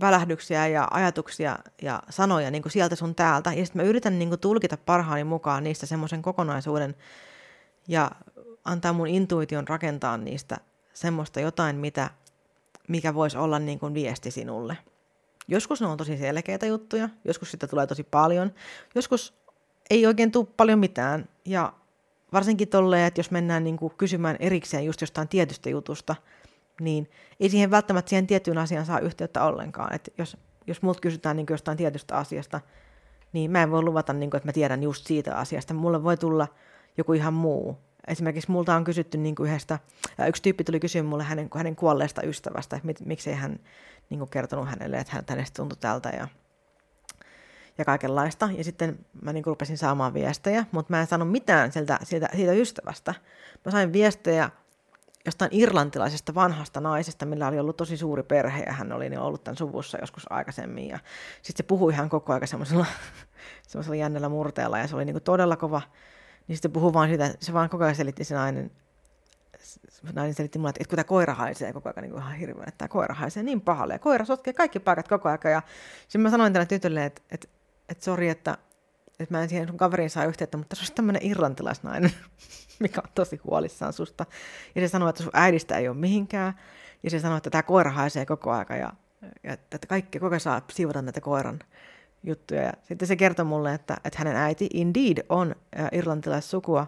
välähdyksiä 0.00 0.66
ja 0.66 0.88
ajatuksia 0.90 1.58
ja 1.82 2.02
sanoja 2.10 2.50
niin 2.50 2.62
kuin 2.62 2.72
sieltä 2.72 2.96
sun 2.96 3.14
täältä. 3.14 3.52
Ja 3.52 3.66
sitten 3.66 3.82
mä 3.82 3.88
yritän 3.88 4.18
niin 4.18 4.28
kuin 4.28 4.40
tulkita 4.40 4.76
parhaani 4.76 5.24
mukaan 5.24 5.64
niistä 5.64 5.86
semmoisen 5.86 6.22
kokonaisuuden 6.22 6.94
ja 7.88 8.10
antaa 8.64 8.92
mun 8.92 9.08
intuition 9.08 9.68
rakentaa 9.68 10.16
niistä 10.16 10.56
semmoista 10.94 11.40
jotain, 11.40 11.76
mitä, 11.76 12.10
mikä 12.88 13.14
voisi 13.14 13.38
olla 13.38 13.58
niin 13.58 13.78
kuin 13.78 13.94
viesti 13.94 14.30
sinulle. 14.30 14.76
Joskus 15.48 15.80
ne 15.80 15.86
on 15.86 15.96
tosi 15.96 16.16
selkeitä 16.16 16.66
juttuja, 16.66 17.08
joskus 17.24 17.50
sitä 17.50 17.66
tulee 17.66 17.86
tosi 17.86 18.02
paljon, 18.02 18.52
joskus 18.94 19.34
ei 19.90 20.06
oikein 20.06 20.32
tule 20.32 20.46
paljon 20.56 20.78
mitään. 20.78 21.28
Ja 21.44 21.72
varsinkin 22.32 22.68
tolleen, 22.68 23.06
että 23.06 23.18
jos 23.18 23.30
mennään 23.30 23.64
niin 23.64 23.76
kuin 23.76 23.92
kysymään 23.98 24.36
erikseen 24.40 24.84
just 24.84 25.00
jostain 25.00 25.28
tietystä 25.28 25.70
jutusta, 25.70 26.16
niin 26.80 27.10
ei 27.40 27.50
siihen 27.50 27.70
välttämättä 27.70 28.08
siihen 28.08 28.26
tiettyyn 28.26 28.58
asiaan 28.58 28.86
saa 28.86 28.98
yhteyttä 28.98 29.44
ollenkaan. 29.44 29.94
Et 29.94 30.12
jos, 30.18 30.36
jos 30.66 30.82
multa 30.82 31.00
kysytään 31.00 31.36
niin 31.36 31.46
jostain 31.50 31.78
tietystä 31.78 32.16
asiasta, 32.16 32.60
niin 33.32 33.50
mä 33.50 33.62
en 33.62 33.70
voi 33.70 33.82
luvata, 33.82 34.12
niin 34.12 34.30
kuin, 34.30 34.36
että 34.38 34.48
mä 34.48 34.52
tiedän 34.52 34.82
just 34.82 35.06
siitä 35.06 35.36
asiasta. 35.36 35.74
Mulle 35.74 36.04
voi 36.04 36.16
tulla 36.16 36.48
joku 36.98 37.12
ihan 37.12 37.34
muu. 37.34 37.78
Esimerkiksi 38.08 38.50
multa 38.50 38.74
on 38.74 38.84
kysytty 38.84 39.18
niin 39.18 39.34
kuin 39.34 39.48
yhdestä, 39.48 39.78
yksi 40.28 40.42
tyyppi 40.42 40.64
tuli 40.64 40.80
kysyä 40.80 41.02
mulle 41.02 41.24
hänen, 41.24 41.48
hänen 41.56 41.76
kuolleesta 41.76 42.22
ystävästä, 42.22 42.76
että 42.76 43.04
miksei 43.04 43.34
hän 43.34 43.58
niin 44.10 44.18
kuin 44.18 44.30
kertonut 44.30 44.68
hänelle, 44.68 44.96
että 44.96 45.12
hän, 45.12 45.24
hänestä 45.28 45.56
tuntui 45.56 45.78
tältä 45.80 46.08
ja, 46.08 46.28
ja 47.78 47.84
kaikenlaista. 47.84 48.48
Ja 48.56 48.64
sitten 48.64 48.98
mä 49.22 49.32
niin 49.32 49.44
kuin 49.44 49.52
rupesin 49.52 49.78
saamaan 49.78 50.14
viestejä, 50.14 50.66
mutta 50.72 50.92
mä 50.92 51.00
en 51.00 51.06
saanut 51.06 51.30
mitään 51.30 51.72
sieltä, 51.72 51.98
siitä, 52.02 52.28
siitä 52.36 52.52
ystävästä. 52.52 53.14
Mä 53.64 53.72
sain 53.72 53.92
viestejä 53.92 54.50
jostain 55.26 55.50
irlantilaisesta 55.54 56.34
vanhasta 56.34 56.80
naisesta, 56.80 57.26
millä 57.26 57.48
oli 57.48 57.58
ollut 57.58 57.76
tosi 57.76 57.96
suuri 57.96 58.22
perhe 58.22 58.62
ja 58.62 58.72
hän 58.72 58.92
oli 58.92 59.16
ollut 59.16 59.44
tämän 59.44 59.56
suvussa 59.56 59.98
joskus 60.00 60.26
aikaisemmin. 60.30 60.88
Ja 60.88 60.98
sitten 61.42 61.64
se 61.64 61.68
puhui 61.68 61.92
ihan 61.92 62.08
koko 62.08 62.32
ajan 62.32 62.48
semmoisella, 62.48 62.86
semmoisella 63.68 63.96
jännällä 63.96 64.28
murteella 64.28 64.78
ja 64.78 64.88
se 64.88 64.96
oli 64.96 65.04
niin 65.04 65.14
kuin 65.14 65.22
todella 65.22 65.56
kova. 65.56 65.82
Niin 66.48 66.56
sitten 66.56 66.72
puhui 66.72 66.92
vaan 66.92 67.08
siitä, 67.08 67.34
se 67.40 67.52
vaan 67.52 67.70
koko 67.70 67.84
ajan 67.84 67.96
selitti 67.96 68.24
se 68.24 68.34
nainen, 68.34 68.70
nainen 70.12 70.34
selitti 70.34 70.58
mulle, 70.58 70.70
että 70.70 70.88
kun 70.88 70.96
tämä 70.96 71.04
koira 71.04 71.34
haisee 71.34 71.72
koko 71.72 71.88
ajan 71.88 72.10
niin 72.10 72.18
ihan 72.18 72.36
hirveän, 72.36 72.68
että 72.68 72.78
tämä 72.78 72.88
koira 72.88 73.14
haisee 73.14 73.42
niin 73.42 73.60
pahalle 73.60 73.94
ja 73.94 73.98
koira 73.98 74.24
sotkee 74.24 74.52
kaikki 74.52 74.80
paikat 74.80 75.08
koko 75.08 75.28
ajan. 75.28 75.40
Ja 75.52 75.62
sitten 76.02 76.20
mä 76.20 76.30
sanoin 76.30 76.52
tälle 76.52 76.66
tytölle, 76.66 77.04
että, 77.04 77.22
että, 77.30 77.48
että 77.88 78.04
sori, 78.04 78.28
että, 78.28 78.58
että 79.20 79.34
mä 79.34 79.42
en 79.42 79.48
siihen 79.48 79.68
sun 79.68 79.76
kaveriin 79.76 80.10
saa 80.10 80.24
yhteyttä, 80.24 80.56
mutta 80.56 80.76
se 80.76 80.80
olisi 80.80 80.94
tämmöinen 80.94 81.26
irlantilaisnainen, 81.26 82.10
mikä 82.80 83.00
on 83.04 83.10
tosi 83.14 83.40
huolissaan 83.44 83.92
susta. 83.92 84.26
Ja 84.74 84.80
se 84.80 84.88
sanoi, 84.88 85.10
että 85.10 85.22
sun 85.22 85.32
äidistä 85.34 85.76
ei 85.76 85.88
ole 85.88 85.96
mihinkään. 85.96 86.54
Ja 87.02 87.10
se 87.10 87.20
sanoi, 87.20 87.36
että 87.36 87.50
tämä 87.50 87.62
koira 87.62 87.90
haisee 87.90 88.26
koko 88.26 88.50
ajan 88.50 88.80
ja, 88.80 88.92
ja 89.42 89.52
että 89.52 89.86
kaikki 89.88 90.18
koko 90.18 90.32
ajan 90.32 90.40
saa 90.40 90.62
siivota 90.72 91.02
näitä 91.02 91.20
koiran 91.20 91.58
juttuja. 92.24 92.62
Ja 92.62 92.72
sitten 92.82 93.08
se 93.08 93.16
kertoi 93.16 93.44
mulle, 93.44 93.74
että, 93.74 93.96
että 94.04 94.18
hänen 94.18 94.36
äiti 94.36 94.68
indeed 94.74 95.26
on 95.28 95.54
irlantilaissukua. 95.92 96.86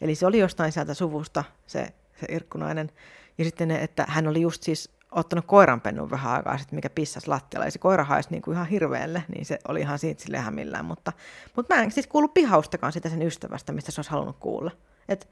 Eli 0.00 0.14
se 0.14 0.26
oli 0.26 0.38
jostain 0.38 0.72
sieltä 0.72 0.94
suvusta, 0.94 1.44
se, 1.66 1.88
se 2.20 2.26
irkkunainen. 2.28 2.90
Ja 3.38 3.44
sitten, 3.44 3.70
että 3.70 4.04
hän 4.08 4.28
oli 4.28 4.40
just 4.40 4.62
siis 4.62 4.90
ottanut 5.12 5.44
koiranpennun 5.46 6.10
vähän 6.10 6.32
aikaa 6.32 6.58
sitten, 6.58 6.76
mikä 6.76 6.90
pissas 6.90 7.28
lattialla, 7.28 7.64
ja 7.64 7.70
se 7.70 7.78
koira 7.78 8.04
haisi 8.04 8.30
niin 8.30 8.42
kuin 8.42 8.54
ihan 8.54 8.66
hirveälle, 8.66 9.22
niin 9.34 9.44
se 9.44 9.58
oli 9.68 9.80
ihan 9.80 9.98
siitä 9.98 10.22
sille 10.22 10.38
hämillään, 10.38 10.84
mutta, 10.84 11.12
mutta 11.56 11.74
mä 11.74 11.82
en 11.82 11.92
siis 11.92 12.06
kuullut 12.06 12.34
pihaustakaan 12.34 12.92
sitä 12.92 13.08
sen 13.08 13.22
ystävästä, 13.22 13.72
mistä 13.72 13.92
se 13.92 13.98
olisi 13.98 14.10
halunnut 14.10 14.36
kuulla. 14.40 14.70
Et 15.08 15.28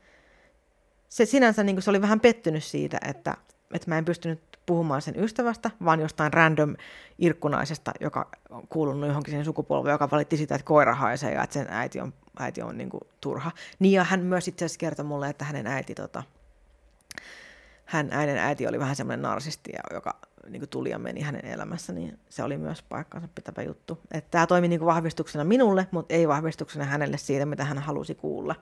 se 1.09 1.25
sinänsä 1.25 1.65
niin 1.65 1.77
kuin 1.77 1.83
se 1.83 1.91
oli 1.91 2.03
vähän 2.03 2.21
pettynyt 2.21 2.65
siitä, 2.65 2.99
että, 3.09 3.37
että 3.75 3.91
mä 3.91 3.99
en 3.99 4.05
pystynyt 4.05 4.54
puhumaan 4.67 5.03
sen 5.03 5.19
ystävästä, 5.19 5.71
vaan 5.85 6.01
jostain 6.01 6.33
random 6.33 6.77
irkkunaisesta, 7.19 7.93
joka 8.01 8.31
on 8.51 8.69
kuulunut 8.69 9.09
johonkin 9.09 9.35
sen 9.35 9.45
sukupolveen, 9.45 9.95
joka 9.95 10.11
valitti 10.11 10.37
sitä, 10.37 10.55
että 10.55 10.65
koira 10.65 10.95
haisee 10.95 11.35
ja 11.35 11.43
että 11.43 11.55
sen 11.55 11.67
äiti 11.71 12.01
on, 12.01 12.15
äiti 12.39 12.63
on 12.63 12.79
niin 12.79 12.91
kuin 12.91 13.01
turha. 13.21 13.51
Niin 13.79 13.93
ja 13.93 14.05
hän 14.05 14.21
myös 14.21 14.49
itse 14.49 14.65
asiassa 14.65 14.79
kertoi 14.79 15.05
mulle, 15.05 15.29
että 15.29 15.45
hänen 15.45 15.67
äiti 15.67 15.95
tota, 15.95 16.23
hän, 17.85 18.09
äiden 18.13 18.39
äiti 18.39 18.67
oli 18.67 18.79
vähän 18.79 18.97
semmoinen 18.97 19.23
narsisti, 19.23 19.73
joka 19.93 20.15
niin 20.49 20.61
kuin 20.61 20.69
tuli 20.69 20.91
ja 20.91 20.99
meni 20.99 21.21
hänen 21.21 21.45
elämässä, 21.45 21.93
niin 21.93 22.19
se 22.29 22.43
oli 22.43 22.59
myös 22.59 22.83
paikkansa 22.83 23.29
pitävä 23.35 23.63
juttu. 23.63 23.99
Että 24.13 24.31
tämä 24.31 24.47
toimi 24.47 24.69
niin 24.69 24.81
kuin 24.81 24.87
vahvistuksena 24.87 25.45
minulle, 25.45 25.87
mutta 25.91 26.15
ei 26.15 26.29
vahvistuksena 26.29 26.85
hänelle 26.85 27.19
siitä, 27.19 27.47
mitä 27.47 27.65
hän 27.65 27.79
halusi 27.79 28.15
kuulla. 28.15 28.55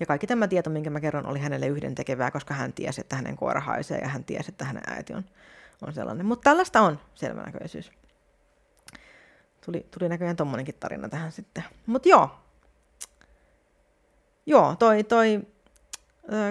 Ja 0.00 0.06
kaikki 0.06 0.26
tämä 0.26 0.48
tieto, 0.48 0.70
minkä 0.70 0.90
mä 0.90 1.00
kerron, 1.00 1.26
oli 1.26 1.38
hänelle 1.38 1.66
yhden 1.66 1.94
tekevää, 1.94 2.30
koska 2.30 2.54
hän 2.54 2.72
tiesi, 2.72 3.00
että 3.00 3.16
hänen 3.16 3.36
koira 3.36 3.60
haisee 3.60 3.98
ja 3.98 4.08
hän 4.08 4.24
tiesi, 4.24 4.50
että 4.50 4.64
hänen 4.64 4.82
äiti 4.86 5.14
on, 5.14 5.24
on 5.86 5.92
sellainen. 5.92 6.26
Mutta 6.26 6.50
tällaista 6.50 6.80
on 6.80 7.00
selvänäköisyys. 7.14 7.92
Tuli, 9.64 9.86
tuli 9.98 10.08
näköjään 10.08 10.36
tommonenkin 10.36 10.74
tarina 10.80 11.08
tähän 11.08 11.32
sitten. 11.32 11.64
Mutta 11.86 12.08
joo. 12.08 12.30
Joo, 14.46 14.76
toi, 14.78 15.04
toi 15.04 15.46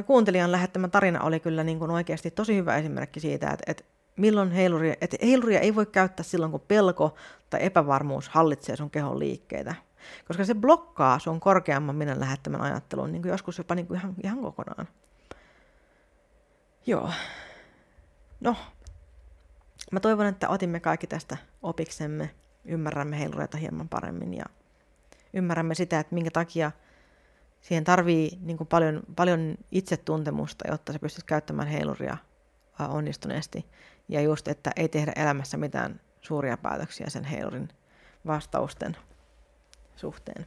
kuuntelijan 0.05 0.51
lähettämä 0.51 0.87
tarina 0.87 1.21
oli 1.21 1.39
kyllä 1.39 1.63
niin 1.63 1.79
kuin 1.79 1.91
oikeasti 1.91 2.31
tosi 2.31 2.55
hyvä 2.55 2.77
esimerkki 2.77 3.19
siitä, 3.19 3.49
että, 3.51 3.63
että 3.67 3.83
milloin 4.15 4.51
heiluria, 4.51 4.95
että 5.01 5.17
heiluria 5.21 5.59
ei 5.59 5.75
voi 5.75 5.85
käyttää 5.85 6.23
silloin, 6.23 6.51
kun 6.51 6.61
pelko 6.67 7.15
tai 7.49 7.59
epävarmuus 7.63 8.29
hallitsee 8.29 8.75
sun 8.75 8.89
kehon 8.89 9.19
liikkeitä. 9.19 9.75
Koska 10.28 10.45
se 10.45 10.55
blokkaa 10.55 11.20
sun 11.20 11.39
korkeamman 11.39 11.95
minä 11.95 12.20
lähettämän 12.20 12.62
ajattelun, 12.62 13.12
niin 13.12 13.22
kuin 13.22 13.30
joskus 13.30 13.58
jopa 13.58 13.76
niin 13.76 13.88
kuin 13.88 13.99
ihan, 13.99 14.14
ihan 14.24 14.41
kokonaan. 14.41 14.88
Joo. 16.86 17.12
No, 18.39 18.55
mä 19.91 19.99
toivon, 19.99 20.26
että 20.26 20.49
otimme 20.49 20.80
kaikki 20.80 21.08
tästä 21.08 21.38
opiksemme, 21.64 22.30
ymmärrämme 22.66 23.20
heilureita 23.20 23.58
hieman 23.58 23.89
paremmin 23.89 24.34
ja 24.34 24.45
ymmärrämme 25.34 25.76
sitä, 25.76 25.99
että 25.99 26.16
minkä 26.16 26.32
takia– 26.32 26.72
siihen 27.62 27.84
tarvii 27.84 28.38
niin 28.41 28.58
kuin 28.58 28.68
paljon, 28.68 29.03
paljon 29.16 29.55
itsetuntemusta, 29.72 30.72
jotta 30.72 30.93
sä 30.93 30.99
pystyt 30.99 31.24
käyttämään 31.24 31.68
heiluria 31.68 32.18
onnistuneesti. 32.89 33.66
Ja 34.10 34.22
just, 34.22 34.47
että 34.47 34.72
ei 34.76 34.89
tehdä 34.89 35.14
elämässä 35.16 35.58
mitään 35.58 35.99
suuria 36.22 36.58
päätöksiä 36.58 37.10
sen 37.10 37.24
heilurin 37.24 37.70
vastausten 38.28 38.97
suhteen. 39.97 40.45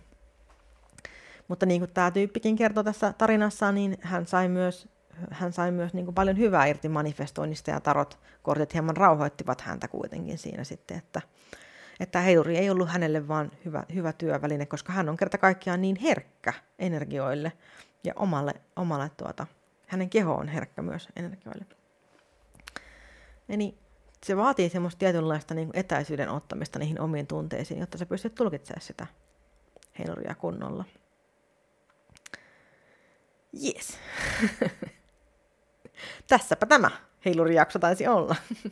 Mutta 1.48 1.66
niin 1.66 1.80
kuin 1.80 1.90
tämä 1.94 2.10
tyyppikin 2.10 2.56
kertoo 2.56 2.82
tässä 2.82 3.14
tarinassa, 3.18 3.72
niin 3.72 3.98
hän 4.00 4.26
sai 4.26 4.48
myös, 4.48 4.88
hän 5.30 5.52
sai 5.52 5.70
myös 5.70 5.94
niin 5.94 6.04
kuin 6.04 6.14
paljon 6.14 6.38
hyvää 6.38 6.66
irti 6.66 6.88
manifestoinnista 6.88 7.70
ja 7.70 7.80
tarot 7.80 8.18
kortit 8.42 8.74
hieman 8.74 8.96
rauhoittivat 8.96 9.60
häntä 9.60 9.88
kuitenkin 9.88 10.38
siinä 10.38 10.64
sitten, 10.64 10.98
että, 10.98 11.22
että 12.00 12.20
heiluri 12.20 12.56
ei 12.56 12.70
ollut 12.70 12.88
hänelle 12.88 13.28
vaan 13.28 13.50
hyvä, 13.64 13.84
hyvä 13.94 14.12
työväline, 14.12 14.66
koska 14.66 14.92
hän 14.92 15.08
on 15.08 15.16
kerta 15.16 15.38
kaikkiaan 15.38 15.80
niin 15.80 15.96
herkkä 15.96 16.52
energioille 16.78 17.52
ja 18.04 18.12
omalle, 18.16 18.54
omalle 18.76 19.10
tuota, 19.16 19.46
hänen 19.86 20.10
keho 20.10 20.34
on 20.34 20.48
herkkä 20.48 20.82
myös 20.82 21.08
energioille. 21.16 21.64
Eli 23.48 23.78
se 24.26 24.36
vaatii 24.36 24.68
semmoista 24.68 24.98
tietynlaista 24.98 25.54
niin 25.54 25.70
etäisyyden 25.74 26.28
ottamista 26.28 26.78
niihin 26.78 27.00
omiin 27.00 27.26
tunteisiin, 27.26 27.80
jotta 27.80 27.98
sä 27.98 28.06
pystyt 28.06 28.34
tulkitsemaan 28.34 28.82
sitä 28.82 29.06
heiluria 29.98 30.34
kunnolla. 30.34 30.84
Yes. 33.64 33.98
Tässäpä 36.28 36.66
tämä 36.66 36.90
heilurijakso 37.24 37.78
taisi 37.78 38.06
olla. 38.06 38.36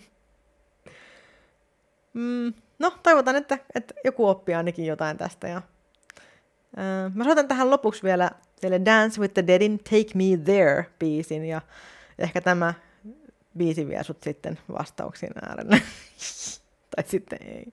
mm, 2.14 2.52
no, 2.78 2.92
toivotan, 3.02 3.36
että, 3.36 3.58
että 3.74 3.94
joku 4.04 4.28
oppii 4.28 4.54
ainakin 4.54 4.86
jotain 4.86 5.18
tästä. 5.18 5.48
Ja, 5.48 5.62
ää, 6.76 7.10
mä 7.14 7.24
soitan 7.24 7.48
tähän 7.48 7.70
lopuksi 7.70 8.02
vielä 8.02 8.30
teille 8.60 8.80
Dance 8.84 9.20
with 9.20 9.34
the 9.34 9.46
Deadin 9.46 9.78
Take 9.78 10.10
Me 10.14 10.36
There 10.44 10.86
biisin 10.98 11.44
ja 11.44 11.60
ehkä 12.18 12.40
tämä 12.40 12.74
biisi 13.58 13.88
vie 13.88 14.04
sut 14.04 14.22
sitten 14.22 14.58
vastauksien 14.72 15.32
äärelle. 15.42 15.82
tai 16.96 17.04
sitten 17.06 17.38
ei. 17.42 17.72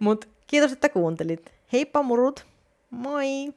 Mut 0.00 0.28
kiitos, 0.46 0.72
että 0.72 0.88
kuuntelit. 0.88 1.52
Heippa 1.72 2.02
murut! 2.02 2.46
Moi! 2.90 3.52